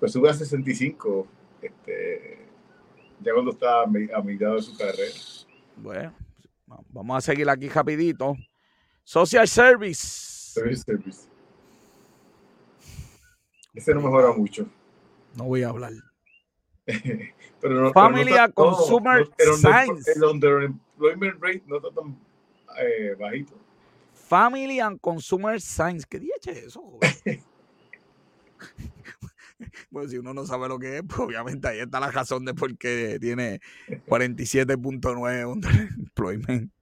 pues 0.00 0.12
sube 0.12 0.30
a 0.30 0.34
65, 0.34 1.26
este, 1.60 2.38
ya 3.20 3.32
cuando 3.34 3.52
está 3.52 3.82
a, 3.82 3.86
mitad 3.86 4.54
de 4.54 4.62
su 4.62 4.76
carrera. 4.76 5.14
Bueno, 5.76 6.14
vamos 6.88 7.18
a 7.18 7.20
seguir 7.20 7.48
aquí 7.48 7.68
rapidito. 7.68 8.34
Social 9.04 9.46
Service. 9.46 10.00
Service 10.00 10.82
Service. 10.82 11.28
Ese 13.74 13.94
no 13.94 14.00
mejora 14.00 14.32
mucho. 14.32 14.66
No 15.36 15.44
voy 15.44 15.62
a 15.62 15.68
hablar. 15.68 15.92
pero 17.60 17.82
no, 17.82 17.92
Family 17.92 18.32
Consumer 18.54 19.28
Science. 19.58 20.12
El 20.12 20.24
underemployment 20.24 21.40
rate 21.40 21.62
no 21.66 21.76
está 21.76 21.90
tan 21.90 22.18
eh, 22.80 23.14
bajito. 23.18 23.54
Family 24.14 24.80
and 24.80 24.98
Consumer 25.00 25.60
Science. 25.60 26.06
¿Qué 26.08 26.16
es 26.16 26.46
eso? 26.46 26.98
pues 29.90 30.10
si 30.10 30.18
uno 30.18 30.34
no 30.34 30.46
sabe 30.46 30.68
lo 30.68 30.78
que 30.78 30.98
es, 30.98 31.02
pues 31.06 31.20
obviamente 31.20 31.68
ahí 31.68 31.80
está 31.80 32.00
la 32.00 32.10
razón 32.10 32.44
de 32.44 32.54
por 32.54 32.76
qué 32.76 33.18
tiene 33.20 33.60
47.9 34.06 35.52
underemployment. 35.52 36.72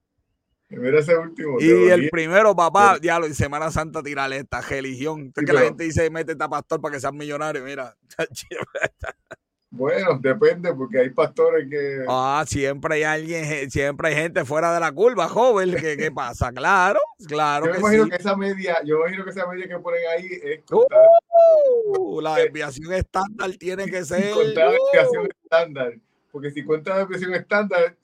Mira 0.69 0.99
ese 0.99 1.17
último. 1.17 1.59
Y 1.59 1.89
el 1.89 2.09
primero, 2.11 2.55
papá, 2.55 2.99
ya 3.01 3.17
lo 3.17 3.25
en 3.25 3.33
Semana 3.33 3.71
Santa 3.71 4.03
tirarle 4.03 4.37
esta 4.37 4.61
religión. 4.61 5.33
que 5.33 5.51
la 5.51 5.61
gente 5.61 5.83
dice, 5.83 6.07
mete 6.11 6.35
a 6.39 6.47
pastor 6.47 6.79
para 6.79 6.93
que 6.93 6.99
seas 6.99 7.13
millonario. 7.13 7.63
Mira. 7.63 7.95
Bueno, 9.71 10.17
depende, 10.19 10.73
porque 10.73 10.99
hay 10.99 11.09
pastores 11.11 11.69
que. 11.69 12.03
Ah, 12.07 12.43
siempre 12.47 12.95
hay 12.95 13.03
alguien, 13.03 13.69
siempre 13.69 14.09
hay 14.09 14.15
gente 14.15 14.43
fuera 14.43 14.73
de 14.73 14.79
la 14.79 14.91
curva, 14.91 15.27
joven. 15.27 15.75
¿Qué, 15.79 15.95
qué 15.95 16.11
pasa? 16.11 16.51
Claro, 16.51 16.99
claro. 17.27 17.67
Yo 17.67 17.73
me 17.73 17.77
imagino 17.77 18.09
que 18.09 18.15
esa 18.15 18.35
media, 18.35 18.79
yo 18.83 18.95
me 18.95 19.01
imagino 19.01 19.23
que 19.23 19.29
esa 19.29 19.47
media 19.47 19.67
que 19.67 19.77
ponen 19.77 20.01
ahí 20.11 20.27
es. 20.43 20.61
Uh, 20.71 22.19
la 22.19 22.35
desviación 22.35 22.93
estándar 22.93 23.51
tiene 23.59 23.85
que 23.85 24.03
ser. 24.03 24.33
Contar 24.33 24.65
la 24.65 24.71
desviación 24.71 25.25
uh. 25.25 25.29
estándar. 25.43 25.93
Porque 26.31 26.49
si 26.49 26.63
cuenta 26.63 26.91
la 26.91 26.99
desviación 26.99 27.35
estándar. 27.35 27.95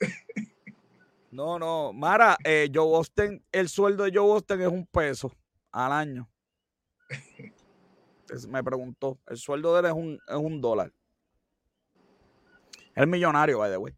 No, 1.32 1.58
no. 1.58 1.92
Mara, 1.92 2.36
eh, 2.44 2.70
Joe 2.72 3.02
el 3.52 3.68
sueldo 3.68 4.04
de 4.04 4.12
Joe 4.14 4.26
Boston 4.26 4.60
es 4.62 4.68
un 4.68 4.86
peso 4.86 5.32
al 5.72 5.92
año. 5.92 6.28
me 8.48 8.62
preguntó. 8.62 9.18
El 9.26 9.36
sueldo 9.36 9.74
de 9.74 9.80
él 9.80 9.86
es 9.86 9.92
un, 9.92 10.18
es 10.28 10.36
un 10.36 10.60
dólar. 10.60 10.92
Es 12.96 13.06
millonario, 13.06 13.58
by 13.58 13.70
the 13.70 13.76
way. 13.76 13.94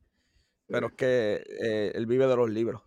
Pero 0.67 0.89
es 0.89 0.93
que 0.95 1.43
eh, 1.63 1.93
él 1.95 2.07
vive 2.07 2.27
de 2.27 2.37
los 2.37 2.51
libros. 2.51 2.83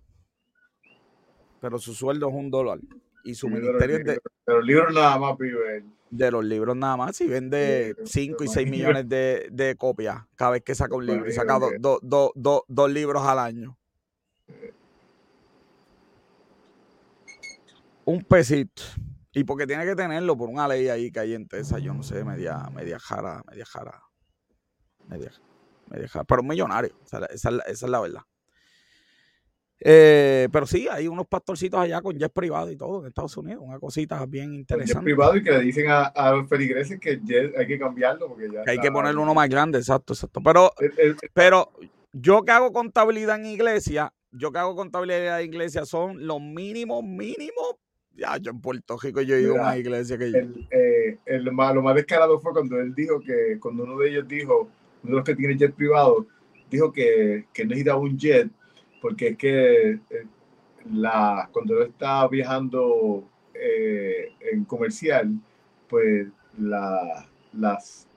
Pero 1.62 1.80
su 1.80 1.94
sueldo 1.94 2.28
es 2.28 2.36
un 2.36 2.52
dólar. 2.52 2.80
Y 3.24 3.34
su 3.34 3.48
ministerio 3.48 3.98
es 3.98 4.04
de. 4.04 4.14
De 4.46 4.54
los 4.54 4.66
libros 4.66 4.94
nada 4.94 5.18
más 5.18 5.38
vive 5.38 5.78
él. 5.78 5.86
De 6.10 6.30
los 6.30 6.44
libros 6.44 6.76
nada 6.76 6.98
más. 6.98 7.22
Y 7.22 7.28
vende 7.28 7.96
5 8.04 8.44
y 8.44 8.48
6 8.48 8.70
millones 8.70 9.08
de, 9.08 9.76
copias 9.78 10.26
cada 10.36 10.52
vez 10.52 10.64
que 10.64 10.76
saca 10.76 10.96
un 10.96 11.06
libro. 11.06 11.30
Y 11.30 11.32
saca 11.32 11.58
dos 11.80 12.92
libros 12.92 13.24
al 13.24 13.40
año. 13.40 13.78
Un 18.04 18.22
pesito. 18.24 18.84
Y 19.34 19.46
porque 19.46 19.66
tiene 19.66 19.86
que 19.86 19.96
tenerlo 19.96 20.36
por 20.36 20.50
una 20.50 20.68
ley 20.68 20.90
ahí 20.90 21.10
que 21.10 21.22
hay 21.22 21.34
en 21.36 21.48
Tesa, 21.48 21.80
yo 21.80 21.94
no 21.94 22.04
sé, 22.04 22.26
media, 22.26 22.70
media 22.76 23.00
jara, 23.00 23.42
media 23.50 23.66
jara. 23.66 24.02
Media 25.08 25.32
me 25.92 26.00
deja, 26.00 26.24
pero 26.24 26.42
un 26.42 26.48
millonario, 26.48 26.96
esa, 27.06 27.52
es 27.68 27.82
la 27.84 28.00
verdad. 28.00 28.22
Eh, 29.84 30.48
pero 30.52 30.68
sí, 30.68 30.88
hay 30.88 31.08
unos 31.08 31.26
pastorcitos 31.26 31.80
allá 31.80 32.02
con 32.02 32.16
jet 32.18 32.32
privado 32.32 32.70
y 32.72 32.78
todo 32.78 33.02
en 33.02 33.08
Estados 33.08 33.36
Unidos, 33.36 33.64
una 33.66 33.80
cosita 33.80 34.24
bien 34.28 34.54
interesante. 34.54 34.94
Jet 34.94 35.04
privado 35.04 35.36
y 35.36 35.44
que 35.44 35.52
le 35.52 35.62
dicen 35.62 35.88
a, 35.90 36.32
los 36.32 36.48
feligreses 36.48 37.00
que 37.00 37.20
hay 37.58 37.68
que 37.68 37.80
cambiarlo 37.80 38.28
porque 38.28 38.48
ya. 38.52 38.62
hay 38.68 38.80
que 38.80 38.92
ponerle 38.92 39.20
uno 39.20 39.34
más 39.34 39.50
grande, 39.50 39.80
exacto, 39.80 40.14
exacto. 40.14 40.40
Pero, 40.44 40.72
pero 41.34 41.72
yo 42.14 42.44
que 42.44 42.52
hago 42.52 42.72
contabilidad 42.72 43.40
en 43.40 43.48
iglesia, 43.48 44.14
yo 44.32 44.52
que 44.52 44.60
hago 44.60 44.76
contabilidad 44.76 45.42
en 45.42 45.48
iglesia 45.48 45.84
son 45.86 46.28
los 46.28 46.40
mínimos, 46.40 47.04
mínimos. 47.04 47.76
Ya, 48.14 48.38
yo 48.38 48.52
en 48.52 48.62
Puerto 48.62 48.98
Rico 49.02 49.22
yo 49.22 49.36
he 49.36 49.42
ido 49.42 49.58
a 49.58 49.62
una 49.62 49.78
iglesia 49.78 50.18
que 50.18 50.26
El, 50.26 50.68
eh, 50.70 51.18
lo 51.40 51.54
más 51.54 51.96
descarado 51.96 52.40
fue 52.40 52.52
cuando 52.52 52.80
él 52.80 52.94
dijo 52.94 53.20
que, 53.20 53.58
cuando 53.60 53.84
uno 53.84 53.98
de 53.98 54.10
ellos 54.10 54.28
dijo 54.28 54.70
uno 55.04 55.12
de 55.12 55.18
los 55.18 55.26
que 55.26 55.36
tiene 55.36 55.58
jet 55.58 55.74
privado, 55.74 56.28
dijo 56.70 56.92
que, 56.92 57.46
que 57.54 57.66
necesitaba 57.66 58.00
un 58.00 58.18
jet 58.18 58.50
porque 59.02 59.30
es 59.30 59.38
que 59.38 59.92
eh, 59.92 60.00
la, 60.92 61.50
cuando 61.52 61.82
él 61.82 61.90
está 61.90 62.28
viajando 62.28 63.28
eh, 63.54 64.30
en 64.52 64.64
comercial, 64.64 65.34
pues 65.90 66.28
la, 66.58 67.28
las, 67.54 68.08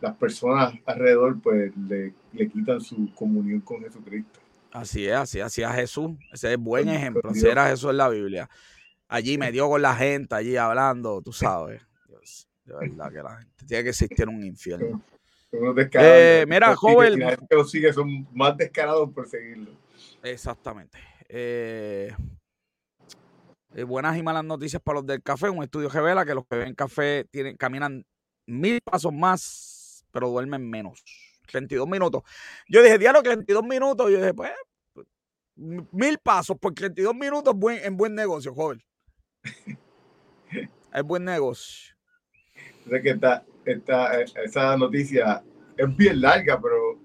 las 0.00 0.16
personas 0.16 0.74
alrededor 0.86 1.40
pues 1.42 1.76
le, 1.76 2.14
le, 2.32 2.48
quitan 2.48 2.80
su 2.80 3.12
comunión 3.14 3.60
con 3.60 3.82
Jesucristo. 3.82 4.40
Así 4.70 5.06
es, 5.06 5.14
así 5.14 5.40
hacía 5.40 5.70
Jesús. 5.72 6.12
Ese 6.32 6.52
es 6.52 6.58
buen 6.58 6.88
ejemplo. 6.88 7.28
Así 7.28 7.46
era 7.46 7.68
Jesús 7.68 7.90
en 7.90 7.96
la 7.98 8.08
Biblia. 8.08 8.48
Allí 9.08 9.36
me 9.36 9.52
dio 9.52 9.68
con 9.68 9.82
la 9.82 9.94
gente, 9.94 10.34
allí 10.34 10.56
hablando, 10.56 11.20
tú 11.20 11.32
sabes. 11.32 11.82
Dios, 12.08 12.48
de 12.64 12.74
verdad 12.74 13.12
que 13.12 13.22
la 13.22 13.36
gente 13.36 13.66
tiene 13.66 13.82
que 13.82 13.90
existir 13.90 14.28
un 14.28 14.42
infierno. 14.44 15.02
Eh, 15.52 16.46
mira, 16.48 16.74
joven. 16.74 17.18
la 17.18 17.30
gente 17.30 17.54
lo 17.54 17.64
sigue, 17.64 17.92
son 17.92 18.26
más 18.32 18.56
descarados 18.56 19.10
por 19.12 19.28
seguirlo. 19.28 19.70
Exactamente. 20.22 20.98
Eh, 21.28 22.14
eh, 23.74 23.84
buenas 23.84 24.16
y 24.16 24.22
malas 24.22 24.44
noticias 24.44 24.80
para 24.82 25.00
los 25.00 25.06
del 25.06 25.22
café. 25.22 25.50
Un 25.50 25.62
estudio 25.62 25.88
revela 25.90 26.24
que 26.24 26.34
los 26.34 26.46
que 26.46 26.56
beben 26.56 26.74
café 26.74 27.26
tienen, 27.30 27.56
caminan 27.56 28.04
mil 28.46 28.80
pasos 28.80 29.12
más, 29.12 30.06
pero 30.10 30.30
duermen 30.30 30.68
menos. 30.68 31.02
32 31.48 31.86
minutos. 31.86 32.22
Yo 32.66 32.82
dije, 32.82 32.98
diario, 32.98 33.22
32 33.22 33.62
minutos. 33.64 34.10
Yo 34.10 34.18
dije, 34.18 34.32
pues, 34.32 34.52
mil 35.56 36.18
pasos 36.18 36.56
por 36.58 36.72
32 36.72 37.14
minutos 37.14 37.54
buen, 37.54 37.84
en 37.84 37.96
buen 37.96 38.14
negocio, 38.14 38.54
joven. 38.54 38.82
es 40.94 41.02
buen 41.02 41.24
negocio. 41.24 41.91
Que 42.84 43.10
está, 43.10 43.44
esta, 43.64 44.20
esa 44.20 44.76
noticia 44.76 45.42
es 45.76 45.96
bien 45.96 46.20
larga, 46.20 46.60
pero 46.60 46.98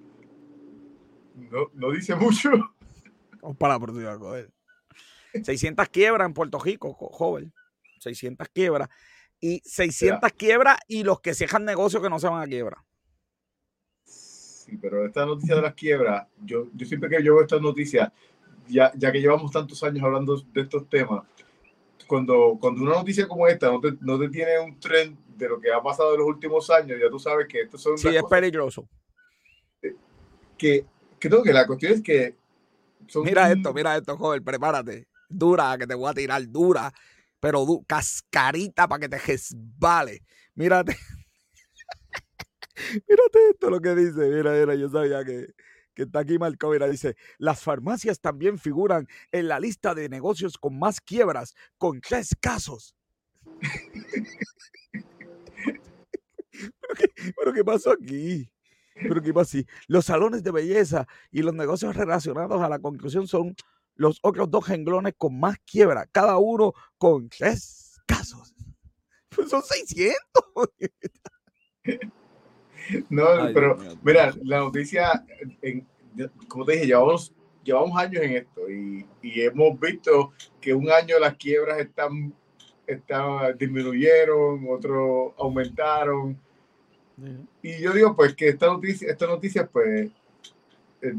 no, 1.36 1.70
no 1.74 1.92
dice 1.92 2.16
mucho. 2.16 2.52
Vamos 3.42 3.58
para 3.58 3.74
la 3.74 3.78
oportunidad, 3.78 4.18
joder. 4.18 4.50
600 5.34 5.90
quiebras 5.90 6.26
en 6.26 6.34
Puerto 6.34 6.60
Rico, 6.60 6.94
joven. 6.94 7.54
600 8.00 8.48
quiebras. 8.50 8.90
Y 9.40 9.62
600 9.64 10.32
quiebras 10.34 10.78
y 10.88 11.04
los 11.04 11.22
que 11.22 11.34
cierran 11.34 11.66
negocios 11.66 12.02
que 12.02 12.10
no 12.10 12.20
se 12.20 12.28
van 12.28 12.42
a 12.42 12.48
quiebra. 12.48 12.84
Sí, 14.04 14.78
pero 14.78 15.06
esta 15.06 15.26
noticia 15.26 15.56
de 15.56 15.62
las 15.62 15.76
quiebras, 15.76 16.28
yo, 16.44 16.68
yo 16.74 16.86
siempre 16.86 17.10
que 17.10 17.24
yo 17.24 17.36
veo 17.36 17.44
estas 17.44 17.62
noticias, 17.62 18.12
ya, 18.68 18.92
ya 18.96 19.12
que 19.12 19.22
llevamos 19.22 19.52
tantos 19.52 19.82
años 19.84 20.04
hablando 20.04 20.36
de 20.52 20.62
estos 20.62 20.90
temas, 20.90 21.24
cuando, 22.08 22.58
cuando 22.60 22.82
una 22.82 22.94
noticia 22.94 23.28
como 23.28 23.48
esta 23.48 23.70
no 23.70 23.80
te, 23.80 23.94
no 24.02 24.18
te 24.18 24.30
tiene 24.30 24.60
un 24.60 24.80
tren 24.80 25.18
de 25.36 25.50
lo 25.50 25.60
que 25.60 25.72
ha 25.72 25.82
pasado 25.82 26.14
en 26.14 26.20
los 26.20 26.28
últimos 26.28 26.70
años, 26.70 27.00
ya 27.00 27.10
tú 27.10 27.20
sabes 27.20 27.48
que 27.48 27.62
esto 27.62 27.78
son... 27.78 27.98
Sí, 27.98 28.08
es 28.08 28.24
peligroso. 28.24 28.88
Que, 29.82 29.96
que, 30.58 30.86
que 31.20 31.54
la 31.54 31.68
cuestión 31.68 31.94
es 31.94 32.02
que... 32.02 32.36
Mira 33.24 33.52
esto, 33.52 33.74
mira 33.74 33.96
esto, 33.96 34.18
joven, 34.18 34.44
prepárate. 34.44 35.08
Dura, 35.30 35.78
que 35.78 35.86
te 35.86 35.94
voy 35.94 36.10
a 36.10 36.14
tirar, 36.14 36.42
dura, 36.50 36.92
pero 37.40 37.66
cascarita 37.86 38.88
para 38.88 39.02
que 39.02 39.10
te 39.10 39.20
resbale. 39.20 40.24
Mírate. 40.56 40.98
Mírate 43.08 43.50
esto 43.52 43.70
lo 43.70 43.80
que 43.80 43.96
dice. 43.96 44.30
Mira, 44.30 44.52
mira, 44.52 44.76
yo 44.76 44.90
sabía 44.90 45.24
que, 45.24 45.48
que 45.98 46.04
está 46.04 46.20
aquí 46.20 46.38
marcado. 46.38 46.74
Dice, 46.88 47.18
las 47.40 47.64
farmacias 47.64 48.20
también 48.20 48.60
figuran 48.60 49.08
en 49.32 49.48
la 49.48 49.60
lista 49.60 49.96
de 49.96 50.08
negocios 50.10 50.60
con 50.60 50.78
más 50.78 51.02
quiebras, 51.02 51.56
con 51.80 52.00
tres 52.02 52.36
casos. 52.40 52.96
¿Pero 57.36 57.54
qué, 57.54 57.64
pasó 57.64 57.94
aquí? 57.94 58.48
¿Pero 58.94 59.24
qué 59.24 59.34
pasó? 59.34 59.58
Los 59.88 60.06
salones 60.06 60.44
de 60.44 60.52
belleza 60.52 61.08
y 61.32 61.42
los 61.42 61.56
negocios 61.56 61.96
relacionados 61.96 62.62
a 62.62 62.70
la 62.70 62.78
conclusión 62.78 63.28
son 63.28 63.56
los 63.96 64.20
otros 64.22 64.52
dos 64.52 64.68
renglones 64.68 65.16
con 65.18 65.40
más 65.40 65.58
quiebra, 65.66 66.06
cada 66.12 66.38
uno 66.38 66.74
con 67.00 67.28
tres 67.28 68.00
casos. 68.06 68.54
Pues 69.30 69.50
son 69.50 69.64
600. 69.64 70.14
No, 73.10 73.26
pero 73.54 73.78
mira, 74.04 74.34
la 74.44 74.60
noticia, 74.60 75.26
como 76.48 76.66
te 76.66 76.74
dije, 76.74 76.88
llevamos, 76.88 77.34
llevamos 77.64 77.98
años 77.98 78.24
en 78.24 78.32
esto 78.34 78.70
y, 78.70 79.06
y, 79.22 79.42
hemos 79.42 79.80
visto 79.80 80.34
que 80.62 80.74
un 80.74 80.90
año 80.90 81.20
las 81.20 81.36
quiebras 81.36 81.80
están, 81.80 82.34
están 82.86 83.58
disminuyeron, 83.58 84.66
otros 84.70 85.34
aumentaron. 85.38 86.38
Y 87.64 87.80
yo 87.80 87.94
digo, 87.94 88.16
pues, 88.16 88.36
que 88.36 88.50
esta 88.50 88.68
noticia, 88.68 89.10
estas 89.10 89.28
noticias, 89.28 89.68
pues, 89.72 90.12
eh, 91.02 91.14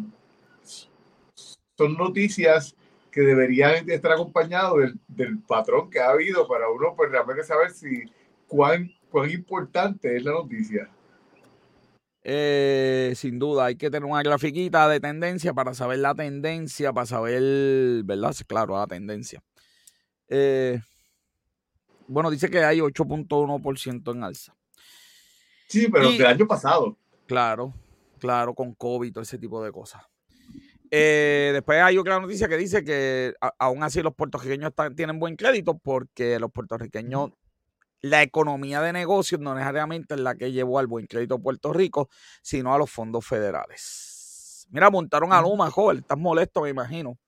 son 1.77 1.95
noticias 1.97 2.75
que 3.11 3.21
deberían 3.23 3.89
estar 3.91 4.13
acompañados 4.13 4.93
del, 5.07 5.39
patrón 5.41 5.91
que 5.91 6.01
ha 6.01 6.11
habido 6.11 6.47
para 6.47 6.69
uno 6.71 6.95
pues 6.97 7.11
realmente 7.11 7.43
saber 7.43 7.71
si 7.71 8.05
cuán, 8.47 8.91
cuán 9.11 9.31
importante 9.31 10.17
es 10.17 10.25
la 10.25 10.33
noticia. 10.33 10.89
Eh, 12.31 13.15
sin 13.17 13.39
duda, 13.39 13.65
hay 13.65 13.77
que 13.77 13.91
tener 13.91 14.05
una 14.05 14.23
grafiquita 14.23 14.87
de 14.87 15.01
tendencia 15.01 15.55
para 15.55 15.73
saber 15.73 16.01
la 16.01 16.15
tendencia, 16.15 16.93
para 16.93 17.07
saber, 17.07 18.05
¿verdad? 18.05 18.37
Claro, 18.47 18.79
la 18.79 18.87
tendencia. 18.87 19.43
Eh, 20.29 20.79
bueno, 22.07 22.31
dice 22.31 22.51
que 22.51 22.63
hay 22.63 22.81
8.1% 22.81 24.13
en 24.13 24.23
alza. 24.23 24.55
Sí, 25.69 25.89
pero 25.91 26.13
del 26.13 26.27
año 26.27 26.47
pasado. 26.47 26.99
Claro, 27.27 27.73
claro, 28.19 28.55
con 28.55 28.75
COVID, 28.75 29.11
todo 29.11 29.23
ese 29.23 29.39
tipo 29.39 29.65
de 29.65 29.73
cosas. 29.73 30.03
Eh, 30.91 31.49
después 31.55 31.81
hay 31.81 31.97
otra 31.97 32.21
noticia 32.21 32.47
que 32.47 32.59
dice 32.59 32.85
que 32.85 33.33
aún 33.59 33.83
así 33.83 34.03
los 34.03 34.15
puertorriqueños 34.15 34.75
tienen 34.95 35.19
buen 35.19 35.35
crédito 35.35 35.79
porque 35.79 36.39
los 36.39 36.53
puertorriqueños, 36.53 37.31
la 38.01 38.23
economía 38.23 38.81
de 38.81 38.93
negocios 38.93 39.41
no 39.41 39.55
necesariamente 39.55 40.15
es 40.15 40.21
la 40.21 40.35
que 40.35 40.53
llevó 40.53 40.79
al 40.79 40.87
buen 40.87 41.07
crédito 41.07 41.37
a 41.37 41.39
Puerto 41.39 41.73
Rico, 41.73 42.09
sino 42.43 42.75
a 42.75 42.79
los 42.79 42.91
fondos 42.91 43.27
federales. 43.27 44.67
Mira, 44.71 44.91
montaron 44.91 45.33
a 45.33 45.41
Luma, 45.41 45.71
joven, 45.71 45.99
estás 45.99 46.19
molesto, 46.19 46.63
me 46.63 46.69
imagino, 46.69 47.19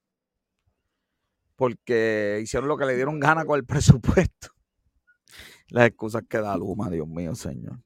porque 1.55 2.39
hicieron 2.41 2.69
lo 2.69 2.77
que 2.77 2.85
le 2.85 2.95
dieron 2.95 3.19
gana 3.19 3.45
con 3.45 3.57
el 3.57 3.65
presupuesto. 3.65 4.49
Las 5.69 5.87
excusas 5.87 6.23
que 6.27 6.39
da 6.39 6.57
Luma, 6.57 6.89
Dios 6.89 7.07
mío, 7.07 7.33
señor. 7.35 7.79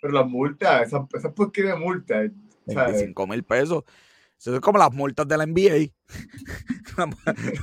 Pero 0.00 0.12
las 0.12 0.26
multas, 0.26 0.86
esas, 0.86 1.02
esas 1.14 1.34
de 1.34 1.76
multas. 1.76 2.30
25 2.66 3.26
mil 3.26 3.44
pesos. 3.44 3.84
Eso 4.38 4.54
es 4.54 4.60
como 4.60 4.78
las 4.78 4.92
multas 4.92 5.26
de 5.26 5.36
la 5.36 5.46
NBA. 5.46 5.92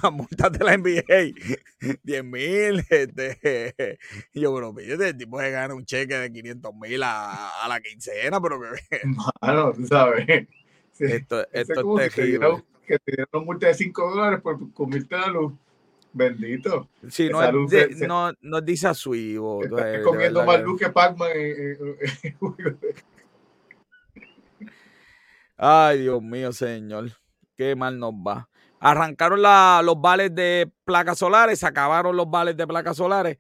las, 0.03 0.11
multas 0.11 0.51
de 0.51 0.65
la 0.65 0.77
NBA. 0.77 1.97
10 2.03 2.23
mil. 2.23 2.83
Este, 2.89 3.97
yo, 4.33 4.53
pero 4.53 4.73
fíjate, 4.73 5.09
el 5.09 5.17
tipo 5.17 5.39
se 5.39 5.51
gana 5.51 5.73
un 5.73 5.85
cheque 5.85 6.15
de 6.15 6.31
500 6.31 6.73
mil 6.75 7.03
a, 7.03 7.65
la 7.67 7.79
quincena, 7.79 8.41
pero 8.41 8.59
que. 8.59 9.01
Mano, 9.41 9.73
tú 9.73 9.85
sabes. 9.85 10.47
esto, 10.99 11.47
esto 11.51 11.99
es 11.99 12.13
terrible. 12.13 12.63
Que 12.85 12.99
te 12.99 13.11
dieron 13.11 13.29
una 13.33 13.45
multa 13.45 13.67
de 13.67 13.73
5 13.75 14.09
dólares 14.09 14.41
por 14.41 14.73
comirte 14.73 15.15
la 15.15 15.27
luz. 15.27 15.53
Bendito. 16.15 16.89
Sí, 17.09 17.29
no, 17.29 17.41
es, 17.41 17.99
no, 18.01 18.31
no 18.41 18.61
dice 18.61 18.87
a 18.87 18.93
su 18.93 19.15
hijo. 19.15 19.63
Estás 19.63 20.03
comiendo 20.03 20.45
más 20.45 20.61
luz 20.61 20.79
que 20.79 20.89
Pac-Man. 20.89 21.31
Ay, 25.65 25.99
Dios 25.99 26.21
mío, 26.21 26.51
señor. 26.51 27.09
Qué 27.55 27.73
mal 27.73 27.97
nos 27.97 28.11
va. 28.11 28.49
Arrancaron 28.81 29.41
la, 29.41 29.79
los 29.81 30.01
vales 30.01 30.35
de 30.35 30.69
placas 30.83 31.19
solares, 31.19 31.59
se 31.59 31.65
acabaron 31.65 32.17
los 32.17 32.29
vales 32.29 32.57
de 32.57 32.67
placas 32.67 32.97
solares. 32.97 33.37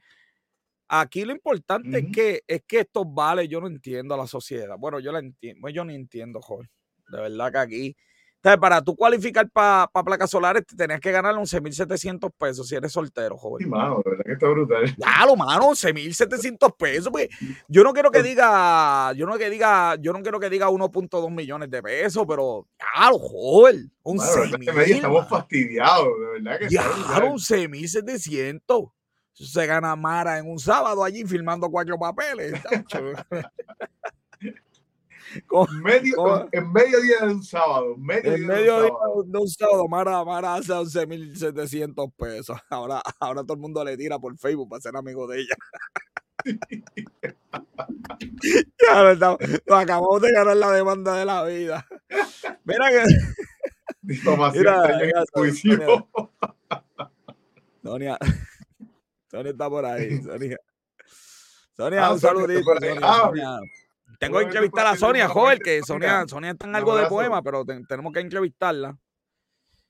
Aquí 0.87 1.25
lo 1.25 1.33
importante 1.33 1.99
es, 1.99 2.05
que, 2.13 2.41
es 2.47 2.63
que 2.65 2.79
estos 2.79 3.13
vales, 3.13 3.49
yo 3.49 3.59
no 3.59 3.67
entiendo 3.67 4.13
a 4.13 4.17
la 4.17 4.25
sociedad. 4.25 4.77
Bueno, 4.79 5.01
yo 5.01 5.11
la 5.11 5.19
entiendo, 5.19 5.67
yo 5.67 5.83
no 5.83 5.91
entiendo, 5.91 6.39
joder. 6.39 6.69
De 7.09 7.19
verdad 7.19 7.51
que 7.51 7.57
aquí 7.57 7.97
entonces, 8.43 8.59
para 8.59 8.81
tú 8.81 8.93
cualificar 8.93 9.49
para 9.49 9.87
placas 9.87 10.29
solares, 10.29 10.65
te 10.65 10.75
tenías 10.75 10.99
que 10.99 11.13
ganar 11.13 11.33
11.700 11.33 12.29
pesos 12.37 12.67
si 12.67 12.75
eres 12.75 12.91
soltero, 12.91 13.37
joven. 13.37 13.63
Sí, 13.63 13.69
mano, 13.69 14.01
de 14.03 14.11
verdad 14.11 14.25
que 14.25 14.33
está 14.33 14.47
brutal. 14.49 14.95
Claro, 14.97 15.37
mano, 15.37 15.69
11.700 15.69 16.75
pesos. 16.75 17.09
Pues, 17.09 17.29
yo 17.69 17.85
no 17.85 17.93
quiero 17.93 18.11
que 18.11 18.21
diga, 18.21 19.13
yo 19.13 19.25
no 19.25 19.37
que 19.37 19.49
diga, 19.49 19.95
yo 19.95 20.11
no 20.11 20.21
quiero 20.21 20.41
que 20.41 20.49
diga 20.49 20.69
1.2 20.69 21.31
millones 21.31 21.71
de 21.71 21.81
pesos, 21.81 22.25
pero, 22.27 22.67
claro, 22.75 23.17
joven, 23.17 23.89
11.000. 24.03 24.87
Estamos 24.89 25.29
fastidiados, 25.29 26.09
de 26.19 26.41
verdad 26.41 26.59
que 26.59 26.67
Claro, 26.67 27.27
11.700. 27.27 28.91
Se 29.35 29.65
gana 29.65 29.95
Mara 29.95 30.37
en 30.37 30.51
un 30.51 30.59
sábado 30.59 31.01
allí 31.01 31.23
filmando 31.23 31.71
cuatro 31.71 31.97
papeles. 31.97 32.61
medio, 35.81 36.49
en 36.51 36.71
medio 36.71 37.01
día 37.01 37.19
de 37.21 37.33
un 37.33 37.43
sábado. 37.43 37.95
Medio 37.97 38.33
en 38.33 38.47
medio 38.47 38.81
día 38.81 38.91
de 39.25 39.37
un 39.37 39.47
sábado, 39.47 39.87
Mara, 39.87 40.23
Mara 40.23 40.55
hace 40.55 40.73
11.700 40.73 42.13
pesos. 42.17 42.57
Ahora, 42.69 43.01
ahora 43.19 43.43
todo 43.43 43.53
el 43.53 43.59
mundo 43.59 43.83
le 43.83 43.97
tira 43.97 44.19
por 44.19 44.37
Facebook 44.37 44.69
para 44.69 44.81
ser 44.81 44.95
amigo 44.95 45.27
de 45.27 45.41
ella. 45.41 45.55
ya, 48.81 49.13
nos, 49.15 49.39
acabamos 49.69 50.21
de 50.21 50.31
ganar 50.31 50.57
la 50.57 50.71
demanda 50.71 51.15
de 51.17 51.25
la 51.25 51.43
vida. 51.45 51.85
Mira 52.63 52.89
que. 52.89 53.03
Mira, 54.01 54.51
Sonia, 54.51 55.23
Sonia, 57.83 58.17
Sonia 59.31 59.51
está 59.51 59.69
por 59.69 59.85
ahí. 59.85 60.21
Sonia, 60.21 60.57
Sonia 61.75 62.05
ah, 62.05 62.13
un 62.13 62.19
saludito. 62.19 62.73
Sonia, 62.73 62.99
ah, 63.01 63.21
Sonia. 63.25 63.59
Tengo 64.23 64.39
que 64.39 64.45
entrevistar 64.45 64.87
a 64.87 64.95
Sonia, 64.95 65.27
joven, 65.27 65.59
que 65.59 65.81
Sonia, 65.83 66.25
Sonia 66.27 66.51
está 66.51 66.65
en 66.65 66.75
algo 66.75 66.95
de 66.95 67.07
poema, 67.07 67.41
pero 67.41 67.65
tenemos 67.65 68.13
que 68.13 68.19
entrevistarla. 68.19 68.97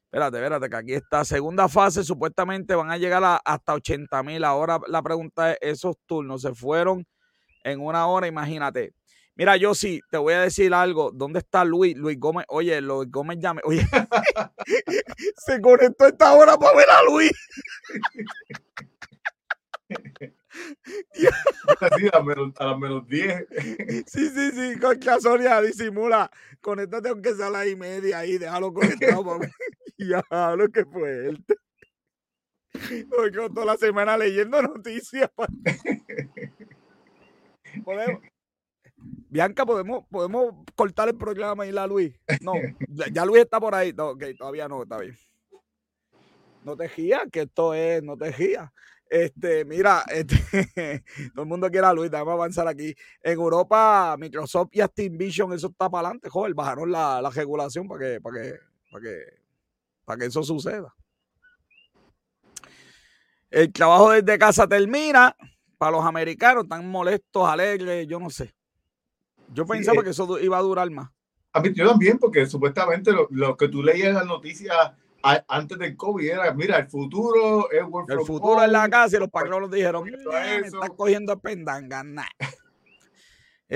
Espérate, 0.05 0.37
espérate, 0.37 0.69
que 0.69 0.75
aquí 0.75 0.93
está. 0.93 1.23
Segunda 1.25 1.67
fase, 1.67 2.03
supuestamente 2.03 2.75
van 2.75 2.91
a 2.91 2.97
llegar 2.97 3.23
a, 3.23 3.37
hasta 3.37 3.73
80 3.73 4.23
mil. 4.23 4.43
Ahora 4.43 4.79
la 4.87 5.01
pregunta 5.01 5.53
es, 5.53 5.57
esos 5.61 5.97
turnos 6.05 6.41
se 6.41 6.53
fueron 6.53 7.05
en 7.63 7.79
una 7.79 8.07
hora, 8.07 8.27
imagínate. 8.27 8.93
Mira, 9.35 9.57
yo 9.57 9.73
sí, 9.73 10.01
te 10.11 10.17
voy 10.17 10.33
a 10.33 10.41
decir 10.41 10.73
algo. 10.73 11.11
¿Dónde 11.11 11.39
está 11.39 11.65
Luis? 11.65 11.95
Luis 11.95 12.19
Gómez. 12.19 12.45
Oye, 12.49 12.79
Luis 12.81 13.09
Gómez 13.09 13.39
llame. 13.39 13.61
Oye, 13.65 13.87
se 15.37 15.59
conectó 15.61 16.05
esta 16.07 16.33
hora 16.33 16.57
para 16.57 16.77
ver 16.77 16.89
a 16.89 17.03
Luis. 17.03 17.31
A, 22.13 22.23
menos, 22.23 22.53
a 22.59 22.65
las 22.67 22.79
menos 22.79 23.07
10. 23.07 23.47
Sí, 24.07 24.29
sí, 24.29 24.51
sí, 24.51 24.79
con 24.79 24.99
que 24.99 25.21
Sonia 25.21 25.61
disimula. 25.61 26.29
Conéctate 26.61 27.09
aunque 27.09 27.33
sea 27.33 27.47
a 27.47 27.49
las 27.49 27.67
y 27.67 27.75
media 27.75 28.19
ahí, 28.19 28.37
déjalo 28.37 28.73
conectado. 28.73 29.39
ya, 29.97 30.23
lo 30.55 30.69
que 30.69 30.85
fuerte. 30.85 31.55
Hoy 33.17 33.31
toda 33.31 33.65
la 33.65 33.77
semana 33.77 34.17
leyendo 34.17 34.61
noticias. 34.61 35.29
¿Podemos? 37.83 38.21
Bianca, 39.29 39.65
¿podemos, 39.65 40.05
podemos 40.09 40.53
cortar 40.75 41.09
el 41.09 41.17
programa 41.17 41.65
y 41.65 41.71
la 41.71 41.87
Luis. 41.87 42.13
No, 42.41 42.53
ya, 42.87 43.25
Luis 43.25 43.43
está 43.43 43.59
por 43.59 43.75
ahí. 43.75 43.93
No, 43.93 44.09
ok, 44.09 44.23
todavía 44.37 44.67
no, 44.67 44.83
está 44.83 44.99
bien. 44.99 45.17
No 46.63 46.77
te 46.77 46.87
gías, 46.87 47.23
que 47.31 47.41
esto 47.41 47.73
es, 47.73 48.01
no 48.03 48.17
te 48.17 48.31
gías. 48.31 48.71
Este, 49.13 49.63
mira, 49.63 50.03
este, 50.09 51.03
todo 51.35 51.43
el 51.43 51.47
mundo 51.47 51.69
quiere 51.69 51.85
a 51.85 51.93
Luis, 51.93 52.11
a 52.11 52.17
avanzar 52.17 52.67
aquí. 52.67 52.95
En 53.21 53.33
Europa, 53.33 54.15
Microsoft 54.17 54.69
y 54.71 54.81
Activision, 54.81 55.53
eso 55.53 55.67
está 55.67 55.87
para 55.87 56.07
adelante, 56.07 56.31
joder, 56.31 56.55
bajaron 56.55 56.91
la, 56.91 57.29
regulación 57.29 57.87
para 57.87 57.99
que, 57.99 58.21
para 58.21 58.41
que, 58.41 58.59
para 58.91 59.03
que, 59.03 59.23
para 60.03 60.19
que 60.19 60.25
eso 60.25 60.41
suceda. 60.41 60.95
El 63.51 63.71
trabajo 63.71 64.09
desde 64.09 64.39
casa 64.39 64.67
termina. 64.67 65.35
Para 65.77 65.91
los 65.91 66.05
americanos, 66.05 66.63
están 66.63 66.89
molestos, 66.89 67.47
alegres, 67.47 68.07
yo 68.07 68.19
no 68.19 68.31
sé. 68.31 68.55
Yo 69.53 69.67
pensaba 69.67 70.01
eh 70.01 70.05
que 70.05 70.09
eso 70.09 70.39
iba 70.39 70.57
a 70.57 70.61
durar 70.61 70.89
más. 70.89 71.11
A 71.51 71.59
mí, 71.59 71.71
yo 71.71 71.87
también, 71.87 72.17
porque 72.17 72.47
supuestamente 72.47 73.11
lo, 73.11 73.27
lo 73.29 73.55
que 73.57 73.67
tú 73.67 73.83
leías 73.83 74.07
en 74.07 74.15
las 74.15 74.25
noticias 74.25 74.75
antes 75.23 75.79
del 75.79 75.95
COVID 75.95 76.29
era, 76.29 76.53
mira, 76.53 76.77
el 76.77 76.87
futuro 76.89 77.71
es 77.71 77.81
El 78.09 78.25
futuro 78.25 78.61
es 78.61 78.69
la 78.69 78.89
casa 78.89 79.15
y 79.15 79.19
los 79.19 79.29
patronos 79.29 79.71
dijeron, 79.71 80.03
me 80.03 80.67
están 80.67 80.95
cogiendo 80.95 81.39
pendanga. 81.39 82.03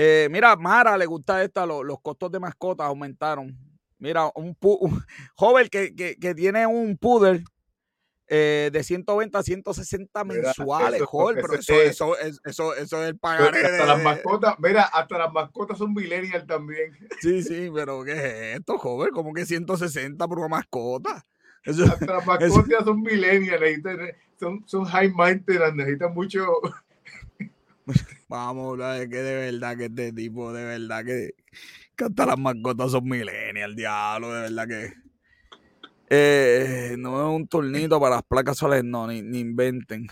Eh, 0.00 0.28
mira, 0.30 0.54
Mara 0.54 0.96
le 0.96 1.06
gusta 1.06 1.42
esta, 1.42 1.66
los, 1.66 2.00
costos 2.00 2.30
de 2.30 2.38
mascotas 2.38 2.86
aumentaron. 2.86 3.58
Mira, 3.98 4.30
un, 4.36 4.56
joven 5.34 5.68
que, 5.68 5.92
que, 5.96 6.34
tiene 6.36 6.64
un 6.68 6.96
poodle 6.96 7.42
eh, 8.28 8.70
de 8.72 8.84
120 8.84 9.36
a 9.36 9.42
160 9.42 10.24
mensuales, 10.24 11.02
joven, 11.02 11.38
pero 11.40 11.54
eso, 11.54 11.74
eso, 11.82 12.16
eso, 12.44 12.76
eso, 12.76 13.02
es 13.02 13.08
el 13.08 13.18
pagaré. 13.18 13.64
Hasta 13.64 13.86
las 13.86 14.02
mascotas, 14.04 14.54
mira, 14.60 14.82
hasta 14.84 15.18
las 15.18 15.32
mascotas 15.32 15.78
son 15.78 15.92
millennial 15.92 16.46
también. 16.46 16.96
Sí, 17.20 17.42
sí, 17.42 17.68
pero 17.74 18.04
¿qué 18.04 18.12
es 18.12 18.58
esto, 18.58 18.78
joven? 18.78 19.10
¿Cómo 19.12 19.32
que 19.32 19.46
160 19.46 20.28
por 20.28 20.38
una 20.38 20.48
mascota? 20.48 21.26
Eso, 21.64 21.84
las 21.84 22.26
mascotas 22.26 22.84
son 22.84 23.02
millennials, 23.02 23.82
son, 24.38 24.62
son 24.66 24.84
high 24.84 25.10
maintenance, 25.12 25.76
necesitan 25.76 26.14
mucho. 26.14 26.46
Vamos 28.28 28.66
a 28.66 28.70
hablar 28.70 29.00
de 29.00 29.08
que 29.08 29.16
de 29.16 29.50
verdad 29.50 29.76
que 29.76 29.84
este 29.86 30.12
tipo, 30.12 30.52
de 30.52 30.64
verdad 30.64 31.04
que, 31.04 31.34
hasta 31.96 32.26
las 32.26 32.38
mascotas 32.38 32.92
son 32.92 33.04
millennials, 33.04 33.76
diablo, 33.76 34.32
de 34.32 34.42
verdad 34.42 34.68
que. 34.68 34.92
Eh, 36.10 36.96
no 36.98 37.20
es 37.20 37.36
un 37.36 37.46
tornito 37.46 38.00
para 38.00 38.16
las 38.16 38.24
placas 38.24 38.56
solares, 38.56 38.84
no, 38.84 39.06
ni, 39.06 39.18
inventen. 39.18 40.06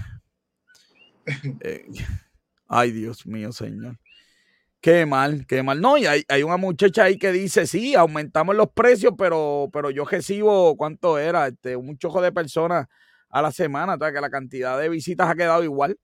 Eh, 1.60 1.84
ay, 2.68 2.92
Dios 2.92 3.26
mío, 3.26 3.50
señor. 3.50 3.98
Qué 4.86 5.04
mal, 5.04 5.44
qué 5.48 5.64
mal. 5.64 5.80
No, 5.80 5.98
y 5.98 6.06
hay, 6.06 6.22
hay, 6.28 6.44
una 6.44 6.58
muchacha 6.58 7.02
ahí 7.02 7.18
que 7.18 7.32
dice, 7.32 7.66
sí, 7.66 7.96
aumentamos 7.96 8.54
los 8.54 8.70
precios, 8.70 9.14
pero, 9.18 9.68
pero 9.72 9.90
yo 9.90 10.04
recibo, 10.04 10.76
¿cuánto 10.76 11.18
era? 11.18 11.48
Este, 11.48 11.74
un 11.74 11.98
chojo 11.98 12.22
de 12.22 12.30
personas 12.30 12.86
a 13.28 13.42
la 13.42 13.50
semana, 13.50 13.94
o 13.94 13.98
sea, 13.98 14.12
que 14.12 14.20
la 14.20 14.30
cantidad 14.30 14.78
de 14.78 14.88
visitas 14.88 15.28
ha 15.28 15.34
quedado 15.34 15.64
igual. 15.64 15.98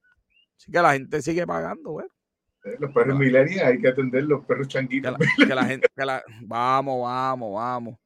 Así 0.56 0.72
que 0.72 0.82
la 0.82 0.94
gente 0.94 1.22
sigue 1.22 1.46
pagando, 1.46 1.92
güey. 1.92 2.08
Eh, 2.64 2.76
los 2.80 2.92
perros 2.92 3.16
milenios 3.16 3.62
hay 3.62 3.80
que 3.80 3.86
atender 3.86 4.24
los 4.24 4.44
perros 4.46 4.66
changuitos. 4.66 5.14
Que 5.36 5.54
la, 5.54 5.64
gente, 5.64 5.86
que 5.94 6.04
la, 6.04 6.20
vamos, 6.40 7.02
vamos, 7.04 7.54
vamos. 7.54 7.98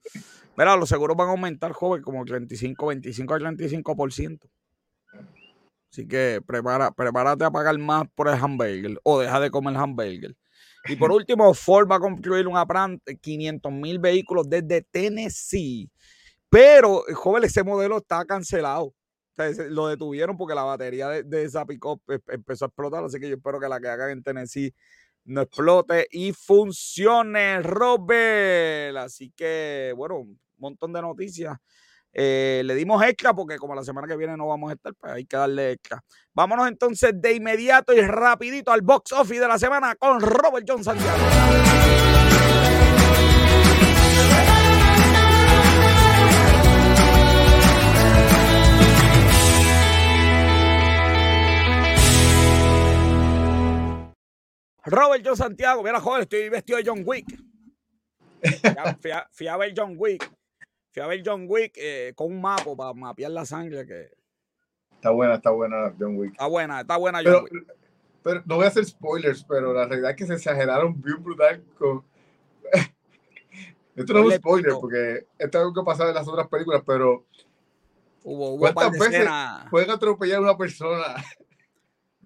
Mira, 0.59 0.77
los 0.77 0.91
seguros 0.91 1.17
van 1.17 1.29
a 1.29 1.31
aumentar, 1.31 1.73
joven, 1.73 2.03
como 2.03 2.23
35, 2.23 2.89
25 2.89 3.33
al 3.33 3.57
35%. 3.57 4.41
Así 5.91 6.07
que 6.07 6.43
prepara, 6.47 6.91
prepárate 6.91 7.47
a 7.47 7.51
pagar 7.51 7.79
más 7.79 8.05
por 8.15 8.29
el 8.29 8.35
hamburger 8.35 9.01
o 9.05 9.21
deja 9.21 9.41
de 9.41 9.51
comer 9.51 9.75
hamburger. 9.79 10.37
Y 10.89 10.97
por 10.97 11.11
último, 11.11 11.53
Ford 11.55 11.91
va 11.91 11.97
a 11.97 12.01
construir 12.01 12.47
una 12.47 12.67
planta 12.67 13.03
de 13.07 13.17
500 13.17 13.73
mil 13.73 13.99
vehículos 13.99 14.49
desde 14.49 14.83
Tennessee. 14.83 15.91
Pero, 16.49 17.03
joven, 17.15 17.45
ese 17.45 17.63
modelo 17.65 17.99
está 17.99 18.25
cancelado. 18.25 18.95
lo 19.71 19.89
detuvieron 19.89 20.37
porque 20.37 20.55
la 20.55 20.63
batería 20.63 21.09
de, 21.09 21.43
esa 21.43 21.67
pick-up 21.67 22.01
em, 22.09 22.21
empezó 22.29 22.65
a 22.65 22.69
explotar. 22.69 23.05
Así 23.05 23.19
que 23.19 23.29
yo 23.29 23.37
espero 23.37 23.61
que 23.61 23.69
la 23.69 23.81
que 23.81 23.89
hagan 23.89 24.11
en 24.11 24.23
Tennessee 24.23 24.73
no 25.25 25.43
explote 25.43 26.07
y 26.11 26.33
funcione, 26.33 27.61
Robert. 27.63 28.97
Así 28.97 29.33
que, 29.37 29.93
bueno, 29.97 30.21
un 30.21 30.41
montón 30.59 30.93
de 30.93 31.03
noticias. 31.03 31.59
Eh, 32.19 32.63
le 32.65 32.75
dimos 32.75 33.03
extra 33.03 33.35
porque 33.35 33.59
como 33.59 33.75
la 33.75 33.85
semana 33.85 34.09
que 34.09 34.17
viene 34.17 34.39
no 34.39 34.47
vamos 34.47 34.71
a 34.71 34.73
estar, 34.73 34.95
pues 34.95 35.13
hay 35.13 35.27
que 35.27 35.37
darle 35.37 35.73
extra. 35.73 36.03
Vámonos 36.33 36.67
entonces 36.67 37.13
de 37.15 37.35
inmediato 37.35 37.93
y 37.93 38.01
rapidito 38.01 38.73
al 38.73 38.81
box 38.81 39.13
office 39.13 39.39
de 39.39 39.47
la 39.47 39.59
semana 39.59 39.95
con 39.97 40.19
Robert 40.23 40.65
John 40.67 40.83
Santiago. 40.83 41.19
Robert 54.87 55.23
John 55.23 55.37
Santiago, 55.37 55.83
mira 55.83 56.01
joder, 56.01 56.23
estoy 56.23 56.49
vestido 56.49 56.79
de 56.79 56.85
John 56.87 57.03
Wick. 57.05 57.27
fui 59.33 59.49
a 59.49 59.59
John 59.77 59.97
Wick 59.99 60.36
fui 60.97 61.03
a 61.03 61.09
ver 61.09 61.23
John 61.23 61.45
Wick 61.47 61.75
eh, 61.77 62.15
con 62.17 62.33
un 62.33 62.41
mapa 62.41 62.75
para 62.75 62.95
mapear 62.95 63.31
la 63.31 63.45
sangre 63.45 63.87
que... 63.87 64.09
Está 64.95 65.11
buena, 65.11 65.35
está 65.35 65.51
buena 65.51 65.95
John 65.99 66.17
Wick. 66.17 66.33
Está 66.33 66.47
buena, 66.47 66.81
está 66.81 66.97
buena 66.97 67.21
John 67.23 67.45
Wick. 67.45 67.67
Pero 68.23 68.43
no 68.47 68.57
voy 68.57 68.65
a 68.65 68.69
hacer 68.69 68.87
spoilers, 68.87 69.45
pero 69.45 69.75
la 69.75 69.85
realidad 69.85 70.13
es 70.13 70.17
que 70.17 70.27
se 70.27 70.33
exageraron 70.33 70.99
bien 71.03 71.23
brutal 71.23 71.63
con... 71.79 72.03
Esto 73.95 74.15
no 74.15 74.21
es 74.21 74.25
un 74.25 74.33
spoiler, 74.33 74.73
porque 74.81 75.27
esto 75.39 75.59
es 75.59 75.63
algo 75.65 75.75
que 75.75 75.83
pasaba 75.83 76.11
en 76.11 76.15
las 76.15 76.29
otras 76.29 76.49
películas, 76.49 76.83
pero... 76.87 77.27
Hubo, 78.25 78.55
hubo 78.55 78.59
¿Cuántas 78.59 78.93
veces 78.93 79.29
pueden 79.71 79.91
atropellar 79.91 80.39
a 80.39 80.43
una 80.43 80.57
persona? 80.57 81.15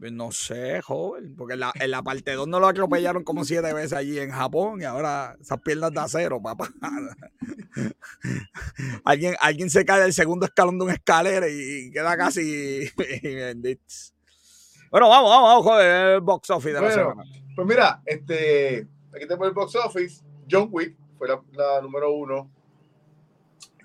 Pues 0.00 0.12
no 0.12 0.32
sé, 0.32 0.80
joven, 0.80 1.36
porque 1.36 1.52
en 1.52 1.60
la, 1.60 1.72
en 1.74 1.90
la 1.90 2.02
parte 2.02 2.32
2 2.32 2.48
no 2.48 2.58
lo 2.58 2.68
atropellaron 2.68 3.22
como 3.22 3.44
siete 3.44 3.70
veces 3.74 3.92
allí 3.92 4.18
en 4.18 4.30
Japón 4.30 4.80
y 4.80 4.84
ahora 4.84 5.36
esas 5.38 5.60
piernas 5.60 5.92
de 5.92 6.00
acero, 6.00 6.40
papá. 6.40 6.70
alguien, 9.04 9.34
alguien 9.42 9.68
se 9.68 9.84
cae 9.84 10.00
del 10.00 10.14
segundo 10.14 10.46
escalón 10.46 10.78
de 10.78 10.84
una 10.86 10.94
escalera 10.94 11.46
y 11.50 11.90
queda 11.90 12.16
casi. 12.16 12.90
bueno, 14.90 15.10
vamos, 15.10 15.30
vamos, 15.30 15.42
vamos, 15.42 15.64
joder, 15.64 16.14
el 16.14 16.20
box 16.22 16.48
office 16.48 16.72
de 16.72 16.80
la 16.80 16.92
semana. 16.92 17.22
Pues 17.54 17.68
mira, 17.68 18.00
este, 18.06 18.88
aquí 19.14 19.26
tenemos 19.28 19.48
el 19.48 19.52
box 19.52 19.76
office. 19.76 20.24
John 20.50 20.70
Wick 20.72 20.96
fue 21.18 21.28
la, 21.28 21.42
la 21.52 21.82
número 21.82 22.10
uno. 22.10 22.50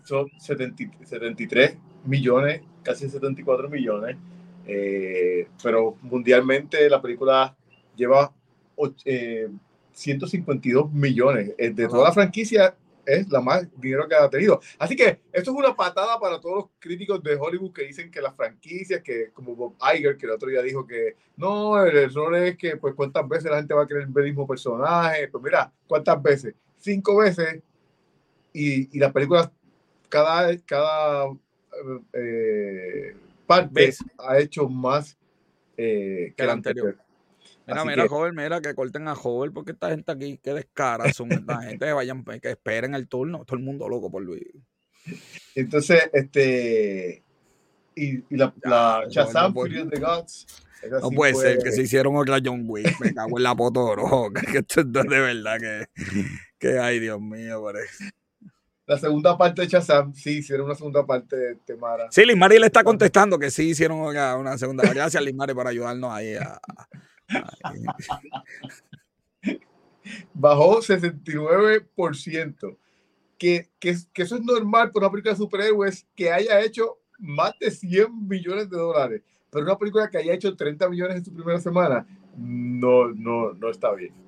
Son 0.05 0.29
73 0.39 1.77
millones, 2.05 2.61
casi 2.83 3.09
74 3.09 3.69
millones. 3.69 4.15
Eh, 4.67 5.47
pero 5.61 5.97
mundialmente 6.01 6.89
la 6.89 7.01
película 7.01 7.55
lleva 7.95 8.33
152 9.93 10.85
eh, 10.85 10.89
millones. 10.91 11.53
Eh, 11.57 11.69
de 11.69 11.87
toda 11.87 12.05
la 12.05 12.11
franquicia 12.11 12.75
es 13.05 13.29
la 13.29 13.39
más 13.39 13.67
dinero 13.79 14.07
que 14.07 14.15
ha 14.15 14.29
tenido. 14.29 14.59
Así 14.79 14.95
que 14.95 15.21
esto 15.31 15.51
es 15.51 15.57
una 15.57 15.75
patada 15.75 16.19
para 16.19 16.39
todos 16.39 16.55
los 16.55 16.65
críticos 16.79 17.21
de 17.21 17.35
Hollywood 17.35 17.71
que 17.71 17.83
dicen 17.83 18.09
que 18.09 18.21
las 18.21 18.35
franquicias, 18.35 19.01
que 19.01 19.31
como 19.31 19.55
Bob 19.55 19.75
Iger, 19.95 20.17
que 20.17 20.25
el 20.25 20.31
otro 20.31 20.49
día 20.49 20.61
dijo 20.61 20.87
que 20.87 21.15
no, 21.37 21.83
el 21.83 21.95
error 21.95 22.35
es 22.35 22.57
que 22.57 22.77
pues 22.77 22.95
cuántas 22.95 23.27
veces 23.27 23.51
la 23.51 23.57
gente 23.57 23.73
va 23.73 23.83
a 23.83 23.87
querer 23.87 24.07
ver 24.07 24.25
el 24.25 24.31
mismo 24.31 24.47
personaje. 24.47 25.27
Pues 25.27 25.43
mira, 25.43 25.71
¿cuántas 25.87 26.21
veces? 26.21 26.55
Cinco 26.77 27.17
veces. 27.17 27.61
Y, 28.53 28.95
y 28.95 28.99
las 28.99 29.11
películas, 29.11 29.51
cada, 30.09 30.57
cada 30.59 31.27
eh, 32.13 33.15
parte 33.45 33.93
ha 34.17 34.39
hecho 34.39 34.67
más 34.67 35.17
eh, 35.77 36.33
que, 36.35 36.43
el 36.43 36.49
anterior. 36.49 36.97
Mira, 37.67 37.85
mira, 37.85 38.07
joven, 38.07 38.35
mira, 38.35 38.61
que 38.61 38.75
corten 38.75 39.07
a 39.07 39.15
joven, 39.15 39.51
porque 39.53 39.71
esta 39.71 39.89
gente 39.89 40.11
aquí, 40.11 40.37
que 40.37 40.53
descara, 40.53 41.11
son 41.13 41.29
la 41.29 41.61
gente 41.63 41.85
que 41.85 41.93
vayan, 41.93 42.23
que 42.23 42.51
esperen 42.51 42.93
el 42.93 43.07
turno, 43.07 43.43
todo 43.45 43.57
el 43.57 43.63
mundo 43.63 43.89
loco 43.89 44.11
por 44.11 44.23
Luis. 44.23 44.43
Entonces, 45.55 46.09
este, 46.13 47.23
y, 47.95 48.35
la, 48.35 48.53
la 48.63 49.05
Shazam 49.09 49.53
Fury 49.53 49.79
of 49.79 49.89
the 49.89 49.99
Gods. 49.99 50.47
No 51.01 51.09
puede 51.09 51.33
ser 51.33 51.57
que 51.59 51.71
se 51.71 51.81
hicieron 51.81 52.15
otra 52.15 52.39
John 52.43 52.63
Wick, 52.67 52.99
me 52.99 53.13
cago 53.13 53.37
en 53.37 53.43
la 53.43 53.55
potoro, 53.55 54.29
que 54.51 54.59
esto 54.59 54.81
es 54.81 54.91
de 54.91 55.19
verdad 55.19 55.57
que, 55.59 55.85
que 56.59 56.77
ay 56.77 56.99
Dios 56.99 57.19
mío, 57.19 57.63
parece 57.63 58.11
la 58.87 58.97
segunda 58.99 59.35
parte 59.37 59.63
de 59.63 59.67
Shazam, 59.67 60.13
sí 60.13 60.37
hicieron 60.37 60.67
una 60.67 60.75
segunda 60.75 61.03
parte 61.05 61.35
de 61.35 61.55
Temara. 61.55 62.07
Sí, 62.11 62.23
Lismari 62.25 62.57
le 62.59 62.67
está 62.67 62.83
contestando 62.83 63.39
que 63.39 63.49
sí 63.49 63.69
hicieron 63.69 63.97
una, 63.99 64.55
segunda. 64.57 64.87
Gracias, 64.87 65.23
Lismari, 65.23 65.55
por 65.55 65.67
ayudarnos 65.67 66.11
ahí. 66.11 66.35
Bajó 70.33 70.81
69%. 70.81 72.77
Que, 73.37 73.69
que, 73.79 73.97
que, 74.13 74.21
eso 74.21 74.35
es 74.35 74.43
normal 74.43 74.91
por 74.91 75.03
una 75.03 75.11
película 75.11 75.33
de 75.33 75.39
superhéroes 75.39 76.07
que 76.15 76.31
haya 76.31 76.61
hecho 76.61 76.99
más 77.19 77.51
de 77.59 77.69
100 77.69 78.27
millones 78.27 78.69
de 78.69 78.77
dólares. 78.77 79.23
Pero 79.49 79.65
una 79.65 79.77
película 79.77 80.09
que 80.09 80.19
haya 80.19 80.33
hecho 80.33 80.55
30 80.55 80.87
millones 80.89 81.17
en 81.17 81.25
su 81.25 81.33
primera 81.33 81.59
semana, 81.59 82.07
no, 82.37 83.09
no, 83.09 83.51
no 83.53 83.69
está 83.69 83.93
bien 83.93 84.24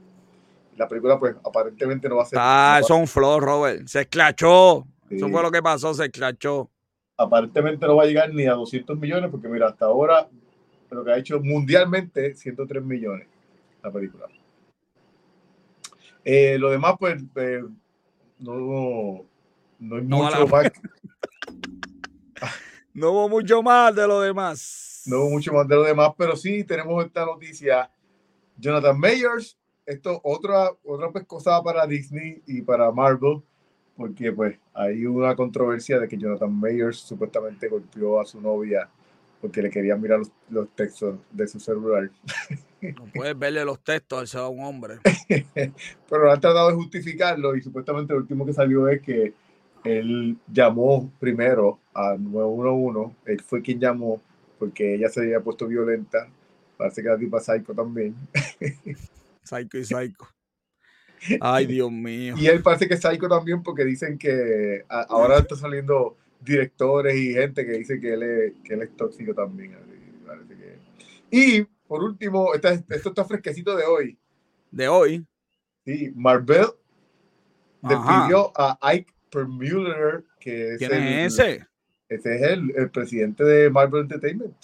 la 0.77 0.87
película 0.87 1.19
pues 1.19 1.35
aparentemente 1.43 2.07
no 2.07 2.17
va 2.17 2.23
a 2.23 2.25
ser... 2.25 2.39
Ah, 2.41 2.77
eso 2.79 2.93
es 2.93 2.99
un 3.01 3.07
flow, 3.07 3.39
Robert. 3.39 3.87
Se 3.87 4.01
esclachó. 4.01 4.85
Eso 5.09 5.29
fue 5.29 5.41
lo 5.41 5.51
que 5.51 5.61
pasó, 5.61 5.93
se 5.93 6.05
esclachó. 6.05 6.69
Aparentemente 7.17 7.87
no 7.87 7.95
va 7.95 8.03
a 8.03 8.05
llegar 8.05 8.33
ni 8.33 8.45
a 8.45 8.53
200 8.53 8.97
millones 8.99 9.31
porque 9.31 9.47
mira, 9.47 9.67
hasta 9.67 9.85
ahora 9.85 10.29
lo 10.91 11.03
que 11.03 11.11
ha 11.11 11.17
hecho 11.17 11.39
mundialmente 11.41 12.35
103 12.35 12.83
millones 12.83 13.27
la 13.81 13.91
película. 13.91 14.27
Eh, 16.23 16.57
lo 16.59 16.69
demás 16.69 16.95
pues 16.99 17.23
eh, 17.35 17.63
no, 18.39 19.25
no 19.79 19.95
hay 19.95 20.01
mucho 20.01 20.47
más. 20.47 20.71
no 22.93 23.11
hubo 23.11 23.29
mucho 23.29 23.63
más 23.63 23.95
de 23.95 24.07
lo 24.07 24.21
demás. 24.21 25.03
No 25.05 25.21
hubo 25.21 25.29
mucho 25.31 25.53
más 25.53 25.67
de 25.67 25.75
lo 25.75 25.83
demás, 25.83 26.11
pero 26.17 26.35
sí 26.35 26.63
tenemos 26.63 27.03
esta 27.05 27.25
noticia. 27.25 27.89
Jonathan 28.57 28.99
Mayers 28.99 29.57
esto 29.87 30.19
otra, 30.23 30.69
otra 30.83 31.11
pues, 31.11 31.25
cosa 31.25 31.63
para 31.63 31.87
Disney 31.87 32.43
y 32.45 32.61
para 32.61 32.91
Marvel, 32.91 33.41
porque 33.95 34.31
pues 34.31 34.59
hay 34.73 35.05
una 35.05 35.35
controversia 35.35 35.97
de 35.97 36.07
que 36.07 36.17
Jonathan 36.17 36.53
Mayers 36.53 36.97
supuestamente 36.99 37.69
golpeó 37.69 38.19
a 38.19 38.25
su 38.25 38.39
novia 38.39 38.87
porque 39.41 39.61
le 39.61 39.69
quería 39.69 39.95
mirar 39.95 40.19
los, 40.49 40.69
textos 40.75 41.17
de 41.31 41.47
su 41.47 41.59
celular. 41.59 42.09
No 42.81 43.05
puedes 43.13 43.37
verle 43.37 43.63
los 43.63 43.79
textos 43.79 44.19
al 44.19 44.27
ser 44.27 44.41
un 44.41 44.63
hombre. 44.63 44.95
Pero 46.09 46.31
han 46.31 46.41
tratado 46.41 46.69
de 46.69 46.75
justificarlo 46.75 47.55
y 47.55 47.61
supuestamente 47.61 48.13
lo 48.13 48.19
último 48.19 48.45
que 48.45 48.53
salió 48.53 48.87
es 48.87 49.01
que 49.01 49.33
él 49.83 50.37
llamó 50.51 51.09
primero 51.19 51.79
a 51.93 52.17
911, 52.19 53.15
él 53.25 53.41
fue 53.41 53.61
quien 53.61 53.79
llamó 53.79 54.21
porque 54.59 54.95
ella 54.95 55.07
se 55.07 55.21
había 55.21 55.39
puesto 55.39 55.67
violenta, 55.67 56.27
parece 56.77 57.01
que 57.01 57.09
la 57.09 57.17
tipa 57.17 57.39
psycho 57.39 57.73
también. 57.73 58.15
Psycho 59.47 59.77
y 59.77 59.85
Psycho. 59.85 60.27
Ay, 61.41 61.65
Dios 61.65 61.91
mío. 61.91 62.35
Y 62.37 62.47
él 62.47 62.61
parece 62.61 62.87
que 62.87 62.93
es 62.93 63.01
Psycho 63.01 63.27
también 63.27 63.63
porque 63.63 63.83
dicen 63.83 64.17
que 64.17 64.85
ahora 64.87 65.39
está 65.39 65.55
saliendo 65.55 66.17
directores 66.41 67.15
y 67.15 67.33
gente 67.33 67.65
que 67.65 67.71
dice 67.73 67.99
que 67.99 68.13
él 68.13 68.23
es, 68.23 68.53
que 68.63 68.73
él 68.73 68.81
es 68.83 68.95
tóxico 68.95 69.33
también. 69.33 69.75
Y 71.31 71.63
por 71.87 72.03
último, 72.03 72.53
esto 72.53 73.09
está 73.09 73.25
fresquecito 73.25 73.75
de 73.75 73.85
hoy. 73.85 74.17
¿De 74.71 74.87
hoy? 74.87 75.25
Sí, 75.85 76.11
Marvel 76.15 76.67
despidió 77.81 78.51
a 78.55 78.77
Ike 78.81 79.13
Permuller, 79.31 80.23
que 80.39 80.73
es 80.73 80.77
¿Quién 80.77 80.91
es 80.93 81.33
ese? 81.33 81.65
Ese 82.09 82.35
es 82.35 82.41
el, 82.41 82.73
el 82.75 82.89
presidente 82.89 83.43
de 83.43 83.69
Marvel 83.69 84.01
Entertainment. 84.01 84.55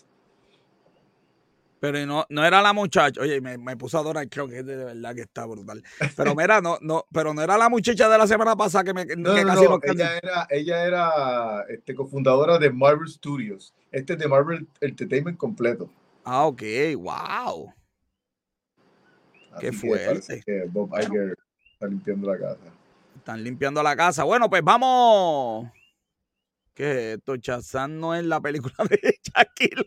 Pero 1.84 2.06
no, 2.06 2.26
no 2.30 2.46
era 2.46 2.62
la 2.62 2.72
muchacha. 2.72 3.20
Oye, 3.20 3.42
me, 3.42 3.58
me 3.58 3.76
puso 3.76 4.00
a 4.00 4.04
Donald 4.04 4.30
Trump, 4.30 4.54
que 4.54 4.64
de 4.64 4.86
verdad 4.86 5.14
que 5.14 5.24
está 5.24 5.46
brutal. 5.46 5.84
Pero 6.16 6.34
mira, 6.38 6.62
no, 6.62 6.78
no, 6.80 7.04
pero 7.12 7.34
no 7.34 7.42
era 7.42 7.58
la 7.58 7.68
muchacha 7.68 8.08
de 8.08 8.18
la 8.18 8.26
semana 8.26 8.56
pasada 8.56 8.86
que 8.86 8.94
me 8.94 9.06
que 9.06 9.18
No, 9.18 9.36
no, 9.36 9.44
casi 9.46 9.66
no, 9.66 9.70
nos 9.72 9.84
ella 9.84 10.18
era, 10.18 10.48
ella 10.50 10.86
era 10.86 11.66
este, 11.68 11.94
cofundadora 11.94 12.58
de 12.58 12.72
Marvel 12.72 13.10
Studios. 13.10 13.74
Este 13.92 14.14
es 14.14 14.20
de 14.20 14.30
Marvel 14.30 14.66
Entertainment 14.80 15.38
completo. 15.38 15.90
Ah, 16.24 16.46
ok, 16.46 16.62
wow. 17.00 17.74
Qué 19.60 19.68
Así 19.68 19.82
que 19.82 19.88
fuerte. 19.88 20.44
que 20.46 20.64
Bob 20.70 20.90
Iger 20.98 21.38
está 21.74 21.88
limpiando 21.88 22.32
la 22.32 22.40
casa. 22.40 22.74
Están 23.18 23.44
limpiando 23.44 23.84
la 23.84 23.98
casa. 23.98 24.24
Bueno, 24.24 24.50
pues 24.50 24.64
vamos. 24.64 25.70
¿Qué 26.74 26.92
es 26.92 27.18
esto? 27.18 27.36
Chazán 27.36 28.00
no 28.00 28.16
es 28.16 28.24
la 28.24 28.40
película 28.40 28.74
de 28.90 29.20
Shaquille. 29.22 29.86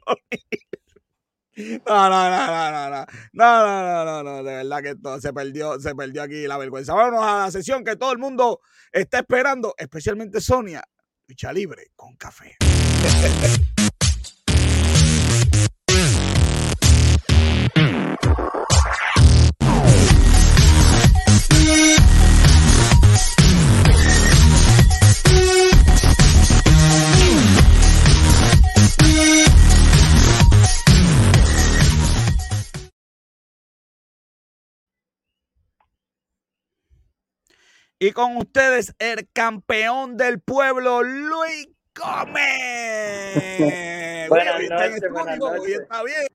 No, 1.86 2.10
no, 2.10 2.30
no, 2.30 2.46
no, 2.46 2.70
no, 2.70 2.90
no. 2.90 3.06
No, 3.32 3.66
no, 3.66 4.04
no, 4.04 4.22
no. 4.22 4.42
De 4.42 4.56
verdad 4.56 4.82
que 4.82 4.90
esto 4.90 5.20
se 5.20 5.32
perdió, 5.32 5.80
se 5.80 5.94
perdió 5.94 6.22
aquí 6.22 6.46
la 6.46 6.58
vergüenza. 6.58 6.94
Vámonos 6.94 7.24
a 7.24 7.44
la 7.44 7.50
sesión 7.50 7.82
que 7.82 7.96
todo 7.96 8.12
el 8.12 8.18
mundo 8.18 8.60
está 8.92 9.18
esperando, 9.20 9.74
especialmente 9.78 10.40
Sonia. 10.40 10.82
Lucha 11.26 11.52
libre 11.52 11.90
con 11.96 12.14
café. 12.16 12.56
Y 37.98 38.12
con 38.12 38.36
ustedes, 38.36 38.94
el 38.98 39.26
campeón 39.32 40.18
del 40.18 40.38
pueblo, 40.38 41.02
Luis 41.02 41.66
Gómez. 41.94 42.36
Buenas 44.28 44.54
hoy 44.54 44.64
está 44.64 44.84
en 44.84 44.92
noches, 44.92 45.10
buenas 45.10 45.34
estudio, 45.34 45.62
Hoy 45.62 45.70
noches. 45.70 45.80
está 45.80 46.02
bien. 46.02 46.26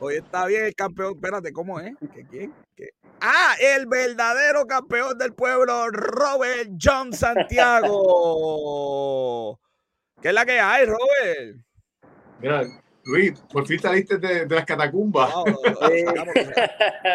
Hoy 0.00 0.16
está 0.16 0.44
bien 0.44 0.66
el 0.66 0.74
campeón. 0.74 1.14
Espérate, 1.14 1.50
¿cómo 1.50 1.80
es? 1.80 1.94
¿Qué, 2.12 2.26
quién? 2.26 2.54
¿Qué? 2.76 2.90
Ah, 3.22 3.54
el 3.58 3.86
verdadero 3.86 4.66
campeón 4.66 5.16
del 5.16 5.32
pueblo, 5.32 5.88
Robert 5.88 6.68
John 6.78 7.14
Santiago. 7.14 7.88
¿Qué 10.20 10.28
es 10.28 10.34
la 10.34 10.44
que 10.44 10.60
hay, 10.60 10.84
Robert? 10.84 11.56
Mira, 12.38 12.64
Luis, 13.04 13.32
por 13.52 13.66
fin 13.66 13.80
saliste 13.80 14.16
de, 14.18 14.46
de 14.46 14.54
las 14.54 14.64
catacumbas. 14.64 15.32
Wow, 15.34 15.46
lo, 15.46 15.52
lo 15.54 15.90
sacamos, 16.06 16.34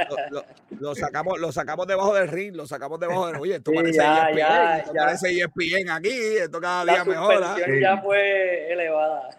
lo- 0.09 0.29
lo- 0.31 0.45
lo 0.79 0.95
sacamos, 0.95 1.39
lo 1.39 1.51
sacamos 1.51 1.87
debajo 1.87 2.13
del 2.13 2.27
ring, 2.27 2.55
lo 2.55 2.67
sacamos 2.67 2.99
debajo 2.99 3.27
del. 3.27 3.37
Oye, 3.37 3.55
esto 3.55 3.71
Sí, 3.71 3.77
parece 3.77 3.97
ya, 3.97 4.27
ESPN, 4.29 4.37
ya, 4.37 4.77
esto 4.79 4.93
ya. 4.93 5.05
parece 5.05 5.27
E 5.29 5.37
ESPN 5.43 5.89
aquí, 5.91 6.09
esto 6.41 6.59
cada 6.59 6.83
La 6.85 6.93
día 6.93 7.03
mejora. 7.05 7.47
suspensión 7.55 7.79
ya 7.79 7.97
fue 8.01 8.73
elevada. 8.73 9.29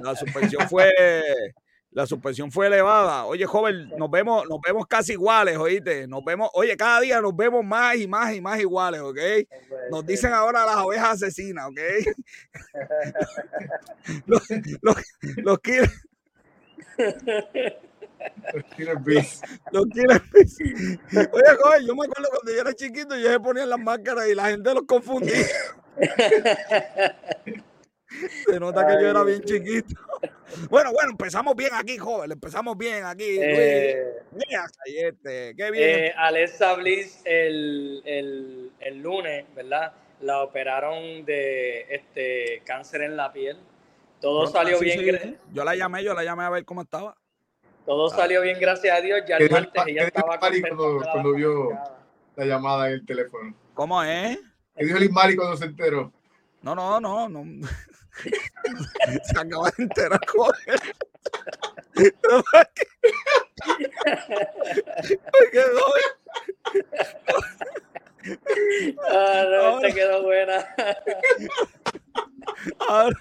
La 0.00 0.14
suspensión 0.16 0.68
fue, 0.68 0.90
la 1.90 2.06
suspensión 2.06 2.52
fue 2.52 2.66
elevada. 2.66 3.24
Oye, 3.24 3.44
joven, 3.46 3.88
nos 3.96 4.10
vemos, 4.10 4.46
nos 4.48 4.60
vemos 4.60 4.86
casi 4.86 5.12
iguales, 5.12 5.56
oíste. 5.56 6.06
Nos 6.06 6.24
vemos, 6.24 6.50
oye, 6.52 6.76
cada 6.76 7.00
día 7.00 7.20
nos 7.20 7.34
vemos 7.34 7.64
más 7.64 7.96
y 7.96 8.06
más 8.06 8.34
y 8.34 8.40
más 8.40 8.60
iguales, 8.60 9.00
¿ok? 9.00 9.18
Nos 9.90 10.04
dicen 10.06 10.32
ahora 10.32 10.64
las 10.66 10.76
ovejas 10.76 11.22
asesinas, 11.22 11.66
¿ok? 11.66 11.80
los, 14.26 14.42
los, 14.82 14.96
los 15.38 15.58
killer- 15.60 15.90
Killer 18.76 18.98
Bees. 18.98 19.40
los 19.70 19.86
killer 19.86 20.20
bees. 20.32 20.58
Oye, 21.32 21.56
joven, 21.60 21.86
yo 21.86 21.94
me 21.94 22.04
acuerdo 22.06 22.28
cuando 22.30 22.52
yo 22.52 22.60
era 22.60 22.72
chiquito, 22.74 23.16
yo 23.16 23.30
se 23.30 23.40
ponían 23.40 23.68
las 23.70 23.78
máscaras 23.78 24.28
y 24.28 24.34
la 24.34 24.50
gente 24.50 24.74
los 24.74 24.82
confundía. 24.86 25.46
Se 28.46 28.58
nota 28.58 28.86
que 28.86 28.94
yo 28.94 29.08
era 29.10 29.22
bien 29.22 29.42
chiquito. 29.42 29.94
Bueno, 30.70 30.92
bueno, 30.92 31.10
empezamos 31.10 31.54
bien 31.54 31.70
aquí, 31.74 31.98
joven. 31.98 32.32
Empezamos 32.32 32.76
bien 32.76 33.04
aquí. 33.04 33.38
Eh, 33.40 34.12
qué 35.56 35.70
bien. 35.70 35.74
eh, 36.06 36.14
Alexa 36.16 36.74
Bliss 36.74 37.20
el, 37.24 38.02
el, 38.04 38.72
el 38.80 39.02
lunes, 39.02 39.44
¿verdad? 39.54 39.92
La 40.20 40.42
operaron 40.42 41.24
de 41.24 41.86
este 41.90 42.62
cáncer 42.64 43.02
en 43.02 43.16
la 43.16 43.32
piel. 43.32 43.58
Todo 44.20 44.46
salió 44.48 44.78
sí, 44.78 44.84
bien, 44.84 45.18
sí. 45.22 45.36
Yo 45.52 45.64
la 45.64 45.76
llamé, 45.76 46.02
yo 46.02 46.12
la 46.14 46.24
llamé 46.24 46.44
a 46.44 46.50
ver 46.50 46.64
cómo 46.64 46.82
estaba. 46.82 47.16
todo 47.86 48.08
salió 48.10 48.40
bien, 48.42 48.58
gracias 48.58 48.98
a 48.98 49.00
Dios. 49.00 49.20
Ya 49.28 49.38
¿Qué 49.38 49.44
el 49.44 49.50
martes 49.50 49.82
ella 49.86 50.04
estaba 50.06 50.38
cuando- 50.38 51.00
cuando 51.12 51.32
vio-. 51.34 51.70
La 52.36 52.44
llamada 52.44 52.88
en 52.88 52.94
el 52.94 53.06
teléfono. 53.06 53.54
¿Cómo 53.74 54.02
es? 54.02 54.38
¿Qué 54.76 54.84
dijo 54.86 54.98
el 54.98 55.10
Mari 55.10 55.36
cuando 55.36 55.56
se 55.56 55.64
enteró? 55.66 56.12
No, 56.62 56.74
no, 56.74 57.00
no, 57.00 57.28
no. 57.28 57.44
Se 58.22 59.38
acaba 59.38 59.70
de 59.76 59.82
enterar. 59.84 60.20
Porque, 65.32 65.62
joder, 65.62 66.04
Ah, 69.10 69.44
no, 69.48 69.56
Ahora- 69.56 69.92
quedó 69.94 70.22
buena. 70.22 70.66
ahora- 72.88 73.16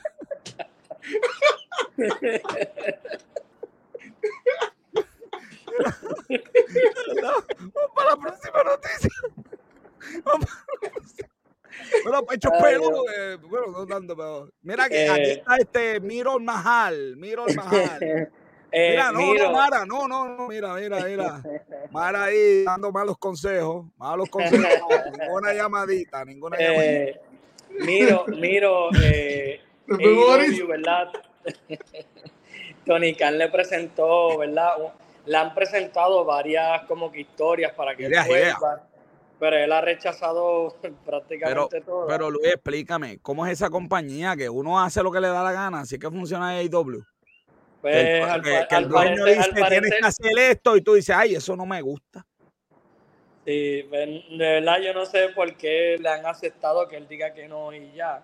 Vamos 7.22 7.92
para 7.96 8.10
la 8.10 8.18
próxima 8.18 8.64
noticia. 8.64 9.12
Vamos 10.24 10.46
para 10.50 10.66
la 10.84 10.92
próxima. 10.92 11.28
Bueno, 12.04 12.24
pechos 12.26 12.52
Ay, 12.56 12.62
peludos, 12.64 13.06
eh, 13.18 13.38
bueno, 13.42 13.68
no 13.68 13.86
tanto, 13.86 14.16
pero. 14.16 14.50
Mira 14.62 14.88
que 14.90 15.10
aquí 15.10 15.22
Eh. 15.22 15.32
está 15.34 15.58
este 15.58 16.00
Miro 16.00 16.40
Mahal, 16.40 17.16
Miro 17.18 17.46
Mahal. 17.56 18.30
Eh, 18.70 18.90
Mira, 18.92 19.14
no, 19.14 19.20
Miro, 19.22 19.46
no, 19.46 19.52
Mara, 19.54 19.86
no, 19.86 20.08
no, 20.10 20.28
no, 20.38 20.48
mira, 20.50 20.74
mira, 20.74 21.00
mira. 21.06 21.42
Mara 21.90 22.26
ahí 22.26 22.66
dando 22.66 22.92
malos 22.92 23.18
consejos, 23.18 23.86
malos 23.96 24.28
consejos, 24.30 24.60
no, 24.60 25.12
ninguna 25.18 25.54
llamadita, 25.54 26.26
ninguna 26.26 26.58
llamadita. 26.58 26.84
eh, 26.84 27.22
Miro, 27.80 28.26
Miro, 28.28 28.90
eh, 29.02 29.62
Boris. 29.88 30.60
AEW, 30.60 30.68
¿verdad? 30.68 31.08
Tony 32.86 33.16
Khan 33.16 33.38
le 33.38 33.48
presentó, 33.50 34.38
¿verdad? 34.38 34.74
Le 35.26 35.38
han 35.38 35.54
presentado 35.54 36.24
varias 36.26 36.84
como 36.88 37.10
que 37.12 37.22
historias 37.22 37.74
para 37.74 37.96
que 37.96 38.06
él 38.08 38.14
vuelva, 38.28 38.87
pero 39.40 39.56
él 39.58 39.72
ha 39.72 39.82
rechazado 39.82 40.76
prácticamente 41.06 41.82
todo. 41.82 42.08
Pero 42.08 42.30
Luis, 42.30 42.54
explícame, 42.54 43.20
¿cómo 43.20 43.46
es 43.46 43.54
esa 43.54 43.70
compañía 43.70 44.36
que 44.36 44.50
uno 44.50 44.80
hace 44.80 45.04
lo 45.04 45.12
que 45.12 45.20
le 45.20 45.28
da 45.28 45.44
la 45.44 45.52
gana? 45.52 45.82
Así 45.82 45.98
que 46.00 46.10
funciona 46.10 46.50
AEW. 46.58 47.04
Pues, 47.82 47.94
que 47.94 48.18
el, 48.18 48.24
al, 48.24 48.42
que- 48.42 48.68
el 48.76 48.90
dueño 48.90 49.24
parecer, 49.24 49.54
dice, 49.54 49.70
tienes 49.70 49.92
que 49.92 50.06
hacer 50.06 50.40
esto 50.40 50.76
y 50.76 50.82
tú 50.82 50.96
dices, 50.96 51.16
ay, 51.16 51.36
eso 51.36 51.56
no 51.56 51.66
me 51.66 51.82
gusta. 51.82 52.26
Sí, 53.46 53.84
de 53.84 54.24
verdad 54.38 54.80
yo 54.82 54.94
no 54.94 55.06
sé 55.06 55.30
por 55.30 55.56
qué 55.56 55.96
le 56.00 56.10
han 56.10 56.26
aceptado 56.26 56.86
que 56.88 56.98
él 56.98 57.08
diga 57.08 57.34
que 57.34 57.48
no 57.48 57.72
y 57.72 57.94
ya. 57.94 58.22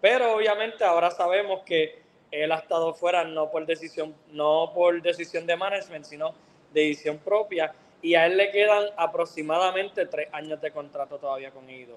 Pero 0.00 0.34
obviamente 0.34 0.82
ahora 0.84 1.10
sabemos 1.12 1.62
que 1.64 2.02
él 2.32 2.50
ha 2.50 2.56
estado 2.56 2.92
fuera 2.92 3.22
no 3.22 3.50
por 3.52 3.64
decisión, 3.66 4.14
no 4.32 4.72
por 4.74 5.00
decisión 5.00 5.46
de 5.46 5.56
management, 5.56 6.04
sino 6.04 6.34
de 6.72 6.80
decisión 6.80 7.18
propia. 7.18 7.72
Y 8.04 8.14
a 8.16 8.26
él 8.26 8.36
le 8.36 8.50
quedan 8.50 8.84
aproximadamente 8.98 10.04
tres 10.04 10.28
años 10.34 10.60
de 10.60 10.70
contrato 10.70 11.16
todavía 11.18 11.50
con 11.50 11.66
AEW. 11.66 11.96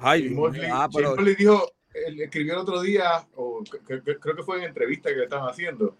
Ay, 0.00 0.30
Mosley, 0.30 0.62
mío, 0.66 0.74
ah, 0.74 0.88
pero- 0.92 1.14
dijo, 1.14 1.70
él 1.94 2.20
escribió 2.22 2.54
el 2.54 2.58
otro 2.58 2.80
día, 2.82 3.24
o 3.36 3.60
cre- 3.60 4.02
cre- 4.02 4.18
creo 4.18 4.34
que 4.34 4.42
fue 4.42 4.58
en 4.58 4.64
entrevista 4.64 5.10
que 5.10 5.14
le 5.16 5.22
estaban 5.24 5.48
haciendo, 5.48 5.94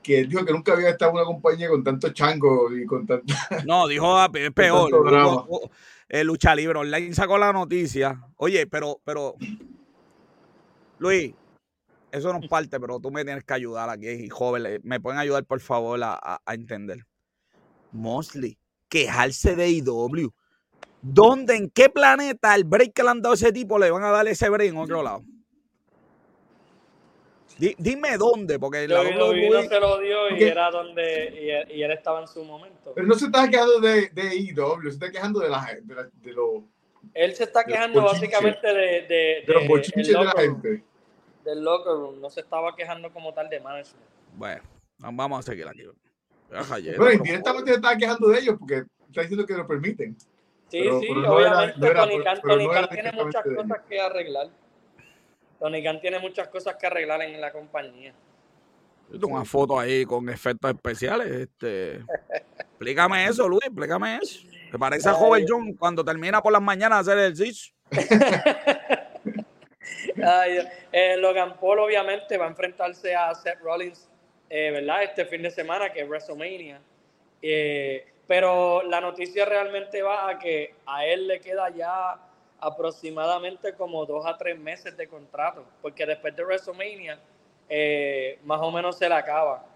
que 0.00 0.20
él 0.20 0.28
dijo 0.28 0.44
que 0.44 0.52
nunca 0.52 0.74
había 0.74 0.90
estado 0.90 1.10
en 1.10 1.16
una 1.16 1.24
compañía 1.24 1.68
con 1.68 1.82
tanto 1.82 2.10
chango 2.10 2.72
y 2.72 2.86
con 2.86 3.04
tanta... 3.04 3.34
No, 3.66 3.88
dijo 3.88 4.16
ah, 4.16 4.30
es 4.32 4.50
peor. 4.52 4.88
tanto. 4.90 5.10
Dijo, 5.10 5.70
eh, 6.08 6.22
Lucha 6.22 6.54
Libre 6.54 6.78
Online 6.78 7.12
sacó 7.14 7.36
la 7.36 7.52
noticia. 7.52 8.22
Oye, 8.36 8.68
pero, 8.68 9.00
pero, 9.04 9.34
Luis, 10.98 11.34
eso 12.12 12.32
no 12.32 12.38
es 12.38 12.48
parte, 12.48 12.78
pero 12.78 13.00
tú 13.00 13.10
me 13.10 13.24
tienes 13.24 13.42
que 13.42 13.54
ayudar 13.54 13.90
aquí, 13.90 14.28
joven. 14.28 14.80
¿Me 14.84 15.00
pueden 15.00 15.18
ayudar, 15.18 15.44
por 15.44 15.58
favor, 15.58 16.00
a, 16.04 16.12
a- 16.14 16.40
a 16.46 16.54
entender? 16.54 17.04
Mosley, 17.90 18.56
quejarse 18.98 19.56
de 19.56 19.68
IW. 19.70 20.30
¿Dónde, 21.02 21.56
en 21.56 21.68
qué 21.68 21.88
planeta 21.90 22.54
el 22.54 22.62
break 22.64 22.92
que 22.92 23.02
le 23.02 23.10
han 23.10 23.20
dado 23.20 23.32
a 23.32 23.34
ese 23.34 23.52
tipo 23.52 23.76
le 23.78 23.90
van 23.90 24.04
a 24.04 24.10
dar 24.10 24.26
ese 24.28 24.48
break 24.48 24.70
en 24.70 24.76
otro 24.78 25.02
lado? 25.02 25.22
Di- 27.58 27.74
dime 27.78 28.16
dónde, 28.16 28.58
porque 28.58 28.86
la 28.88 29.02
no 29.04 29.26
WWE 29.28 29.68
se 29.68 29.80
lo 29.80 29.98
dio 29.98 30.26
y 30.26 30.30
Porque- 30.30 30.48
era 30.48 30.70
donde 30.70 31.40
y 31.40 31.50
él, 31.50 31.70
y 31.78 31.82
él 31.82 31.90
estaba 31.92 32.20
en 32.20 32.28
su 32.28 32.44
momento. 32.44 32.92
Pero 32.94 33.06
no 33.06 33.14
se 33.14 33.26
está 33.26 33.48
quejando 33.48 33.80
de, 33.80 34.08
de 34.10 34.34
IW, 34.36 34.82
se 34.82 34.88
está 34.90 35.10
quejando 35.10 35.40
de, 35.40 35.48
la, 35.48 35.78
de, 35.82 35.94
la- 35.94 36.08
de, 36.12 36.32
lo- 36.32 36.64
Él 37.12 37.34
se 37.34 37.44
está 37.44 37.64
quejando 37.64 38.02
básicamente 38.02 38.66
de, 38.66 39.02
de, 39.02 39.44
de 39.46 39.52
los 39.54 39.66
bochinches 39.68 40.06
de 40.08 40.12
la 40.24 40.32
gente. 40.32 40.84
del 41.44 41.62
locker 41.62 41.92
room, 41.92 42.20
no 42.20 42.30
se 42.30 42.40
estaba 42.40 42.74
quejando 42.74 43.12
como 43.12 43.32
tal 43.34 43.48
de 43.48 43.60
management. 43.60 44.04
Bueno, 44.36 44.62
Vamos 44.98 45.40
a 45.40 45.42
seguir 45.42 45.66
aquí. 45.68 45.82
Bueno, 46.50 47.12
indirectamente 47.12 47.70
se 47.70 47.76
estaba 47.76 47.96
quejando 47.96 48.28
de 48.28 48.38
ellos 48.38 48.56
porque 48.58 48.84
está 49.08 49.22
diciendo 49.22 49.46
que 49.46 49.54
lo 49.54 49.66
permiten. 49.66 50.16
Sí, 50.68 50.82
sí, 50.82 51.08
obviamente 51.10 51.94
Tony 52.42 52.68
Khan, 52.68 52.88
tiene 52.90 53.12
muchas 53.12 53.44
cosas 53.44 53.82
que 53.88 54.00
arreglar. 54.00 54.48
Tony 55.58 55.82
Khan 55.82 56.00
tiene 56.00 56.18
muchas 56.18 56.48
cosas 56.48 56.76
que 56.76 56.86
arreglar 56.86 57.22
en 57.22 57.40
la 57.40 57.52
compañía. 57.52 58.14
Yo 59.10 59.18
tengo 59.20 59.34
una 59.34 59.44
foto 59.44 59.78
ahí 59.78 60.04
con 60.04 60.28
efectos 60.28 60.70
especiales. 60.70 61.30
Este. 61.30 62.00
explícame 62.58 63.26
eso, 63.26 63.48
Luis, 63.48 63.64
explícame 63.64 64.18
eso. 64.22 64.46
¿Te 64.70 64.78
parece 64.78 65.08
a 65.08 65.12
Joven 65.12 65.44
John 65.48 65.72
cuando 65.74 66.04
termina 66.04 66.42
por 66.42 66.52
las 66.52 66.62
mañanas 66.62 66.96
a 66.96 67.00
hacer 67.00 67.18
el 67.18 67.32
ejercicio? 67.32 67.74
eh, 70.92 71.16
Logan 71.18 71.56
Paul 71.60 71.80
obviamente 71.80 72.36
va 72.36 72.46
a 72.46 72.48
enfrentarse 72.48 73.14
a 73.14 73.34
Seth 73.34 73.60
Rollins, 73.60 74.08
eh, 74.50 74.70
¿verdad? 74.70 75.02
Este 75.02 75.24
fin 75.24 75.42
de 75.42 75.50
semana, 75.50 75.92
que 75.92 76.00
es 76.00 76.08
WrestleMania. 76.08 76.80
Eh, 77.42 78.06
pero 78.26 78.82
la 78.82 79.00
noticia 79.00 79.44
realmente 79.44 80.02
va 80.02 80.28
a 80.28 80.38
que 80.38 80.74
a 80.86 81.04
él 81.06 81.26
le 81.26 81.40
queda 81.40 81.68
ya 81.70 82.18
aproximadamente 82.58 83.74
como 83.74 84.06
dos 84.06 84.24
a 84.26 84.38
tres 84.38 84.58
meses 84.58 84.96
de 84.96 85.06
contrato, 85.06 85.64
porque 85.82 86.06
después 86.06 86.34
de 86.34 86.44
WrestleMania 86.44 87.18
eh, 87.68 88.38
más 88.44 88.60
o 88.62 88.70
menos 88.70 88.96
se 88.96 89.08
le 89.08 89.14
acaba. 89.14 89.66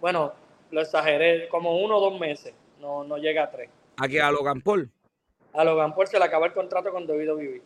Bueno, 0.00 0.32
lo 0.70 0.80
exageré, 0.80 1.48
como 1.48 1.78
uno 1.78 1.98
o 1.98 2.10
dos 2.10 2.20
meses, 2.20 2.54
no, 2.80 3.04
no 3.04 3.18
llega 3.18 3.44
a 3.44 3.50
tres. 3.50 3.70
¿Aquí 3.96 4.18
a 4.18 4.30
Logan 4.30 4.60
Paul? 4.60 4.90
A 5.52 5.64
Logan 5.64 5.94
Paul 5.94 6.06
se 6.06 6.18
le 6.18 6.24
acaba 6.24 6.46
el 6.46 6.52
contrato 6.52 6.90
con 6.92 7.08
WWE. 7.08 7.62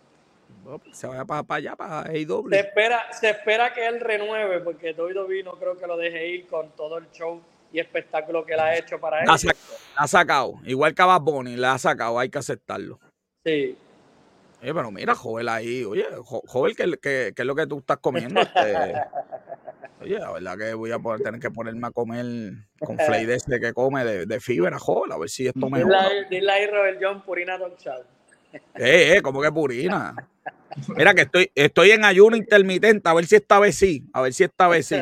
Pues, 0.67 0.99
se 0.99 1.07
vaya 1.07 1.25
para, 1.25 1.45
allá, 1.49 1.77
para 1.77 2.03
AEW. 2.11 2.51
Se 2.51 2.59
espera, 2.59 3.13
se 3.13 3.31
espera 3.31 3.73
que 3.73 3.87
él 3.87 4.01
renueve, 4.01 4.61
porque 4.61 4.93
WWE 4.93 5.45
no 5.45 5.53
creo 5.53 5.77
que 5.77 5.87
lo 5.87 5.97
deje 5.97 6.29
ir 6.29 6.47
con 6.47 6.71
todo 6.71 6.99
el 6.99 7.09
show 7.13 7.41
y 7.73 7.79
espectáculo 7.79 8.45
que 8.45 8.55
él 8.55 8.61
ha 8.61 8.77
hecho 8.77 8.99
para 8.99 9.21
él. 9.21 9.27
La, 9.27 9.37
ha 9.97 10.09
sacado, 10.09 10.55
igual 10.65 10.95
que 10.95 11.03
a 11.03 11.07
Bad 11.07 11.21
Bunny, 11.21 11.57
la 11.57 11.75
ha 11.75 11.79
sacado, 11.79 12.19
hay 12.19 12.31
que 12.31 12.39
aceptarlo. 12.39 12.99
Sí. 13.45 13.77
Oye, 14.61 14.75
pero 14.75 14.91
mira, 14.91 15.15
Joel 15.15 15.49
ahí, 15.49 15.85
oye, 15.85 16.05
Joel, 16.25 16.75
¿qué, 16.75 17.33
es 17.37 17.45
lo 17.45 17.55
que 17.55 17.67
tú 17.67 17.79
estás 17.79 17.99
comiendo? 17.99 18.41
Este, 18.41 18.95
oye, 20.01 20.19
la 20.19 20.33
verdad 20.33 20.59
que 20.59 20.75
voy 20.75 20.91
a 20.91 20.99
poder 20.99 21.21
tener 21.21 21.41
que 21.41 21.51
ponerme 21.51 21.87
a 21.87 21.91
comer 21.91 22.25
con 22.81 22.99
flay 22.99 23.25
de 23.25 23.35
ese 23.35 23.61
que 23.61 23.73
come 23.73 24.05
de, 24.05 24.27
de 24.27 24.41
fibra, 24.41 24.79
Joel, 24.79 25.13
a 25.13 25.19
ver 25.19 25.29
si 25.29 25.47
esto 25.47 25.71
me 25.71 25.85
Dile 26.31 26.51
ahí, 26.51 26.67
Robert 26.67 26.99
John, 27.01 27.23
Purina 27.23 27.57
Don 27.57 27.75
Eh, 28.75 29.17
eh, 29.17 29.23
¿cómo 29.23 29.41
que 29.41 29.53
Purina? 29.53 30.15
Mira 30.97 31.15
que 31.15 31.23
estoy, 31.23 31.51
estoy 31.55 31.91
en 31.91 32.05
ayuno 32.05 32.37
intermitente, 32.37 33.09
a 33.09 33.15
ver 33.15 33.27
si 33.27 33.37
esta 33.37 33.59
vez 33.59 33.77
sí, 33.77 34.05
a 34.13 34.21
ver 34.21 34.33
si 34.33 34.45
esta 34.45 34.69
vez 34.69 34.87
sí. 34.87 34.97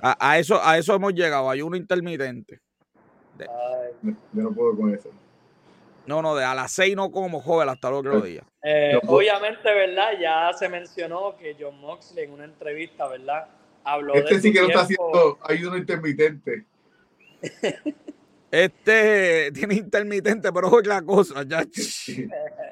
A, 0.00 0.38
eso, 0.38 0.60
a 0.62 0.78
eso 0.78 0.94
hemos 0.94 1.12
llegado, 1.14 1.50
ayuno 1.50 1.76
intermitente. 1.76 2.60
Yo 4.02 4.42
no 4.42 4.52
puedo 4.52 4.76
con 4.76 4.94
eso. 4.94 5.10
No, 6.06 6.22
no, 6.22 6.34
de 6.34 6.44
a 6.44 6.54
las 6.54 6.72
seis 6.72 6.96
no 6.96 7.10
como 7.10 7.40
joven 7.40 7.68
hasta 7.68 7.88
el 7.88 7.94
otro 7.94 8.20
día. 8.20 8.42
Eh, 8.62 8.98
obviamente, 9.06 9.62
¿verdad? 9.62 10.12
Ya 10.20 10.50
se 10.56 10.68
mencionó 10.68 11.36
que 11.36 11.56
John 11.58 11.78
Moxley 11.80 12.24
en 12.24 12.32
una 12.32 12.44
entrevista, 12.44 13.06
¿verdad? 13.08 13.48
Habló 13.84 14.14
este 14.14 14.40
sí 14.40 14.52
que 14.52 14.60
no 14.60 14.68
está 14.68 14.82
haciendo 14.82 15.38
ayuno 15.42 15.76
intermitente. 15.76 16.64
Este 18.50 19.52
tiene 19.52 19.74
intermitente, 19.74 20.50
pero 20.52 20.68
es 20.68 20.72
otra 20.72 21.02
cosa. 21.02 21.42
Ya. 21.42 21.62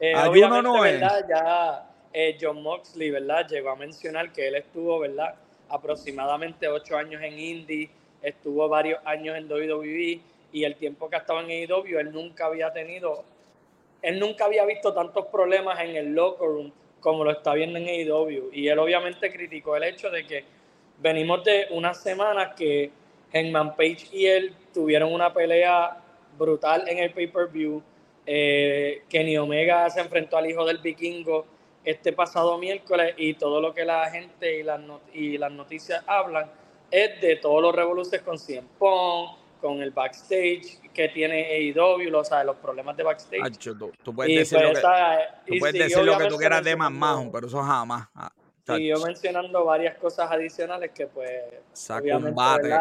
eh, 0.00 0.14
Ayuno 0.14 0.62
no 0.62 0.80
¿verdad? 0.80 1.26
Ya 1.28 1.86
eh, 2.12 2.36
John 2.40 2.62
Moxley, 2.62 3.10
¿verdad? 3.10 3.46
Llegó 3.48 3.70
a 3.70 3.76
mencionar 3.76 4.32
que 4.32 4.48
él 4.48 4.56
estuvo, 4.56 4.98
¿verdad? 4.98 5.34
Aproximadamente 5.68 6.66
ocho 6.68 6.96
años 6.96 7.22
en 7.22 7.38
Indie, 7.38 7.90
estuvo 8.22 8.68
varios 8.68 9.00
años 9.04 9.36
en 9.36 9.50
WWE 9.50 10.20
y 10.52 10.64
el 10.64 10.74
tiempo 10.76 11.08
que 11.08 11.16
estaba 11.16 11.42
en 11.42 11.50
AEW, 11.50 11.98
él 11.98 12.12
nunca 12.12 12.46
había 12.46 12.72
tenido, 12.72 13.24
él 14.02 14.18
nunca 14.18 14.46
había 14.46 14.64
visto 14.64 14.92
tantos 14.92 15.26
problemas 15.26 15.78
en 15.80 15.94
el 15.96 16.14
locker 16.14 16.48
room 16.48 16.72
como 17.00 17.24
lo 17.24 17.30
está 17.30 17.54
viendo 17.54 17.78
en 17.78 17.86
AEW. 17.86 18.50
Y 18.52 18.68
él 18.68 18.78
obviamente 18.78 19.32
criticó 19.32 19.76
el 19.76 19.84
hecho 19.84 20.10
de 20.10 20.26
que 20.26 20.44
venimos 20.98 21.44
de 21.44 21.66
unas 21.70 22.02
semanas 22.02 22.54
que 22.54 22.90
Hangman 23.32 23.76
Page 23.76 24.08
y 24.12 24.26
él 24.26 24.54
tuvieron 24.72 25.12
una 25.12 25.32
pelea 25.32 25.96
brutal 26.38 26.88
en 26.88 26.98
el 26.98 27.12
pay-per-view. 27.12 27.82
Eh, 28.32 29.02
Kenny 29.08 29.36
Omega 29.38 29.90
se 29.90 29.98
enfrentó 29.98 30.36
al 30.36 30.48
hijo 30.48 30.64
del 30.64 30.78
vikingo 30.78 31.46
este 31.84 32.12
pasado 32.12 32.58
miércoles 32.58 33.14
y 33.16 33.34
todo 33.34 33.60
lo 33.60 33.74
que 33.74 33.84
la 33.84 34.08
gente 34.08 34.60
y 34.60 34.62
las, 34.62 34.80
y 35.12 35.36
las 35.36 35.50
noticias 35.50 36.04
hablan 36.06 36.48
es 36.92 37.20
de 37.20 37.34
todos 37.34 37.60
los 37.60 37.74
revoluciones 37.74 38.22
con 38.22 38.38
Cien 38.38 38.68
Pong, 38.78 39.30
con 39.60 39.82
el 39.82 39.90
backstage 39.90 40.78
que 40.94 41.08
tiene 41.08 41.44
AEW, 41.74 42.16
o 42.16 42.24
sea, 42.24 42.44
los 42.44 42.54
problemas 42.58 42.96
de 42.96 43.02
backstage. 43.02 43.58
tú, 44.04 44.14
puedes 44.14 44.48
decir, 44.48 44.60
lo, 44.60 44.70
pues 44.74 44.80
que, 44.80 45.52
tú, 45.52 45.58
puedes 45.58 45.74
decir 45.74 46.04
lo 46.04 46.16
que 46.16 46.26
tú 46.26 46.36
quieras 46.36 46.62
de 46.62 46.76
más 46.76 46.92
pero 47.32 47.48
eso 47.48 47.60
jamás. 47.60 48.10
Ah, 48.14 48.30
siguió 48.64 49.00
mencionando 49.00 49.64
varias 49.64 49.98
cosas 49.98 50.30
adicionales 50.30 50.92
que 50.92 51.08
pues 51.08 51.32
Saca 51.72 52.16
un 52.16 52.32
bate, 52.32 52.72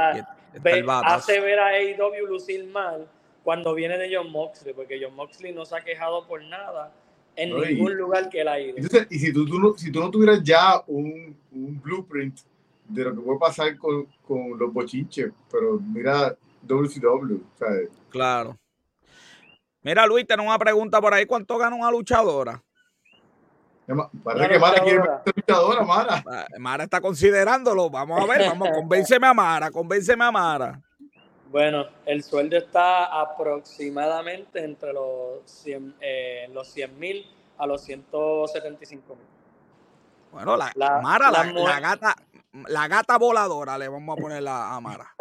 hace 1.06 1.40
ver 1.40 1.60
a 1.60 1.68
AEW 1.70 2.28
lucir 2.28 2.68
mal 2.68 3.08
cuando 3.50 3.74
viene 3.74 3.98
de 3.98 4.16
John 4.16 4.32
Moxley, 4.32 4.76
porque 4.76 5.00
John 5.02 5.16
Moxley 5.16 5.52
no 5.52 5.66
se 5.66 5.76
ha 5.76 5.82
quejado 5.82 6.28
por 6.28 6.44
nada 6.44 6.94
en 7.36 7.50
ningún 7.50 7.98
lugar 7.98 8.30
que 8.30 8.42
él 8.42 8.48
ha 8.48 8.60
ido. 8.60 8.78
y 9.10 9.18
si 9.18 9.34
tú, 9.34 9.44
no, 9.58 9.76
si 9.76 9.92
tú 9.92 10.02
no 10.02 10.12
tuvieras 10.12 10.44
ya 10.44 10.84
un, 10.86 11.36
un, 11.52 11.82
blueprint 11.82 12.42
de 12.88 13.06
lo 13.06 13.16
que 13.16 13.22
puede 13.22 13.40
pasar 13.40 13.76
con, 13.80 14.06
con 14.28 14.60
los 14.60 14.72
bochinches, 14.72 15.32
pero 15.52 15.80
mira 15.80 16.38
WCW. 16.62 17.42
Claro. 18.12 18.56
Mira, 19.82 20.06
Luis, 20.06 20.28
tenemos 20.28 20.52
una 20.52 20.60
pregunta 20.60 21.02
por 21.02 21.16
ahí. 21.16 21.26
¿Cuánto 21.26 21.58
gana 21.58 21.76
una 21.76 21.90
luchadora? 21.90 22.62
Parece 24.24 24.48
que 24.48 24.60
Mara 24.60 24.84
quiere 24.84 25.02
ser 25.26 25.34
luchadora, 25.36 25.84
Mara. 25.84 26.24
Ah, 26.32 26.46
Mara 26.60 26.84
está 26.84 27.02
considerándolo. 27.02 27.90
Vamos 27.90 28.22
a 28.22 28.28
ver, 28.28 28.48
vamos, 28.48 28.70
convénceme 28.76 29.26
a 29.26 29.34
Mara, 29.34 29.72
convénceme 29.72 30.24
a 30.24 30.32
Mara. 30.32 30.80
Bueno, 31.50 31.88
el 32.06 32.24
sueldo 32.24 32.58
está 32.58 33.20
aproximadamente 33.20 34.64
entre 34.64 34.94
los 34.94 35.42
100 35.46 35.96
eh, 36.00 36.48
los 36.54 36.76
mil 36.98 37.26
a 37.58 37.66
los 37.66 37.82
175 37.82 39.16
mil. 39.16 39.26
Bueno, 40.32 40.56
la, 40.56 40.72
Mara, 41.02 41.32
la, 41.32 41.80
gata, 41.80 42.16
la 42.68 42.88
gata 42.88 43.18
voladora 43.18 43.80
le 43.80 43.88
vamos 43.88 44.16
a 44.18 44.22
poner 44.22 44.48
a 44.48 44.80
Mara. 44.80 45.16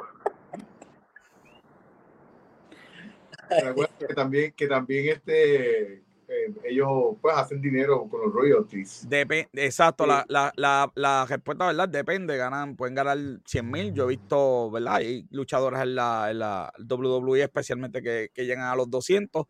que 3.98 4.14
también, 4.14 4.52
que 4.52 4.66
también 4.66 5.08
este, 5.08 6.02
eh, 6.28 6.54
ellos 6.64 7.16
pues 7.22 7.34
hacen 7.34 7.60
dinero 7.60 8.06
con 8.08 8.20
los 8.20 8.32
royalties. 8.32 9.06
exacto, 9.54 10.06
la, 10.06 10.24
la, 10.28 10.52
la, 10.56 10.92
la, 10.94 11.26
respuesta, 11.26 11.66
¿verdad? 11.66 11.88
Depende, 11.88 12.36
ganan, 12.36 12.76
pueden 12.76 12.94
ganar 12.94 13.16
100 13.46 13.70
mil. 13.70 13.94
Yo 13.94 14.04
he 14.04 14.08
visto, 14.08 14.70
¿verdad? 14.70 14.96
Hay 14.96 15.26
luchadores 15.30 15.80
en 15.80 15.94
la, 15.94 16.30
en 16.30 16.38
la 16.40 16.72
WWE 16.78 17.42
especialmente 17.42 18.02
que, 18.02 18.30
que, 18.34 18.44
llegan 18.44 18.66
a 18.66 18.76
los 18.76 18.90
200, 18.90 19.46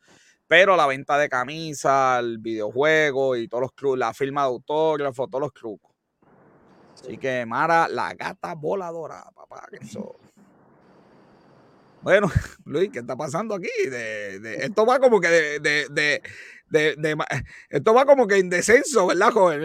pero 0.47 0.76
la 0.76 0.87
venta 0.87 1.18
de 1.18 1.29
camisas, 1.29 2.20
el 2.20 2.39
videojuego 2.39 3.35
y 3.37 3.49
todos 3.49 3.72
los 3.81 3.99
la 3.99 4.14
firma 4.14 4.43
de 4.43 4.49
autógrafos, 4.49 5.29
todos 5.29 5.43
los 5.43 5.53
trucos. 5.53 5.93
Así 6.95 7.18
que 7.18 7.45
Mara, 7.45 7.89
la 7.89 8.14
gata 8.14 8.55
voladora, 8.55 9.24
papá, 9.35 9.66
que 9.70 9.85
eso. 9.85 10.16
Bueno, 12.03 12.29
Luis, 12.64 12.91
¿qué 12.93 13.01
está 13.01 13.16
pasando 13.16 13.55
aquí? 13.55 13.68
De, 13.91 14.39
de, 14.41 14.57
esto 14.64 14.87
va 14.87 14.99
como 14.99 15.20
que 15.20 15.29
de, 15.29 15.87
de, 15.91 16.22
de, 16.71 17.16
esto 17.71 17.95
va 17.95 18.05
como 18.05 18.27
que 18.27 18.39
indescenso, 18.39 19.07
¿verdad, 19.07 19.31
joven? 19.33 19.61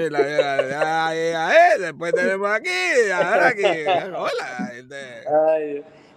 después 1.79 2.13
tenemos 2.13 2.49
aquí, 2.51 2.69
ahora 3.13 3.47
aquí. 3.47 3.63
Hola. 4.15 4.71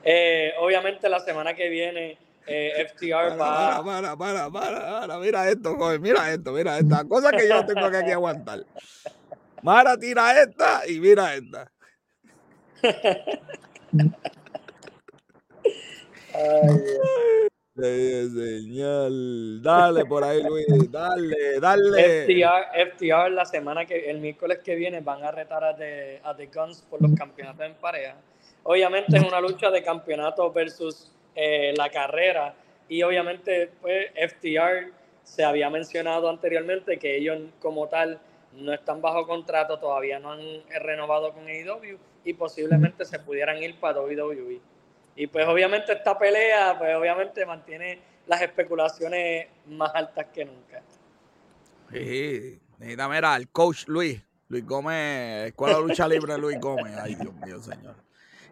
Eh, 0.08 0.52
obviamente 0.60 1.08
la 1.08 1.18
semana 1.18 1.54
que 1.54 1.68
viene 1.68 2.16
eh, 2.46 2.86
FTR 2.88 3.36
va. 3.40 3.82
Para, 3.84 4.16
para, 4.16 4.48
para, 4.50 4.50
para, 4.50 5.18
mira 5.18 5.50
esto, 5.50 5.74
joven, 5.74 6.00
mira 6.00 6.32
esto, 6.32 6.52
mira 6.52 6.78
esta 6.78 7.04
cosa 7.04 7.32
que 7.32 7.48
yo 7.48 7.66
tengo 7.66 7.90
que 7.90 7.96
aquí 7.96 8.12
aguantar. 8.12 8.64
Mara 9.62 9.96
tira 9.96 10.40
esta 10.40 10.86
y 10.86 11.00
mira 11.00 11.34
esta. 11.34 11.72
Ay, 16.34 17.48
Dale 19.62 20.06
por 20.06 20.24
ahí, 20.24 20.42
Luis. 20.42 20.66
Dale, 20.90 21.60
dale. 21.60 22.24
FTR, 22.24 22.92
FTR, 22.92 23.30
la 23.30 23.44
semana 23.44 23.84
que, 23.84 24.10
el 24.10 24.18
miércoles 24.18 24.60
que 24.64 24.74
viene, 24.74 25.00
van 25.00 25.22
a 25.22 25.30
retar 25.30 25.62
a 25.62 25.76
The, 25.76 26.20
a 26.24 26.34
The 26.34 26.46
Guns 26.46 26.82
por 26.88 27.02
los 27.02 27.12
campeonatos 27.14 27.66
en 27.66 27.74
pareja. 27.74 28.16
Obviamente 28.62 29.16
es 29.16 29.22
una 29.22 29.40
lucha 29.40 29.70
de 29.70 29.82
campeonato 29.82 30.50
versus 30.52 31.12
eh, 31.34 31.74
la 31.76 31.90
carrera. 31.90 32.54
Y 32.88 33.02
obviamente, 33.02 33.70
pues, 33.80 34.06
FTR 34.14 34.92
se 35.22 35.44
había 35.44 35.68
mencionado 35.68 36.30
anteriormente 36.30 36.98
que 36.98 37.16
ellos, 37.16 37.38
como 37.60 37.88
tal, 37.88 38.18
no 38.52 38.72
están 38.72 39.02
bajo 39.02 39.26
contrato, 39.26 39.78
todavía 39.78 40.18
no 40.18 40.32
han 40.32 40.40
renovado 40.80 41.32
con 41.32 41.46
AEW 41.46 41.98
y 42.24 42.32
posiblemente 42.32 43.04
se 43.04 43.18
pudieran 43.18 43.62
ir 43.62 43.78
para 43.78 44.00
WWE. 44.00 44.60
Y 45.16 45.26
pues 45.26 45.46
obviamente 45.46 45.92
esta 45.92 46.18
pelea, 46.18 46.76
pues 46.78 46.94
obviamente 46.94 47.44
mantiene 47.46 48.00
las 48.26 48.42
especulaciones 48.42 49.48
más 49.66 49.90
altas 49.94 50.26
que 50.32 50.44
nunca. 50.44 50.82
Sí, 51.90 52.60
necesita 52.78 53.08
ver 53.08 53.24
al 53.24 53.48
coach 53.48 53.84
Luis, 53.86 54.22
Luis 54.48 54.66
Gómez, 54.66 55.46
Escuela 55.46 55.76
de 55.76 55.82
Lucha 55.82 56.06
Libre 56.06 56.36
Luis 56.36 56.60
Gómez. 56.60 56.94
Ay, 57.00 57.14
Dios 57.14 57.32
mío, 57.34 57.62
señor. 57.62 57.94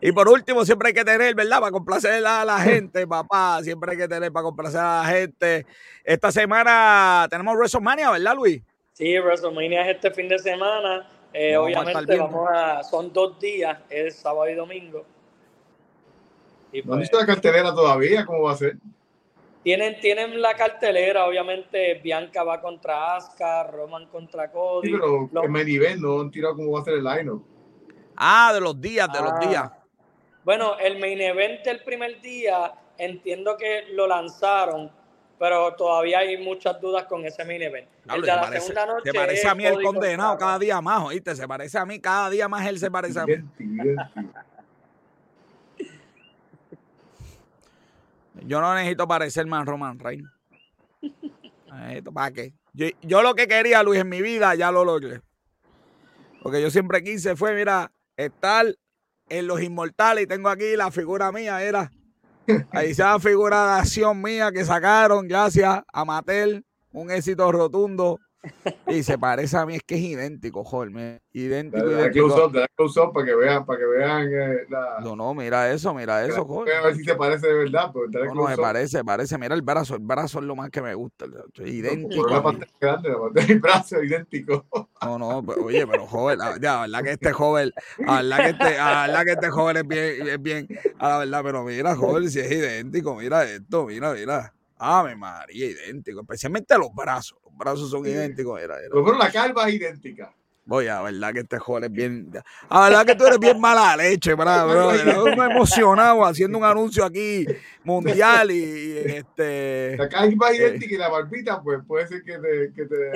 Y 0.00 0.12
por 0.12 0.28
último, 0.28 0.64
siempre 0.64 0.88
hay 0.88 0.94
que 0.94 1.04
tener, 1.04 1.34
¿verdad? 1.34 1.60
Para 1.60 1.72
complacer 1.72 2.26
a 2.26 2.44
la 2.44 2.58
gente, 2.60 3.06
papá. 3.06 3.62
Siempre 3.62 3.92
hay 3.92 3.98
que 3.98 4.08
tener 4.08 4.32
para 4.32 4.44
complacer 4.44 4.80
a 4.80 5.02
la 5.02 5.08
gente. 5.08 5.66
Esta 6.02 6.32
semana 6.32 7.26
tenemos 7.30 7.54
WrestleMania, 7.56 8.10
¿verdad, 8.10 8.34
Luis? 8.34 8.62
Sí, 8.92 9.18
WrestleMania 9.18 9.82
es 9.88 9.96
este 9.96 10.10
fin 10.10 10.28
de 10.28 10.38
semana. 10.38 11.08
Eh, 11.32 11.56
obviamente 11.56 12.16
vamos 12.16 12.48
a, 12.52 12.82
son 12.84 13.12
dos 13.12 13.38
días, 13.40 13.78
es 13.90 14.16
sábado 14.16 14.48
y 14.48 14.54
domingo. 14.54 15.04
Y 16.74 16.82
¿No 16.82 16.96
pues, 16.96 17.12
la 17.12 17.24
cartelera 17.24 17.72
todavía? 17.72 18.26
¿Cómo 18.26 18.42
va 18.42 18.52
a 18.52 18.56
ser? 18.56 18.76
Tienen, 19.62 19.98
tienen 20.00 20.42
la 20.42 20.54
cartelera, 20.54 21.24
obviamente 21.24 21.94
Bianca 22.02 22.42
va 22.42 22.60
contra 22.60 23.16
Asuka, 23.16 23.62
Roman 23.68 24.06
contra 24.08 24.50
Cody. 24.50 24.88
Sí, 24.88 24.92
pero 24.92 25.30
los... 25.32 25.44
el 25.44 25.50
main 25.50 26.00
no 26.02 26.20
han 26.20 26.30
tirado 26.30 26.56
cómo 26.56 26.72
va 26.72 26.80
a 26.80 26.84
ser 26.84 26.94
el 26.94 27.04
line 27.04 27.40
Ah, 28.16 28.50
de 28.52 28.60
los 28.60 28.78
días, 28.78 29.10
de 29.10 29.20
los 29.20 29.32
ah. 29.32 29.38
días. 29.38 29.70
Bueno, 30.44 30.76
el 30.78 30.98
main 30.98 31.20
event 31.20 31.66
el 31.66 31.82
primer 31.82 32.20
día, 32.20 32.74
entiendo 32.98 33.56
que 33.56 33.84
lo 33.92 34.08
lanzaron, 34.08 34.90
pero 35.38 35.72
todavía 35.74 36.18
hay 36.18 36.36
muchas 36.36 36.78
dudas 36.80 37.04
con 37.04 37.24
ese 37.24 37.44
main 37.44 37.62
event. 37.62 37.88
el 38.12 38.20
de 38.20 38.26
la 38.26 38.40
parece, 38.42 38.60
segunda 38.60 38.86
noche 38.86 39.10
se 39.12 39.18
parece 39.18 39.48
a 39.48 39.54
mí 39.54 39.64
el 39.64 39.80
condenado 39.80 40.36
cada 40.36 40.58
día 40.58 40.80
más, 40.80 41.04
oíste, 41.04 41.36
se 41.36 41.46
parece 41.46 41.78
a 41.78 41.86
mí 41.86 42.00
cada 42.00 42.28
día 42.28 42.48
más 42.48 42.66
él 42.66 42.78
se 42.78 42.90
parece 42.90 43.20
a 43.20 43.24
mí. 43.24 43.34
Yo 48.46 48.60
no 48.60 48.74
necesito 48.74 49.06
parecerme 49.08 49.56
a 49.56 49.64
Roman 49.64 49.98
Reigns. 49.98 50.30
¿Para 52.12 52.30
qué? 52.32 52.54
Yo, 52.72 52.86
yo, 53.02 53.22
lo 53.22 53.34
que 53.34 53.46
quería, 53.46 53.82
Luis, 53.82 54.00
en 54.00 54.08
mi 54.08 54.22
vida, 54.22 54.54
ya 54.54 54.70
lo 54.70 54.84
logré. 54.84 55.20
Porque 56.42 56.60
yo 56.60 56.70
siempre 56.70 57.02
quise 57.02 57.36
fue, 57.36 57.54
mira, 57.54 57.90
estar 58.16 58.66
en 59.28 59.46
los 59.46 59.62
inmortales 59.62 60.24
y 60.24 60.26
tengo 60.26 60.48
aquí 60.48 60.76
la 60.76 60.90
figura 60.90 61.32
mía, 61.32 61.62
era. 61.62 61.90
Ahí 62.70 62.92
la 62.94 63.18
figura 63.18 63.66
de 63.66 63.80
acción 63.80 64.20
mía 64.20 64.52
que 64.52 64.64
sacaron 64.64 65.26
gracias 65.26 65.82
a 65.90 66.04
Mattel, 66.04 66.64
un 66.92 67.10
éxito 67.10 67.50
rotundo. 67.50 68.20
Y 68.86 69.02
se 69.02 69.18
parece 69.18 69.56
a 69.56 69.66
mí, 69.66 69.76
es 69.76 69.82
que 69.82 69.94
es 69.94 70.00
idéntico, 70.00 70.64
joder, 70.64 71.20
idéntico. 71.32 71.90
idéntico. 71.90 73.12
para 73.12 73.26
que 73.26 73.34
vean, 73.34 73.64
para 73.64 73.78
que 73.78 73.86
vean 73.86 74.28
eh, 74.32 74.66
la... 74.68 75.00
No, 75.00 75.16
no, 75.16 75.34
mira 75.34 75.70
eso, 75.72 75.94
mira 75.94 76.24
eso, 76.24 76.44
joder. 76.44 76.76
A 76.76 76.82
ver 76.82 76.96
si 76.96 77.04
se 77.04 77.14
parece 77.14 77.46
de 77.46 77.54
verdad. 77.54 77.90
Pues, 77.92 78.10
no, 78.10 78.34
no, 78.34 78.48
me 78.48 78.56
parece, 78.56 79.04
parece, 79.04 79.38
mira 79.38 79.54
el 79.54 79.62
brazo, 79.62 79.94
el 79.94 80.02
brazo 80.02 80.38
es 80.38 80.44
lo 80.44 80.56
más 80.56 80.70
que 80.70 80.82
me 80.82 80.94
gusta, 80.94 81.26
idéntico. 81.64 82.28
la 82.28 82.42
parte 82.42 82.66
grande, 82.80 83.08
la 83.10 83.18
parte 83.18 83.46
del 83.46 83.60
brazo, 83.60 84.02
idéntico. 84.02 84.66
No, 85.02 85.18
no, 85.18 85.42
pues, 85.42 85.58
oye, 85.58 85.86
pero 85.86 86.06
joven, 86.06 86.38
la, 86.38 86.50
verdad 86.52 87.02
que 87.02 87.10
este 87.10 87.32
joven, 87.32 87.72
la 87.98 88.22
verdad 88.22 88.36
que 88.38 88.50
este, 88.50 88.76
la 88.76 89.06
verdad 89.06 89.24
que 89.24 89.32
este 89.32 89.50
joven 89.50 89.76
es 89.76 89.86
bien, 89.88 90.28
es 90.28 90.42
bien, 90.42 90.68
a 90.98 91.08
la 91.08 91.18
verdad, 91.18 91.42
pero 91.44 91.64
mira, 91.64 91.96
joven, 91.96 92.30
si 92.30 92.40
es 92.40 92.50
idéntico, 92.50 93.14
mira 93.14 93.44
esto, 93.44 93.86
mira, 93.86 94.12
mira. 94.12 94.52
Ave 94.76 95.14
María, 95.14 95.66
idéntico, 95.66 96.20
especialmente 96.20 96.76
los 96.76 96.92
brazos 96.92 97.38
brazos 97.56 97.90
son 97.90 98.06
idénticos. 98.06 98.60
Era, 98.60 98.78
era. 98.78 98.90
Pero 98.90 99.18
la 99.18 99.30
calva 99.30 99.68
es 99.68 99.74
idéntica. 99.74 100.32
Voy 100.66 100.86
a 100.86 101.02
verdad 101.02 101.34
que 101.34 101.40
este 101.40 101.58
joven 101.58 101.84
es 101.84 101.92
bien. 101.92 102.32
A 102.70 102.88
verdad 102.88 103.04
que 103.04 103.14
tú 103.14 103.26
eres 103.26 103.38
bien 103.38 103.60
mala 103.60 103.94
leche, 103.98 104.34
¿verdad, 104.34 104.66
bro? 104.66 104.92
Emocionado 105.44 106.24
haciendo 106.24 106.56
un 106.56 106.64
anuncio 106.64 107.04
aquí 107.04 107.44
mundial 107.82 108.50
y, 108.50 108.96
este. 108.96 109.94
La 109.98 110.08
calva 110.08 110.50
es 110.50 110.58
idéntica 110.58 110.94
y 110.94 110.96
la 110.96 111.10
barbita, 111.10 111.62
pues 111.62 111.80
puede 111.86 112.08
ser 112.08 112.22
que 112.22 112.38
te. 112.38 112.72
Que 112.72 112.86
te... 112.86 113.12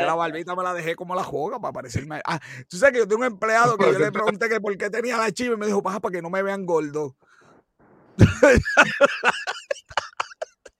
la 0.00 0.14
barbita 0.14 0.56
me 0.56 0.62
la 0.62 0.72
dejé 0.72 0.96
como 0.96 1.14
la 1.14 1.22
joga 1.22 1.60
para 1.60 1.74
parecerme. 1.74 2.22
Ah, 2.24 2.40
tú 2.68 2.78
sabes 2.78 2.94
que 2.94 3.00
yo 3.00 3.06
tengo 3.06 3.20
un 3.20 3.26
empleado 3.26 3.76
que 3.76 3.92
yo 3.92 3.98
le 3.98 4.10
pregunté 4.10 4.48
que 4.48 4.58
por 4.58 4.74
qué 4.78 4.88
tenía 4.88 5.18
la 5.18 5.30
chiva 5.30 5.54
y 5.54 5.58
me 5.58 5.66
dijo, 5.66 5.82
paja, 5.82 6.00
para 6.00 6.12
que 6.12 6.22
no 6.22 6.30
me 6.30 6.42
vean 6.42 6.64
gordo. 6.64 7.14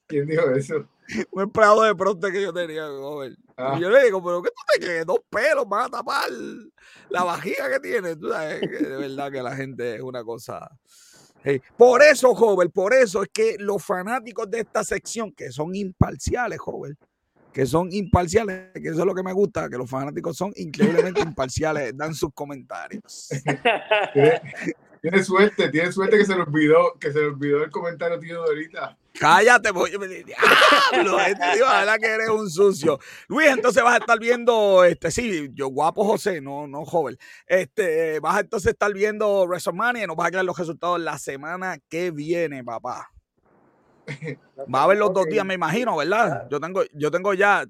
¿Quién 0.07 0.27
dijo 0.27 0.51
eso? 0.53 0.89
un 1.31 1.43
empleado 1.43 1.83
de 1.83 1.95
pronto 1.95 2.31
que 2.31 2.43
yo 2.43 2.53
tenía, 2.53 2.87
joven. 2.87 3.37
Ah. 3.57 3.75
Y 3.77 3.81
yo 3.81 3.91
le 3.91 4.05
digo, 4.05 4.23
pero 4.23 4.43
¿qué 4.43 4.51
tú 4.51 4.63
te 4.75 4.81
crees? 4.85 5.07
Dos 5.07 5.21
pelos 5.29 5.69
van 5.69 5.87
a 5.87 5.89
tapar 5.89 6.31
la 7.11 7.25
vajilla 7.25 7.71
que 7.71 7.81
tiene. 7.81 8.17
Tú 8.17 8.31
sabes 8.31 8.61
que 8.61 8.87
de 8.87 8.97
verdad 8.97 9.31
que 9.31 9.43
la 9.43 9.55
gente 9.57 9.97
es 9.97 10.03
una 10.03 10.25
cosa. 10.25 10.71
Por 11.77 12.03
eso, 12.03 12.35
joven, 12.35 12.71
por 12.71 12.95
eso 12.95 13.23
es 13.23 13.29
que 13.33 13.57
los 13.59 13.85
fanáticos 13.85 14.49
de 14.49 14.61
esta 14.61 14.85
sección, 14.85 15.33
que 15.33 15.51
son 15.51 15.75
imparciales, 15.75 16.61
joven, 16.61 16.97
que 17.53 17.67
son 17.67 17.93
imparciales, 17.93 18.71
que 18.73 18.89
eso 18.89 19.01
es 19.01 19.07
lo 19.07 19.15
que 19.15 19.25
me 19.25 19.33
gusta, 19.33 19.69
que 19.69 19.77
los 19.77 19.91
fanáticos 19.91 20.37
son 20.37 20.53
increíblemente 20.57 21.21
imparciales, 21.21 21.97
dan 21.97 22.15
sus 22.15 22.33
comentarios. 22.33 23.29
Tiene 25.03 25.25
suerte, 25.25 25.69
tiene 25.69 25.91
suerte 25.91 26.17
que 26.17 26.25
se 26.25 26.37
le 26.37 26.43
olvidó, 26.43 26.97
que 27.01 27.13
se 27.13 27.19
le 27.19 27.27
olvidó 27.27 27.65
el 27.65 27.73
comentario 27.73 28.21
tío 28.21 28.41
de 28.41 28.49
ahorita. 28.49 28.97
Cállate, 29.19 29.73
porque 29.73 29.91
yo 29.91 29.99
me 29.99 30.07
dije, 30.07 30.23
diablo, 30.23 31.19
este 31.27 31.45
tío, 31.55 31.67
verdad 31.67 31.97
que 32.01 32.07
eres 32.07 32.29
un 32.29 32.49
sucio. 32.49 33.01
Luis, 33.27 33.49
entonces 33.49 33.83
vas 33.83 33.95
a 33.95 33.99
estar 33.99 34.21
viendo, 34.21 34.85
este, 34.85 35.11
sí, 35.11 35.51
yo 35.55 35.67
guapo 35.71 36.05
José, 36.05 36.41
no, 36.41 36.69
no 36.69 36.85
joven. 36.85 37.19
Este, 37.49 38.21
vas 38.21 38.37
a 38.37 38.41
entonces 38.41 38.75
estar 38.75 38.93
viendo 38.95 39.45
WrestleMania 39.45 40.05
y 40.05 40.07
nos 40.07 40.15
vas 40.15 40.29
a 40.29 40.31
quedar 40.31 40.45
los 40.45 40.57
resultados 40.57 41.01
la 41.01 41.19
semana 41.19 41.79
que 41.89 42.13
viene, 42.13 42.63
papá. 42.63 43.11
Va 44.73 44.81
a 44.81 44.85
haber 44.85 44.99
los 44.99 45.13
dos 45.13 45.27
días, 45.27 45.45
me 45.45 45.55
imagino, 45.55 45.97
¿verdad? 45.97 46.47
Yo 46.49 46.61
tengo, 46.61 46.83
yo 46.93 47.11
tengo 47.11 47.35
ya, 47.35 47.65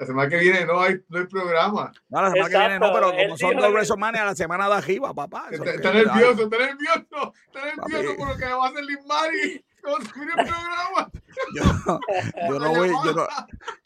la 0.00 0.06
semana 0.06 0.30
que 0.30 0.38
viene 0.38 0.64
no 0.64 0.80
hay, 0.80 0.98
no 1.10 1.18
hay 1.18 1.26
programa. 1.26 1.92
No, 2.08 2.22
la 2.22 2.30
semana 2.30 2.48
que 2.48 2.56
viene 2.56 2.78
no, 2.78 2.92
pero 2.94 3.12
como 3.12 3.36
son 3.36 3.56
dos 3.56 3.70
WrestleMania, 3.70 4.24
la 4.24 4.34
semana 4.34 4.66
de 4.66 4.74
arriba, 4.76 5.12
papá. 5.12 5.48
Está, 5.50 5.72
está 5.72 5.92
nervioso, 5.92 6.44
está 6.44 6.56
nervioso, 6.56 7.34
está 7.46 7.64
nervioso 7.66 8.16
por 8.16 8.28
lo 8.28 8.36
que 8.38 8.44
va 8.46 8.64
a 8.64 8.68
hacer 8.70 8.84
Liz 8.84 8.98
Mari. 9.06 9.64
Programa. 9.82 11.10
Yo, 11.54 11.62
yo, 12.48 12.58
no 12.58 12.74
voy, 12.74 12.88
yo, 12.88 13.12
no, 13.14 13.26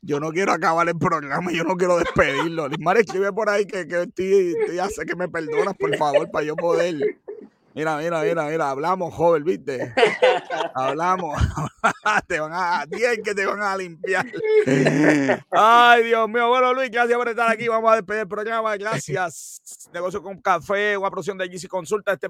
yo 0.02 0.20
no 0.20 0.30
quiero 0.30 0.52
acabar 0.52 0.88
el 0.88 0.98
programa, 0.98 1.52
yo 1.52 1.64
no 1.64 1.76
quiero 1.76 1.98
despedirlo. 1.98 2.68
Lismar 2.68 2.96
escribe 2.98 3.32
por 3.32 3.48
ahí 3.48 3.64
que, 3.64 3.86
que 3.86 4.02
estoy, 4.02 4.56
ya 4.74 4.88
sé 4.88 5.04
que 5.06 5.14
me 5.16 5.28
perdonas, 5.28 5.74
por 5.76 5.96
favor, 5.96 6.30
para 6.30 6.44
yo 6.44 6.56
poder 6.56 6.96
Mira, 7.74 7.96
mira, 7.96 8.22
mira, 8.22 8.46
mira, 8.46 8.70
hablamos, 8.70 9.12
joven, 9.12 9.42
¿viste? 9.42 9.92
Hablamos. 10.76 11.36
te 12.28 12.38
van 12.38 12.52
a, 12.52 12.86
bien 12.86 13.20
que 13.20 13.34
te 13.34 13.44
van 13.44 13.60
a 13.62 13.76
limpiar. 13.76 14.24
Ay, 15.50 16.04
Dios 16.04 16.28
mío. 16.28 16.48
Bueno, 16.48 16.72
Luis, 16.72 16.88
gracias 16.88 17.18
por 17.18 17.28
estar 17.28 17.50
aquí. 17.50 17.66
Vamos 17.66 17.92
a 17.92 17.96
despedir 17.96 18.20
el 18.20 18.28
programa. 18.28 18.76
Gracias. 18.76 19.88
Negocio 19.92 20.22
con 20.22 20.40
Café, 20.40 20.96
una 20.96 21.10
producción 21.10 21.36
de 21.36 21.48
GC 21.48 21.66
Consulta. 21.66 22.12
Este 22.12 22.28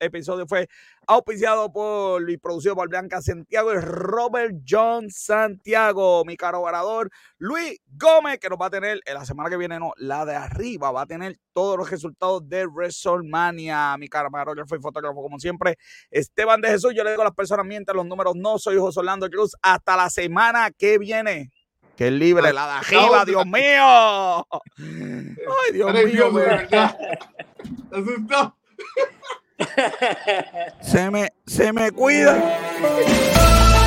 episodio, 0.00 0.46
fue 0.46 0.66
auspiciado 1.06 1.70
por 1.70 2.28
y 2.30 2.38
producido 2.38 2.74
por 2.74 2.88
Blanca 2.88 3.20
Santiago 3.20 3.74
y 3.74 3.80
Robert 3.80 4.56
John 4.66 5.10
Santiago, 5.10 6.24
mi 6.24 6.36
caro 6.38 6.62
orador. 6.62 7.10
Luis 7.36 7.78
Gómez, 7.90 8.38
que 8.38 8.48
nos 8.48 8.58
va 8.58 8.66
a 8.66 8.70
tener 8.70 9.00
la 9.04 9.26
semana 9.26 9.50
que 9.50 9.58
viene, 9.58 9.78
no, 9.78 9.92
la 9.96 10.24
de 10.24 10.34
arriba, 10.34 10.90
va 10.90 11.02
a 11.02 11.06
tener 11.06 11.38
todos 11.52 11.76
los 11.76 11.90
resultados 11.90 12.48
de 12.48 12.66
WrestleMania. 12.66 13.96
Mi 13.98 14.08
caro 14.08 14.30
fue 14.66 14.77
fotógrafo 14.80 15.22
como 15.22 15.38
siempre. 15.38 15.76
Esteban 16.10 16.60
de 16.60 16.68
Jesús, 16.68 16.92
yo 16.94 17.04
le 17.04 17.10
digo 17.10 17.22
a 17.22 17.26
las 17.26 17.34
personas, 17.34 17.66
mientras 17.66 17.94
los 17.94 18.06
números 18.06 18.34
no, 18.36 18.58
soy 18.58 18.76
José 18.78 19.00
Orlando 19.00 19.28
Cruz. 19.28 19.52
Hasta 19.62 19.96
la 19.96 20.10
semana 20.10 20.70
que 20.70 20.98
viene. 20.98 21.50
Que 21.96 22.10
libre 22.10 22.52
la 22.52 22.66
de 22.66 22.72
arriba, 22.72 23.24
Dios 23.24 23.44
mío. 23.46 24.46
Ay, 24.78 25.72
Dios 25.72 25.92
mío. 26.04 26.32
Se 30.80 31.10
me, 31.10 31.28
se 31.44 31.72
me 31.72 31.90
cuida. 31.90 33.77